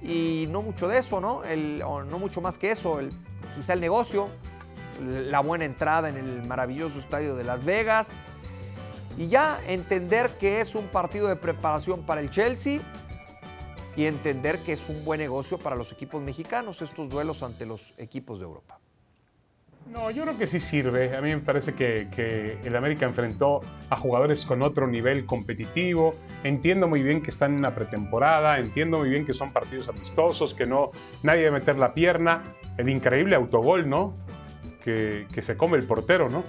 Y 0.03 0.47
no 0.51 0.63
mucho 0.63 0.89
de 0.89 0.99
eso, 0.99 1.21
¿no? 1.21 1.43
no 1.45 2.19
mucho 2.19 2.41
más 2.41 2.59
que 2.59 2.73
eso. 2.73 2.99
Quizá 3.55 3.75
el 3.75 3.81
negocio, 3.81 4.29
la 5.01 5.41
buena 5.41 5.65
entrada 5.65 6.09
en 6.09 6.17
el 6.17 6.43
maravilloso 6.43 6.99
estadio 6.99 7.37
de 7.37 7.45
Las 7.45 7.65
Vegas. 7.65 8.11
Y 9.17 9.29
ya 9.29 9.61
entender 9.67 10.31
que 10.39 10.61
es 10.61 10.75
un 10.75 10.87
partido 10.87 11.29
de 11.29 11.37
preparación 11.37 12.05
para 12.05 12.21
el 12.21 12.31
Chelsea 12.31 12.81
y 13.97 14.07
entender 14.07 14.59
que 14.59 14.73
es 14.73 14.89
un 14.89 15.05
buen 15.05 15.21
negocio 15.21 15.59
para 15.59 15.77
los 15.77 15.93
equipos 15.93 16.23
mexicanos, 16.23 16.81
estos 16.83 17.09
duelos 17.09 17.43
ante 17.43 17.67
los 17.67 17.95
equipos 17.99 18.39
de 18.39 18.45
Europa. 18.45 18.79
No, 19.91 20.11
yo 20.11 20.23
creo 20.23 20.39
que 20.39 20.47
sí 20.47 20.61
sirve. 20.61 21.15
A 21.17 21.21
mí 21.21 21.31
me 21.31 21.41
parece 21.41 21.75
que, 21.75 22.59
el 22.65 22.77
América 22.77 23.05
enfrentó 23.07 23.61
a 23.91 23.97
jugadores 23.97 24.47
con 24.47 24.63
otro 24.63 24.87
nivel 24.87 25.27
competitivo. 25.27 26.15
Entiendo 26.45 26.89
muy 26.89 27.03
bien 27.03 27.21
que 27.21 27.31
están 27.31 27.53
en 27.53 27.59
una 27.59 27.75
pretemporada, 27.75 28.59
entiendo 28.59 28.99
muy 28.99 29.11
bien 29.11 29.25
que 29.25 29.35
son 29.35 29.53
partidos 29.53 29.89
amistosos, 29.89 30.55
que 30.55 30.67
no 30.67 30.93
nadie 31.23 31.41
debe 31.41 31.59
meter 31.59 31.77
la 31.77 31.95
pierna. 31.95 32.43
El 32.79 32.89
increíble 32.89 33.37
autogol, 33.37 33.89
¿no? 33.89 34.15
Que, 34.83 35.27
se 35.43 35.57
come 35.57 35.77
el 35.79 35.85
portero, 35.85 36.29
¿no? 36.29 36.45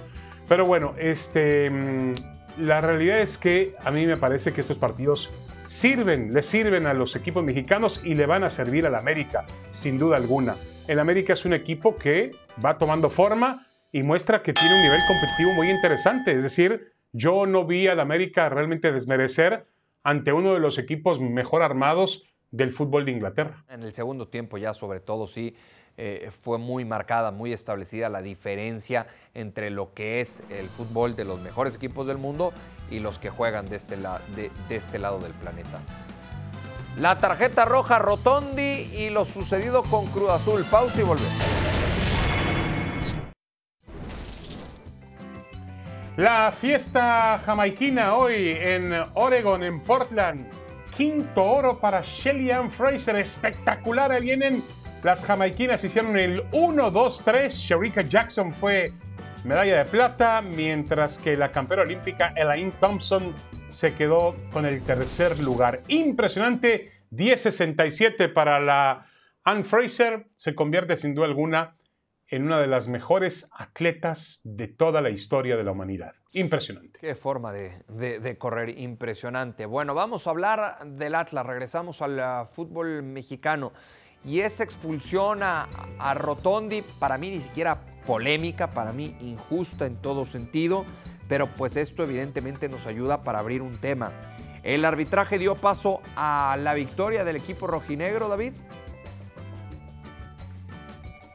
Pero 0.48 0.64
bueno, 0.64 0.94
este, 0.98 1.70
mm, 1.70 2.14
la 2.58 2.80
realidad 2.80 3.18
es 3.18 3.38
que 3.38 3.74
a 3.84 3.90
mí 3.90 4.06
me 4.06 4.16
parece 4.16 4.52
que 4.52 4.60
estos 4.60 4.78
partidos 4.78 5.30
sirven, 5.66 6.32
le 6.32 6.42
sirven 6.42 6.86
a 6.86 6.94
los 6.94 7.16
equipos 7.16 7.42
mexicanos 7.42 8.00
y 8.04 8.14
le 8.14 8.26
van 8.26 8.44
a 8.44 8.50
servir 8.50 8.86
al 8.86 8.94
América, 8.94 9.46
sin 9.70 9.98
duda 9.98 10.16
alguna. 10.16 10.56
El 10.86 10.98
América 10.98 11.32
es 11.32 11.44
un 11.44 11.52
equipo 11.52 11.96
que 11.96 12.32
va 12.64 12.78
tomando 12.78 13.10
forma 13.10 13.66
y 13.90 14.02
muestra 14.02 14.42
que 14.42 14.52
tiene 14.52 14.74
un 14.74 14.82
nivel 14.82 15.00
competitivo 15.06 15.52
muy 15.52 15.70
interesante. 15.70 16.32
Es 16.32 16.42
decir, 16.42 16.92
yo 17.12 17.46
no 17.46 17.64
vi 17.64 17.86
al 17.86 18.00
América 18.00 18.48
realmente 18.48 18.92
desmerecer 18.92 19.66
ante 20.02 20.32
uno 20.32 20.52
de 20.52 20.60
los 20.60 20.78
equipos 20.78 21.20
mejor 21.20 21.62
armados 21.62 22.24
del 22.50 22.72
fútbol 22.72 23.04
de 23.04 23.12
Inglaterra. 23.12 23.64
En 23.68 23.82
el 23.82 23.94
segundo 23.94 24.28
tiempo 24.28 24.58
ya 24.58 24.74
sobre 24.74 25.00
todo 25.00 25.26
sí 25.26 25.56
eh, 25.96 26.30
fue 26.42 26.58
muy 26.58 26.84
marcada, 26.84 27.30
muy 27.30 27.52
establecida 27.52 28.08
la 28.08 28.22
diferencia 28.22 29.06
entre 29.34 29.70
lo 29.70 29.94
que 29.94 30.20
es 30.20 30.42
el 30.50 30.68
fútbol 30.68 31.16
de 31.16 31.24
los 31.24 31.40
mejores 31.40 31.76
equipos 31.76 32.06
del 32.06 32.18
mundo 32.18 32.52
y 32.90 33.00
los 33.00 33.18
que 33.18 33.30
juegan 33.30 33.66
de 33.66 33.76
este, 33.76 33.96
de 33.96 34.50
este 34.70 34.98
lado 34.98 35.18
del 35.18 35.32
planeta. 35.32 35.80
La 36.98 37.18
tarjeta 37.18 37.64
roja 37.64 37.98
Rotondi 37.98 38.62
y 38.96 39.10
lo 39.10 39.24
sucedido 39.24 39.82
con 39.82 40.06
Cruz 40.06 40.30
Azul. 40.30 40.64
Pausa 40.70 41.00
y 41.00 41.04
volvemos. 41.04 41.32
La 46.16 46.52
fiesta 46.52 47.40
jamaiquina 47.44 48.14
hoy 48.14 48.50
en 48.50 48.92
Oregon, 49.14 49.64
en 49.64 49.80
Portland. 49.80 50.46
Quinto 50.96 51.42
oro 51.44 51.80
para 51.80 52.02
Shelly 52.02 52.52
Ann 52.52 52.70
Fraser. 52.70 53.16
Espectacular. 53.16 54.12
Ahí 54.12 54.22
vienen 54.22 54.62
las 55.04 55.24
jamaiquinas. 55.24 55.84
Hicieron 55.84 56.16
el 56.16 56.42
1-2-3. 56.50 57.48
Sharika 57.50 58.02
Jackson 58.02 58.52
fue 58.52 58.92
medalla 59.44 59.78
de 59.78 59.84
plata, 59.84 60.40
mientras 60.42 61.18
que 61.18 61.36
la 61.36 61.52
campeona 61.52 61.82
olímpica 61.82 62.32
Elaine 62.34 62.72
Thompson 62.80 63.34
se 63.68 63.94
quedó 63.94 64.34
con 64.52 64.66
el 64.66 64.82
tercer 64.82 65.38
lugar. 65.40 65.82
Impresionante. 65.88 66.90
10-67 67.10 68.32
para 68.32 68.58
la 68.58 69.04
Ann 69.44 69.64
Fraser. 69.64 70.26
Se 70.34 70.54
convierte 70.54 70.96
sin 70.96 71.14
duda 71.14 71.26
alguna 71.26 71.76
en 72.26 72.46
una 72.46 72.58
de 72.58 72.66
las 72.66 72.88
mejores 72.88 73.48
atletas 73.52 74.40
de 74.42 74.66
toda 74.66 75.00
la 75.02 75.10
historia 75.10 75.56
de 75.56 75.62
la 75.62 75.70
humanidad. 75.72 76.14
Impresionante. 76.32 76.98
Qué 76.98 77.14
forma 77.14 77.52
de, 77.52 77.84
de- 77.88 78.38
correr 78.38 78.70
impresionante. 78.80 79.66
Bueno, 79.66 79.94
vamos 79.94 80.26
a 80.26 80.30
hablar 80.30 80.78
del 80.86 81.14
Atlas. 81.14 81.46
Regresamos 81.46 82.02
al 82.02 82.48
fútbol 82.48 83.02
mexicano. 83.04 83.72
Y 84.24 84.40
esa 84.40 84.64
expulsión 84.64 85.42
a, 85.42 85.68
a 85.98 86.14
Rotondi, 86.14 86.82
para 86.98 87.18
mí 87.18 87.30
ni 87.30 87.40
siquiera 87.40 87.80
polémica, 88.06 88.70
para 88.70 88.92
mí 88.92 89.16
injusta 89.20 89.86
en 89.86 89.96
todo 89.96 90.24
sentido, 90.24 90.84
pero 91.28 91.46
pues 91.46 91.76
esto 91.76 92.02
evidentemente 92.02 92.68
nos 92.68 92.86
ayuda 92.86 93.22
para 93.22 93.38
abrir 93.38 93.62
un 93.62 93.78
tema. 93.78 94.12
El 94.62 94.84
arbitraje 94.84 95.38
dio 95.38 95.56
paso 95.56 96.00
a 96.16 96.56
la 96.58 96.74
victoria 96.74 97.24
del 97.24 97.36
equipo 97.36 97.66
rojinegro, 97.66 98.28
David. 98.28 98.54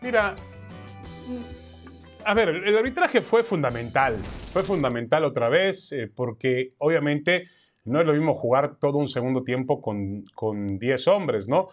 Mira, 0.02 0.36
a 2.26 2.34
ver, 2.34 2.50
el 2.50 2.78
arbitraje 2.78 3.22
fue 3.22 3.44
fundamental. 3.44 4.18
Fue 4.18 4.64
fundamental 4.64 5.24
otra 5.26 5.50
vez, 5.50 5.92
eh, 5.92 6.12
porque 6.14 6.74
obviamente 6.78 7.46
no 7.86 8.00
es 8.02 8.08
lo 8.08 8.14
mismo 8.14 8.34
jugar 8.34 8.76
todo 8.76 8.98
un 8.98 9.08
segundo 9.08 9.44
tiempo 9.44 9.82
con, 9.82 10.26
con 10.34 10.80
10 10.80 11.08
hombres, 11.08 11.48
¿no? 11.48 11.70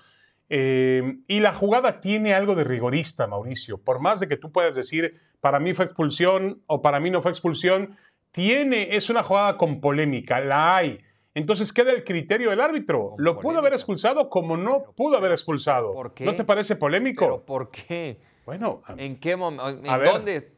Eh, 0.49 1.19
y 1.27 1.41
la 1.41 1.53
jugada 1.53 2.01
tiene 2.01 2.35
algo 2.35 2.55
de 2.55 2.65
rigorista, 2.65 3.27
Mauricio. 3.27 3.79
Por 3.79 4.01
más 4.01 4.21
de 4.21 4.29
que 4.29 4.37
tú 4.37 4.53
puedas 4.53 4.77
decir, 4.77 5.21
para 5.41 5.59
mí 5.59 5.75
fue 5.75 5.85
expulsión 5.87 6.63
o 6.67 6.83
para 6.83 7.01
mí 7.01 7.11
no 7.11 7.21
fue 7.23 7.31
expulsión, 7.33 7.97
tiene, 8.31 8.95
es 8.97 9.11
una 9.11 9.23
jugada 9.23 9.57
con 9.57 9.81
polémica, 9.81 10.41
la 10.41 10.77
hay. 10.77 11.01
Entonces 11.35 11.73
queda 11.73 11.93
el 11.93 12.05
criterio 12.05 12.51
del 12.51 12.61
árbitro. 12.61 13.11
Con 13.11 13.25
Lo 13.25 13.39
pudo 13.39 13.59
haber 13.59 13.73
expulsado 13.75 14.31
como 14.31 14.57
no 14.57 14.85
pudo 14.97 15.17
haber 15.17 15.33
expulsado. 15.33 15.93
¿Por 15.93 16.15
qué? 16.15 16.25
¿No 16.25 16.35
te 16.35 16.45
parece 16.45 16.77
polémico? 16.77 17.25
¿Pero 17.25 17.45
por 17.45 17.71
qué? 17.71 18.19
Bueno, 18.47 18.83
¿En 18.97 19.19
qué 19.19 19.35
momento? 19.37 19.69
¿En 19.69 19.89
A 19.91 19.97
ver. 19.99 20.09
dónde 20.13 20.53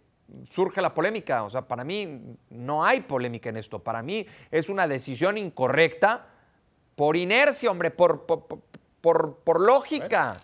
surge 0.53 0.80
la 0.82 0.93
polémica? 0.93 1.43
O 1.45 1.51
sea, 1.51 1.62
para 1.66 1.82
mí 1.84 2.20
no 2.51 2.84
hay 2.84 3.01
polémica 3.01 3.49
en 3.49 3.57
esto. 3.57 3.78
Para 3.78 4.03
mí 4.03 4.26
es 4.51 4.68
una 4.68 4.86
decisión 4.86 5.39
incorrecta 5.39 6.26
por 6.95 7.16
inercia, 7.16 7.70
hombre, 7.70 7.91
por, 7.91 8.26
por, 8.26 8.47
por- 8.47 8.61
por 9.01 9.61
lógica. 9.61 10.36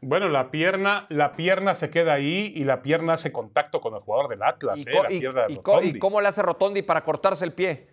Bueno, 0.00 0.28
la 0.28 0.50
pierna, 0.52 1.06
la 1.08 1.32
pierna 1.34 1.74
se 1.74 1.90
queda 1.90 2.12
ahí 2.12 2.52
y 2.54 2.62
la 2.64 2.82
pierna 2.82 3.14
hace 3.14 3.32
contacto 3.32 3.80
con 3.80 3.94
el 3.94 4.00
jugador 4.00 4.28
del 4.28 4.42
Atlas, 4.44 4.84
¿Y, 4.86 4.90
eh, 4.90 5.02
la 5.02 5.12
y- 5.12 5.18
pierna 5.18 5.46
de 5.46 5.52
y 5.52 5.56
Rotondi. 5.56 5.88
y 5.88 5.98
cómo 5.98 6.20
le 6.20 6.28
hace 6.28 6.40
Rotondi 6.42 6.82
para 6.82 7.02
cortarse 7.02 7.44
el 7.44 7.52
pie? 7.52 7.88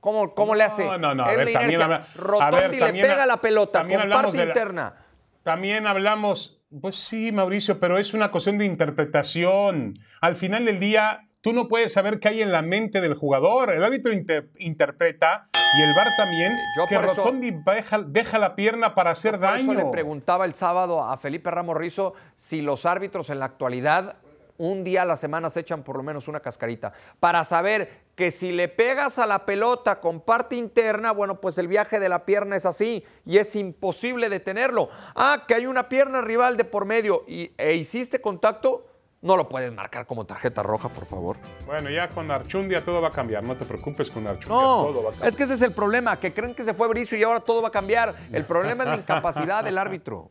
¿Cómo, 0.00 0.34
cómo 0.34 0.54
le 0.54 0.64
hace? 0.64 0.84
No, 0.86 0.96
no, 0.96 1.14
no, 1.14 1.24
a 1.24 1.32
ver, 1.32 1.52
también 1.52 1.82
a 1.82 2.06
Rotondi 2.16 2.56
ver, 2.56 2.70
le 2.70 2.78
también 2.78 3.06
pega 3.06 3.26
la 3.26 3.36
pelota 3.36 3.80
también 3.80 3.98
con 4.00 4.02
hablamos 4.04 4.24
parte 4.24 4.38
de 4.38 4.44
la- 4.46 4.50
interna. 4.52 4.94
También 5.42 5.86
hablamos, 5.86 6.58
pues 6.80 6.96
sí, 6.96 7.32
Mauricio, 7.32 7.78
pero 7.78 7.98
es 7.98 8.14
una 8.14 8.30
cuestión 8.30 8.56
de 8.56 8.64
interpretación. 8.64 9.98
Al 10.22 10.34
final 10.34 10.64
del 10.64 10.80
día, 10.80 11.28
tú 11.42 11.52
no 11.52 11.68
puedes 11.68 11.92
saber 11.92 12.18
qué 12.20 12.28
hay 12.28 12.40
en 12.42 12.52
la 12.52 12.62
mente 12.62 13.02
del 13.02 13.12
jugador. 13.14 13.70
El 13.70 13.84
árbitro 13.84 14.12
inter- 14.12 14.48
interpreta 14.58 15.48
y 15.72 15.82
el 15.82 15.94
VAR 15.94 16.14
también 16.16 16.72
Yo 16.72 16.86
que 16.86 16.94
eso- 16.96 17.02
Rotondi 17.14 17.50
deja, 17.50 17.98
deja 18.00 18.38
la 18.38 18.54
pierna 18.56 18.94
para 18.94 19.10
hacer 19.10 19.38
Por 19.38 19.56
eso 19.56 19.66
daño. 19.68 19.84
le 19.84 19.90
preguntaba 19.90 20.44
el 20.44 20.54
sábado 20.54 21.02
a 21.04 21.16
Felipe 21.16 21.50
Ramos 21.50 21.76
Rizo 21.76 22.14
si 22.36 22.60
los 22.62 22.86
árbitros 22.86 23.30
en 23.30 23.38
la 23.38 23.46
actualidad 23.46 24.16
un 24.58 24.84
día 24.84 25.02
a 25.02 25.04
la 25.06 25.16
semana 25.16 25.48
se 25.48 25.60
echan 25.60 25.82
por 25.82 25.96
lo 25.96 26.02
menos 26.02 26.28
una 26.28 26.40
cascarita 26.40 26.92
para 27.18 27.44
saber 27.44 28.02
que 28.14 28.30
si 28.30 28.52
le 28.52 28.68
pegas 28.68 29.18
a 29.18 29.26
la 29.26 29.46
pelota 29.46 30.00
con 30.00 30.20
parte 30.20 30.54
interna, 30.54 31.12
bueno, 31.12 31.40
pues 31.40 31.56
el 31.56 31.66
viaje 31.66 31.98
de 31.98 32.10
la 32.10 32.26
pierna 32.26 32.56
es 32.56 32.66
así 32.66 33.02
y 33.24 33.38
es 33.38 33.56
imposible 33.56 34.28
detenerlo. 34.28 34.90
Ah, 35.16 35.44
que 35.48 35.54
hay 35.54 35.64
una 35.64 35.88
pierna 35.88 36.20
rival 36.20 36.58
de 36.58 36.64
por 36.64 36.84
medio 36.84 37.24
y, 37.26 37.52
e 37.56 37.72
hiciste 37.76 38.20
contacto, 38.20 38.84
no 39.22 39.36
lo 39.36 39.48
puedes 39.48 39.72
marcar 39.72 40.06
como 40.06 40.24
tarjeta 40.24 40.62
roja, 40.62 40.88
por 40.88 41.04
favor. 41.04 41.36
Bueno, 41.66 41.90
ya 41.90 42.08
con 42.08 42.30
Archundia 42.30 42.82
todo 42.84 43.02
va 43.02 43.08
a 43.08 43.12
cambiar. 43.12 43.44
No 43.44 43.54
te 43.54 43.64
preocupes 43.66 44.10
con 44.10 44.26
Archundia, 44.26 44.48
todo 44.48 44.94
va 44.94 45.02
No, 45.02 45.08
a 45.08 45.10
cambiar. 45.10 45.28
es 45.28 45.36
que 45.36 45.42
ese 45.42 45.54
es 45.54 45.62
el 45.62 45.72
problema, 45.72 46.18
que 46.18 46.32
creen 46.32 46.54
que 46.54 46.64
se 46.64 46.72
fue 46.72 46.88
Bricio 46.88 47.18
y 47.18 47.22
ahora 47.22 47.40
todo 47.40 47.60
va 47.60 47.68
a 47.68 47.72
cambiar. 47.72 48.14
El 48.32 48.44
problema 48.46 48.84
es 48.84 48.88
la 48.90 48.96
incapacidad 49.02 49.62
del 49.62 49.76
árbitro. 49.78 50.30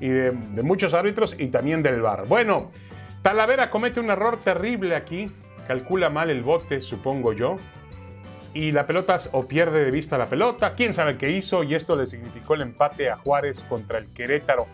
y 0.00 0.08
de, 0.08 0.30
de 0.30 0.62
muchos 0.62 0.94
árbitros 0.94 1.34
y 1.38 1.48
también 1.48 1.82
del 1.82 2.00
VAR. 2.00 2.26
Bueno, 2.26 2.70
Talavera 3.22 3.68
comete 3.68 3.98
un 4.00 4.10
error 4.10 4.38
terrible 4.42 4.94
aquí, 4.94 5.30
calcula 5.66 6.08
mal 6.08 6.30
el 6.30 6.42
bote, 6.42 6.80
supongo 6.80 7.32
yo, 7.32 7.56
y 8.54 8.70
la 8.72 8.86
pelota 8.86 9.18
o 9.32 9.46
pierde 9.46 9.84
de 9.84 9.90
vista 9.90 10.16
la 10.16 10.26
pelota, 10.26 10.74
quién 10.74 10.92
sabe 10.94 11.18
qué 11.18 11.30
hizo, 11.30 11.64
y 11.64 11.74
esto 11.74 11.96
le 11.96 12.06
significó 12.06 12.54
el 12.54 12.62
empate 12.62 13.10
a 13.10 13.16
Juárez 13.16 13.64
contra 13.64 13.98
el 13.98 14.06
Querétaro. 14.12 14.66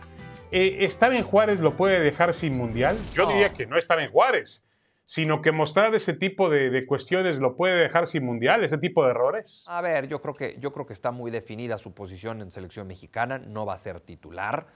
Eh, 0.57 0.85
¿Estar 0.85 1.11
en 1.11 1.21
Juárez 1.21 1.59
lo 1.59 1.71
puede 1.75 1.99
dejar 1.99 2.33
sin 2.33 2.55
mundial? 2.57 2.95
Yo 3.13 3.23
No. 3.23 3.29
diría 3.31 3.49
que 3.51 3.65
no 3.65 3.77
estar 3.77 3.99
en 3.99 4.09
Juárez, 4.09 4.65
sino 5.03 5.41
que 5.41 5.51
mostrar 5.51 5.93
ese 5.95 6.13
tipo 6.13 6.49
de, 6.49 6.69
de 6.69 6.85
cuestiones 6.85 7.39
lo 7.39 7.57
puede 7.57 7.75
dejar 7.75 8.07
sin 8.07 8.25
mundial, 8.25 8.63
ese 8.63 8.77
tipo 8.77 9.03
de 9.03 9.11
errores. 9.11 9.65
A 9.67 9.81
ver, 9.81 10.07
yo 10.07 10.21
creo 10.21 10.33
que 10.33 10.55
yo 10.57 10.71
creo 10.71 10.85
que 10.85 10.93
está 10.93 11.11
muy 11.11 11.29
definida 11.29 11.77
su 11.77 11.93
posición 11.93 12.41
en 12.41 12.51
selección 12.51 12.87
mexicana, 12.87 13.37
no 13.37 13.65
va 13.65 13.73
a 13.73 13.77
ser 13.77 13.99
titular. 13.99 14.67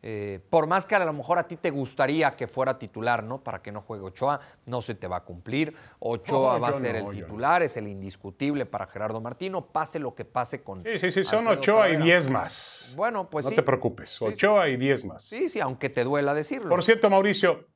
Eh, 0.00 0.40
por 0.48 0.68
más 0.68 0.86
que 0.86 0.94
a 0.94 1.04
lo 1.04 1.12
mejor 1.12 1.38
a 1.38 1.48
ti 1.48 1.56
te 1.56 1.70
gustaría 1.70 2.36
que 2.36 2.46
fuera 2.46 2.78
titular, 2.78 3.24
¿no? 3.24 3.42
Para 3.42 3.60
que 3.60 3.72
no 3.72 3.80
juegue 3.80 4.04
Ochoa, 4.04 4.40
no 4.66 4.80
se 4.80 4.94
te 4.94 5.08
va 5.08 5.16
a 5.16 5.24
cumplir. 5.24 5.74
Ochoa 5.98 6.58
va 6.58 6.68
a 6.68 6.72
ser 6.72 7.02
no, 7.02 7.10
el 7.10 7.18
no. 7.18 7.24
titular, 7.24 7.62
es 7.64 7.76
el 7.76 7.88
indiscutible 7.88 8.64
para 8.64 8.86
Gerardo 8.86 9.20
Martino, 9.20 9.66
pase 9.66 9.98
lo 9.98 10.14
que 10.14 10.24
pase 10.24 10.62
con. 10.62 10.84
Sí, 10.84 10.98
sí, 10.98 11.10
sí, 11.10 11.24
son 11.24 11.48
Alfredo 11.48 11.78
Ochoa 11.78 11.90
y. 11.90 11.96
10 11.96 12.30
más. 12.30 12.92
Bueno, 12.96 13.28
pues 13.28 13.44
no 13.44 13.50
sí. 13.50 13.56
te 13.56 13.62
preocupes, 13.62 14.10
Sí, 14.10 14.18
sí. 14.18 14.24
Ochoa 14.24 14.68
y 14.68 14.76
10 14.76 15.04
más. 15.04 15.24
Sí, 15.24 15.48
sí, 15.48 15.60
aunque 15.60 15.90
te 15.90 16.04
duela 16.04 16.32
decirlo. 16.32 16.68
Por 16.68 16.84
cierto, 16.84 17.10
Mauricio, 17.10 17.66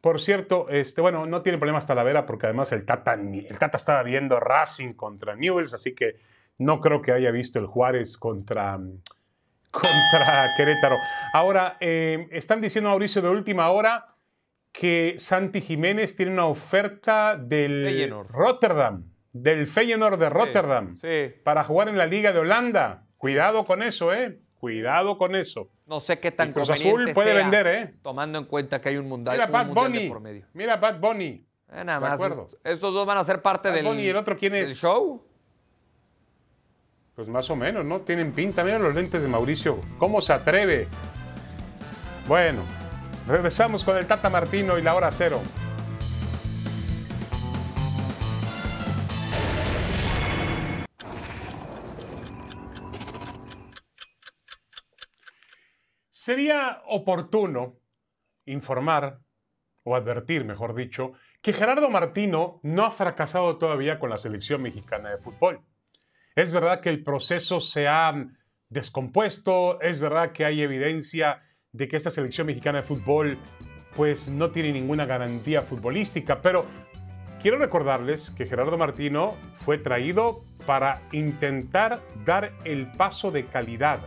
por 0.00 0.18
cierto, 0.20 0.66
este, 0.70 1.02
bueno, 1.02 1.26
no 1.26 1.42
tiene 1.42 1.58
problemas 1.58 1.86
Talavera 1.86 2.24
porque 2.24 2.46
además 2.46 2.72
el 2.72 2.86
Tata, 2.86 3.14
el 3.14 3.58
Tata 3.58 3.76
estaba 3.76 4.02
viendo 4.02 4.40
Racing 4.40 4.94
contra 4.94 5.36
Newells, 5.36 5.74
así 5.74 5.94
que 5.94 6.16
no 6.56 6.80
creo 6.80 7.02
que 7.02 7.12
haya 7.12 7.30
visto 7.30 7.58
el 7.58 7.66
Juárez 7.66 8.16
contra, 8.16 8.78
contra 9.70 10.50
Querétaro. 10.56 10.96
Ahora, 11.32 11.76
eh, 11.80 12.28
están 12.30 12.60
diciendo, 12.60 12.90
Mauricio, 12.90 13.22
de 13.22 13.28
última 13.28 13.70
hora 13.70 14.06
que 14.72 15.16
Santi 15.18 15.60
Jiménez 15.60 16.14
tiene 16.16 16.32
una 16.32 16.46
oferta 16.46 17.36
del 17.36 17.84
Feyenoord. 17.84 18.28
Rotterdam, 18.30 19.04
del 19.32 19.66
Feyenoord 19.66 20.18
de 20.18 20.28
Rotterdam, 20.30 20.96
sí. 20.96 21.32
para 21.44 21.64
jugar 21.64 21.88
en 21.88 21.98
la 21.98 22.06
Liga 22.06 22.32
de 22.32 22.38
Holanda. 22.40 23.04
Cuidado 23.16 23.64
con 23.64 23.82
eso, 23.82 24.12
¿eh? 24.14 24.40
Cuidado 24.54 25.18
con 25.18 25.34
eso. 25.34 25.70
No 25.86 26.00
sé 26.00 26.20
qué 26.20 26.30
tan 26.30 26.52
Cruz 26.52 26.68
conveniente 26.68 27.02
Azul 27.02 27.14
puede 27.14 27.32
sea, 27.32 27.38
vender, 27.42 27.66
¿eh? 27.66 27.94
Tomando 28.02 28.38
en 28.38 28.44
cuenta 28.44 28.80
que 28.80 28.90
hay 28.90 28.96
un 28.96 29.08
mundial, 29.08 29.34
Mira, 29.36 29.46
un 29.46 29.52
Bad 29.52 29.66
de 29.66 29.72
Bunny. 29.72 30.08
por 30.08 30.20
medio. 30.20 30.46
Mira, 30.52 30.76
Bad 30.76 31.00
Bunny. 31.00 31.46
Eh, 31.72 31.84
nada 31.84 32.00
De 32.16 32.28
más. 32.28 32.38
Estos 32.64 32.92
dos 32.94 33.06
van 33.06 33.18
a 33.18 33.24
ser 33.24 33.42
parte 33.42 33.68
Bad 33.68 33.76
del, 33.76 33.84
Bunny, 33.86 34.02
¿y 34.02 34.08
el 34.08 34.16
otro 34.16 34.36
quién 34.36 34.52
del 34.52 34.64
es? 34.66 34.76
show. 34.78 35.24
Pues 37.20 37.28
más 37.28 37.50
o 37.50 37.54
menos, 37.54 37.84
¿no? 37.84 38.00
Tienen 38.00 38.32
pinta. 38.32 38.64
Mira 38.64 38.78
los 38.78 38.94
lentes 38.94 39.20
de 39.20 39.28
Mauricio. 39.28 39.78
¿Cómo 39.98 40.22
se 40.22 40.32
atreve? 40.32 40.88
Bueno, 42.26 42.62
regresamos 43.28 43.84
con 43.84 43.98
el 43.98 44.06
Tata 44.06 44.30
Martino 44.30 44.78
y 44.78 44.82
la 44.82 44.94
hora 44.94 45.12
cero. 45.12 45.42
Sería 56.08 56.80
oportuno 56.86 57.76
informar, 58.46 59.20
o 59.82 59.94
advertir, 59.94 60.46
mejor 60.46 60.74
dicho, 60.74 61.12
que 61.42 61.52
Gerardo 61.52 61.90
Martino 61.90 62.60
no 62.62 62.86
ha 62.86 62.90
fracasado 62.90 63.58
todavía 63.58 63.98
con 63.98 64.08
la 64.08 64.16
selección 64.16 64.62
mexicana 64.62 65.10
de 65.10 65.18
fútbol. 65.18 65.60
Es 66.40 66.54
verdad 66.54 66.80
que 66.80 66.88
el 66.88 67.04
proceso 67.04 67.60
se 67.60 67.86
ha 67.86 68.14
descompuesto, 68.70 69.78
es 69.82 70.00
verdad 70.00 70.32
que 70.32 70.46
hay 70.46 70.62
evidencia 70.62 71.42
de 71.70 71.86
que 71.86 71.98
esta 71.98 72.08
selección 72.08 72.46
mexicana 72.46 72.80
de 72.80 72.86
fútbol 72.86 73.36
pues 73.94 74.30
no 74.30 74.50
tiene 74.50 74.72
ninguna 74.72 75.04
garantía 75.04 75.60
futbolística, 75.60 76.40
pero 76.40 76.64
quiero 77.42 77.58
recordarles 77.58 78.30
que 78.30 78.46
Gerardo 78.46 78.78
Martino 78.78 79.36
fue 79.52 79.76
traído 79.76 80.42
para 80.64 81.02
intentar 81.12 82.00
dar 82.24 82.54
el 82.64 82.90
paso 82.92 83.30
de 83.30 83.44
calidad, 83.44 84.00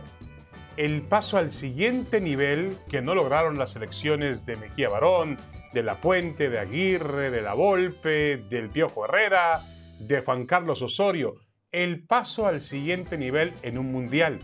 el 0.76 1.02
paso 1.02 1.38
al 1.38 1.52
siguiente 1.52 2.20
nivel 2.20 2.76
que 2.88 3.00
no 3.00 3.14
lograron 3.14 3.58
las 3.58 3.74
selecciones 3.74 4.44
de 4.44 4.56
Mejía 4.56 4.88
Barón, 4.88 5.38
de 5.72 5.84
La 5.84 6.00
Puente, 6.00 6.50
de 6.50 6.58
Aguirre, 6.58 7.30
de 7.30 7.42
La 7.42 7.54
Volpe, 7.54 8.38
del 8.38 8.70
Piojo 8.70 9.04
Herrera, 9.04 9.60
de 10.00 10.20
Juan 10.22 10.46
Carlos 10.46 10.82
Osorio. 10.82 11.43
El 11.74 12.04
paso 12.04 12.46
al 12.46 12.62
siguiente 12.62 13.18
nivel 13.18 13.52
en 13.62 13.78
un 13.78 13.90
mundial. 13.90 14.38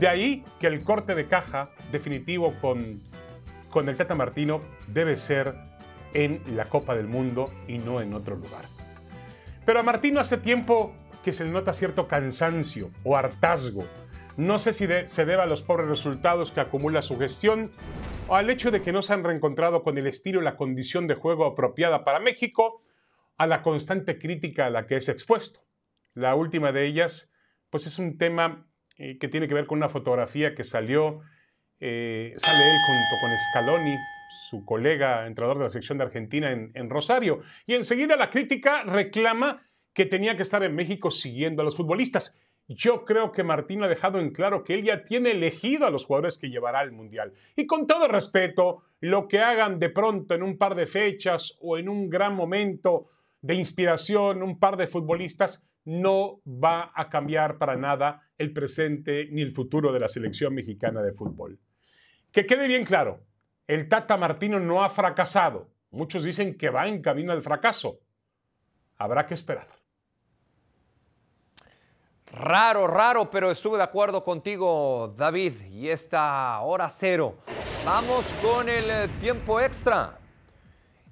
De 0.00 0.08
ahí 0.08 0.42
que 0.58 0.66
el 0.66 0.82
corte 0.82 1.14
de 1.14 1.26
caja 1.26 1.68
definitivo 1.92 2.54
con, 2.58 3.02
con 3.68 3.90
el 3.90 3.96
Tata 3.96 4.14
Martino 4.14 4.62
debe 4.86 5.18
ser 5.18 5.54
en 6.14 6.40
la 6.56 6.70
Copa 6.70 6.94
del 6.94 7.06
Mundo 7.06 7.52
y 7.68 7.76
no 7.76 8.00
en 8.00 8.14
otro 8.14 8.34
lugar. 8.34 8.64
Pero 9.66 9.80
a 9.80 9.82
Martino 9.82 10.20
hace 10.20 10.38
tiempo 10.38 10.94
que 11.22 11.34
se 11.34 11.44
le 11.44 11.50
nota 11.50 11.74
cierto 11.74 12.08
cansancio 12.08 12.90
o 13.04 13.14
hartazgo. 13.14 13.84
No 14.38 14.58
sé 14.58 14.72
si 14.72 14.88
se 15.04 15.24
debe 15.26 15.42
a 15.42 15.46
los 15.46 15.60
pobres 15.60 15.86
resultados 15.86 16.50
que 16.50 16.60
acumula 16.60 17.02
su 17.02 17.18
gestión 17.18 17.70
o 18.26 18.36
al 18.36 18.48
hecho 18.48 18.70
de 18.70 18.80
que 18.80 18.90
no 18.90 19.02
se 19.02 19.12
han 19.12 19.22
reencontrado 19.22 19.82
con 19.82 19.98
el 19.98 20.06
estilo 20.06 20.40
y 20.40 20.44
la 20.44 20.56
condición 20.56 21.06
de 21.06 21.14
juego 21.14 21.44
apropiada 21.44 22.04
para 22.04 22.20
México, 22.20 22.80
a 23.36 23.46
la 23.46 23.60
constante 23.60 24.18
crítica 24.18 24.64
a 24.64 24.70
la 24.70 24.86
que 24.86 24.96
es 24.96 25.10
expuesto. 25.10 25.60
La 26.14 26.34
última 26.34 26.72
de 26.72 26.86
ellas, 26.86 27.32
pues 27.70 27.86
es 27.86 27.98
un 27.98 28.18
tema 28.18 28.66
eh, 28.96 29.18
que 29.18 29.28
tiene 29.28 29.48
que 29.48 29.54
ver 29.54 29.66
con 29.66 29.78
una 29.78 29.88
fotografía 29.88 30.54
que 30.54 30.64
salió, 30.64 31.20
eh, 31.78 32.34
sale 32.36 32.64
él 32.70 32.76
junto 32.86 33.20
con 33.20 33.30
Scaloni, 33.50 33.96
su 34.50 34.64
colega 34.64 35.26
entrenador 35.26 35.58
de 35.58 35.64
la 35.64 35.70
sección 35.70 35.98
de 35.98 36.04
Argentina 36.04 36.50
en, 36.50 36.72
en 36.74 36.90
Rosario, 36.90 37.38
y 37.66 37.74
enseguida 37.74 38.16
la 38.16 38.30
crítica 38.30 38.82
reclama 38.82 39.60
que 39.92 40.06
tenía 40.06 40.36
que 40.36 40.42
estar 40.42 40.62
en 40.62 40.74
México 40.74 41.10
siguiendo 41.10 41.62
a 41.62 41.64
los 41.64 41.76
futbolistas. 41.76 42.36
Yo 42.68 43.04
creo 43.04 43.32
que 43.32 43.42
Martín 43.42 43.82
ha 43.82 43.88
dejado 43.88 44.20
en 44.20 44.30
claro 44.30 44.62
que 44.62 44.74
él 44.74 44.84
ya 44.84 45.02
tiene 45.02 45.32
elegido 45.32 45.86
a 45.86 45.90
los 45.90 46.04
jugadores 46.04 46.38
que 46.38 46.50
llevará 46.50 46.78
al 46.78 46.92
Mundial. 46.92 47.32
Y 47.56 47.66
con 47.66 47.88
todo 47.88 48.06
respeto, 48.06 48.84
lo 49.00 49.26
que 49.26 49.40
hagan 49.40 49.80
de 49.80 49.88
pronto 49.88 50.34
en 50.34 50.44
un 50.44 50.56
par 50.56 50.76
de 50.76 50.86
fechas 50.86 51.56
o 51.60 51.78
en 51.78 51.88
un 51.88 52.08
gran 52.08 52.36
momento 52.36 53.08
de 53.40 53.54
inspiración, 53.54 54.42
un 54.42 54.60
par 54.60 54.76
de 54.76 54.86
futbolistas, 54.86 55.68
no 55.84 56.40
va 56.46 56.92
a 56.94 57.08
cambiar 57.08 57.58
para 57.58 57.76
nada 57.76 58.28
el 58.38 58.52
presente 58.52 59.28
ni 59.30 59.42
el 59.42 59.52
futuro 59.52 59.92
de 59.92 60.00
la 60.00 60.08
selección 60.08 60.54
mexicana 60.54 61.02
de 61.02 61.12
fútbol. 61.12 61.58
Que 62.32 62.46
quede 62.46 62.68
bien 62.68 62.84
claro, 62.84 63.24
el 63.66 63.88
Tata 63.88 64.16
Martino 64.16 64.60
no 64.60 64.82
ha 64.82 64.88
fracasado. 64.88 65.70
Muchos 65.90 66.22
dicen 66.22 66.56
que 66.56 66.70
va 66.70 66.86
en 66.86 67.02
camino 67.02 67.32
al 67.32 67.42
fracaso. 67.42 68.00
Habrá 68.96 69.26
que 69.26 69.34
esperar. 69.34 69.68
Raro, 72.32 72.86
raro, 72.86 73.28
pero 73.28 73.50
estuve 73.50 73.76
de 73.76 73.82
acuerdo 73.82 74.22
contigo, 74.22 75.14
David. 75.16 75.54
Y 75.70 75.88
esta 75.88 76.60
hora 76.60 76.88
cero. 76.88 77.38
Vamos 77.84 78.24
con 78.40 78.68
el 78.68 78.84
eh, 78.88 79.08
tiempo 79.20 79.60
extra. 79.60 80.19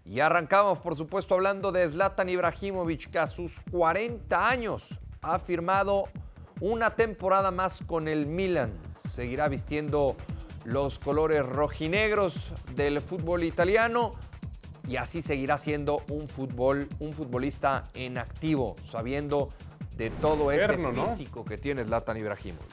Y 0.09 0.21
arrancamos, 0.21 0.79
por 0.79 0.97
supuesto, 0.97 1.35
hablando 1.35 1.71
de 1.71 1.87
Zlatan 1.87 2.31
Ibrahimovic, 2.31 3.11
que 3.11 3.19
a 3.19 3.27
sus 3.27 3.61
40 3.71 4.49
años 4.49 4.99
ha 5.21 5.39
firmado 5.39 6.05
una 6.61 6.91
temporada 6.91 7.51
más 7.51 7.83
con 7.87 8.09
el 8.09 8.25
Milan. 8.25 8.73
Seguirá 9.13 9.49
vistiendo 9.49 10.17
los 10.65 10.99
colores 10.99 11.45
rojinegros 11.45 12.55
del 12.75 13.03
fútbol 13.03 13.45
italiano 13.45 14.15
y 14.89 14.97
así 14.97 15.21
seguirá 15.21 15.59
siendo 15.59 16.03
un, 16.09 16.27
fútbol, 16.27 16.89
un 17.01 17.13
futbolista 17.13 17.91
en 17.93 18.17
activo, 18.17 18.77
sabiendo 18.91 19.51
de 19.95 20.09
todo 20.09 20.51
ese 20.53 20.79
físico 20.79 21.45
que 21.45 21.59
tiene 21.59 21.85
Zlatan 21.85 22.17
Ibrahimovic. 22.17 22.65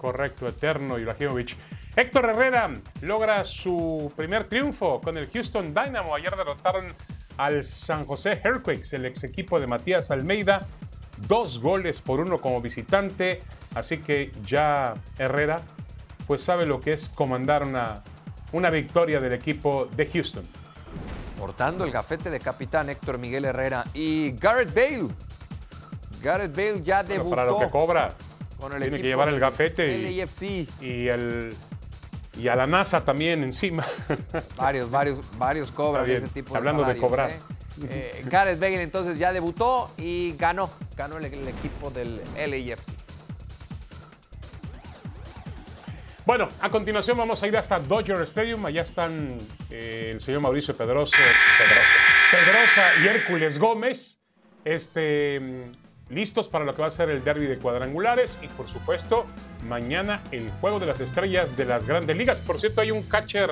Correcto, 0.00 0.46
eterno 0.46 0.96
Ibrahimovic. 0.96 1.56
Héctor 1.96 2.30
Herrera 2.30 2.72
logra 3.02 3.44
su 3.44 4.12
primer 4.16 4.44
triunfo 4.44 5.00
con 5.00 5.16
el 5.16 5.30
Houston 5.30 5.72
Dynamo. 5.72 6.14
Ayer 6.16 6.34
derrotaron 6.34 6.86
al 7.36 7.64
San 7.64 8.04
José 8.04 8.40
Earthquakes, 8.42 8.96
el 8.96 9.06
ex 9.06 9.22
equipo 9.22 9.60
de 9.60 9.66
Matías 9.68 10.10
Almeida. 10.10 10.66
Dos 11.28 11.60
goles 11.60 12.00
por 12.00 12.18
uno 12.18 12.38
como 12.38 12.60
visitante. 12.60 13.42
Así 13.74 13.98
que 13.98 14.32
ya 14.44 14.94
Herrera 15.18 15.60
pues 16.26 16.42
sabe 16.42 16.66
lo 16.66 16.80
que 16.80 16.92
es 16.92 17.08
comandar 17.08 17.62
una, 17.62 18.02
una 18.52 18.70
victoria 18.70 19.20
del 19.20 19.32
equipo 19.32 19.86
de 19.94 20.06
Houston. 20.06 20.44
Portando 21.38 21.84
el 21.84 21.90
gafete 21.90 22.30
de 22.30 22.40
capitán 22.40 22.88
Héctor 22.88 23.18
Miguel 23.18 23.44
Herrera 23.44 23.84
y 23.94 24.32
Garrett 24.32 24.74
Bale. 24.74 25.08
Garrett 26.22 26.56
Bale 26.56 26.82
ya 26.82 27.02
Bueno, 27.02 27.14
debutó 27.14 27.36
para 27.36 27.44
lo 27.44 27.58
que 27.58 27.68
cobra, 27.68 28.14
con 28.58 28.72
el 28.72 28.78
tiene 28.78 28.96
equipo 28.96 29.02
que 29.02 29.08
llevar 29.08 29.28
el 29.28 29.38
gafete 29.38 30.10
y, 30.10 31.08
el, 31.08 31.54
y 32.36 32.48
a 32.48 32.56
la 32.56 32.66
NASA 32.66 33.04
también 33.04 33.42
encima. 33.44 33.84
Varios, 34.56 34.90
varios, 34.90 35.20
varios 35.38 35.70
cobran 35.70 36.08
ese 36.10 36.28
tipo 36.28 36.52
de 36.54 36.58
Hablando 36.58 36.82
de 36.82 36.88
salarios, 36.88 37.04
cobrar. 37.10 37.30
¿eh? 37.30 37.38
Eh, 37.88 38.22
Gareth 38.30 38.58
Bale 38.60 38.82
entonces 38.82 39.18
ya 39.18 39.32
debutó 39.32 39.92
y 39.96 40.32
ganó, 40.36 40.70
ganó 40.96 41.18
el, 41.18 41.24
el 41.26 41.48
equipo 41.48 41.90
del 41.90 42.20
LAFC. 42.36 42.88
Bueno, 46.26 46.48
a 46.60 46.70
continuación 46.70 47.18
vamos 47.18 47.42
a 47.42 47.46
ir 47.46 47.56
hasta 47.56 47.78
Dodger 47.78 48.22
Stadium. 48.22 48.64
Allá 48.64 48.80
están 48.82 49.36
eh, 49.70 50.10
el 50.14 50.20
señor 50.22 50.40
Mauricio 50.40 50.74
Pedroso, 50.74 51.12
Pedroso- 51.12 52.30
Pedrosa 52.30 53.02
y 53.02 53.06
Hércules 53.08 53.58
Gómez, 53.58 54.22
este, 54.64 55.70
listos 56.10 56.48
para 56.48 56.64
lo 56.64 56.74
que 56.74 56.82
va 56.82 56.88
a 56.88 56.90
ser 56.90 57.08
el 57.10 57.24
derby 57.24 57.46
de 57.46 57.58
cuadrangulares 57.58 58.38
y 58.42 58.46
por 58.48 58.68
supuesto 58.68 59.26
mañana 59.68 60.22
el 60.32 60.50
juego 60.60 60.78
de 60.78 60.86
las 60.86 61.00
estrellas 61.00 61.56
de 61.56 61.64
las 61.64 61.86
grandes 61.86 62.16
ligas. 62.16 62.40
Por 62.40 62.60
cierto, 62.60 62.80
hay 62.80 62.90
un 62.90 63.02
catcher 63.04 63.50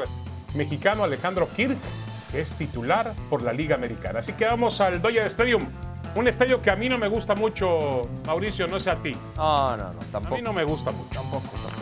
mexicano, 0.55 1.03
Alejandro 1.05 1.49
Kirk, 1.57 1.77
que 2.31 2.41
es 2.41 2.53
titular 2.53 3.15
por 3.31 3.43
la 3.43 3.53
Liga 3.53 3.75
Americana. 3.77 4.19
Así 4.19 4.33
que 4.35 4.45
vamos 4.45 4.81
al 4.81 5.01
Dodger 5.01 5.27
Stadium. 5.27 5.67
Un 6.15 6.29
estadio 6.29 6.61
que 6.61 6.71
a 6.71 6.77
mí 6.77 6.91
no 6.91 6.99
me 6.99 7.09
gusta 7.09 7.35
mucho, 7.35 8.07
Mauricio, 8.27 8.67
no 8.69 8.79
sé 8.79 8.91
a 8.91 8.97
ti. 8.97 9.17
No, 9.37 9.77
no, 9.79 9.93
no, 9.95 10.01
A 10.01 10.05
tampoco. 10.13 10.37
mí 10.37 10.43
no 10.43 10.53
me 10.53 10.63
gusta 10.65 10.91
mucho. 10.93 11.09
Tampoco, 11.15 11.49
tampoco. 11.53 11.82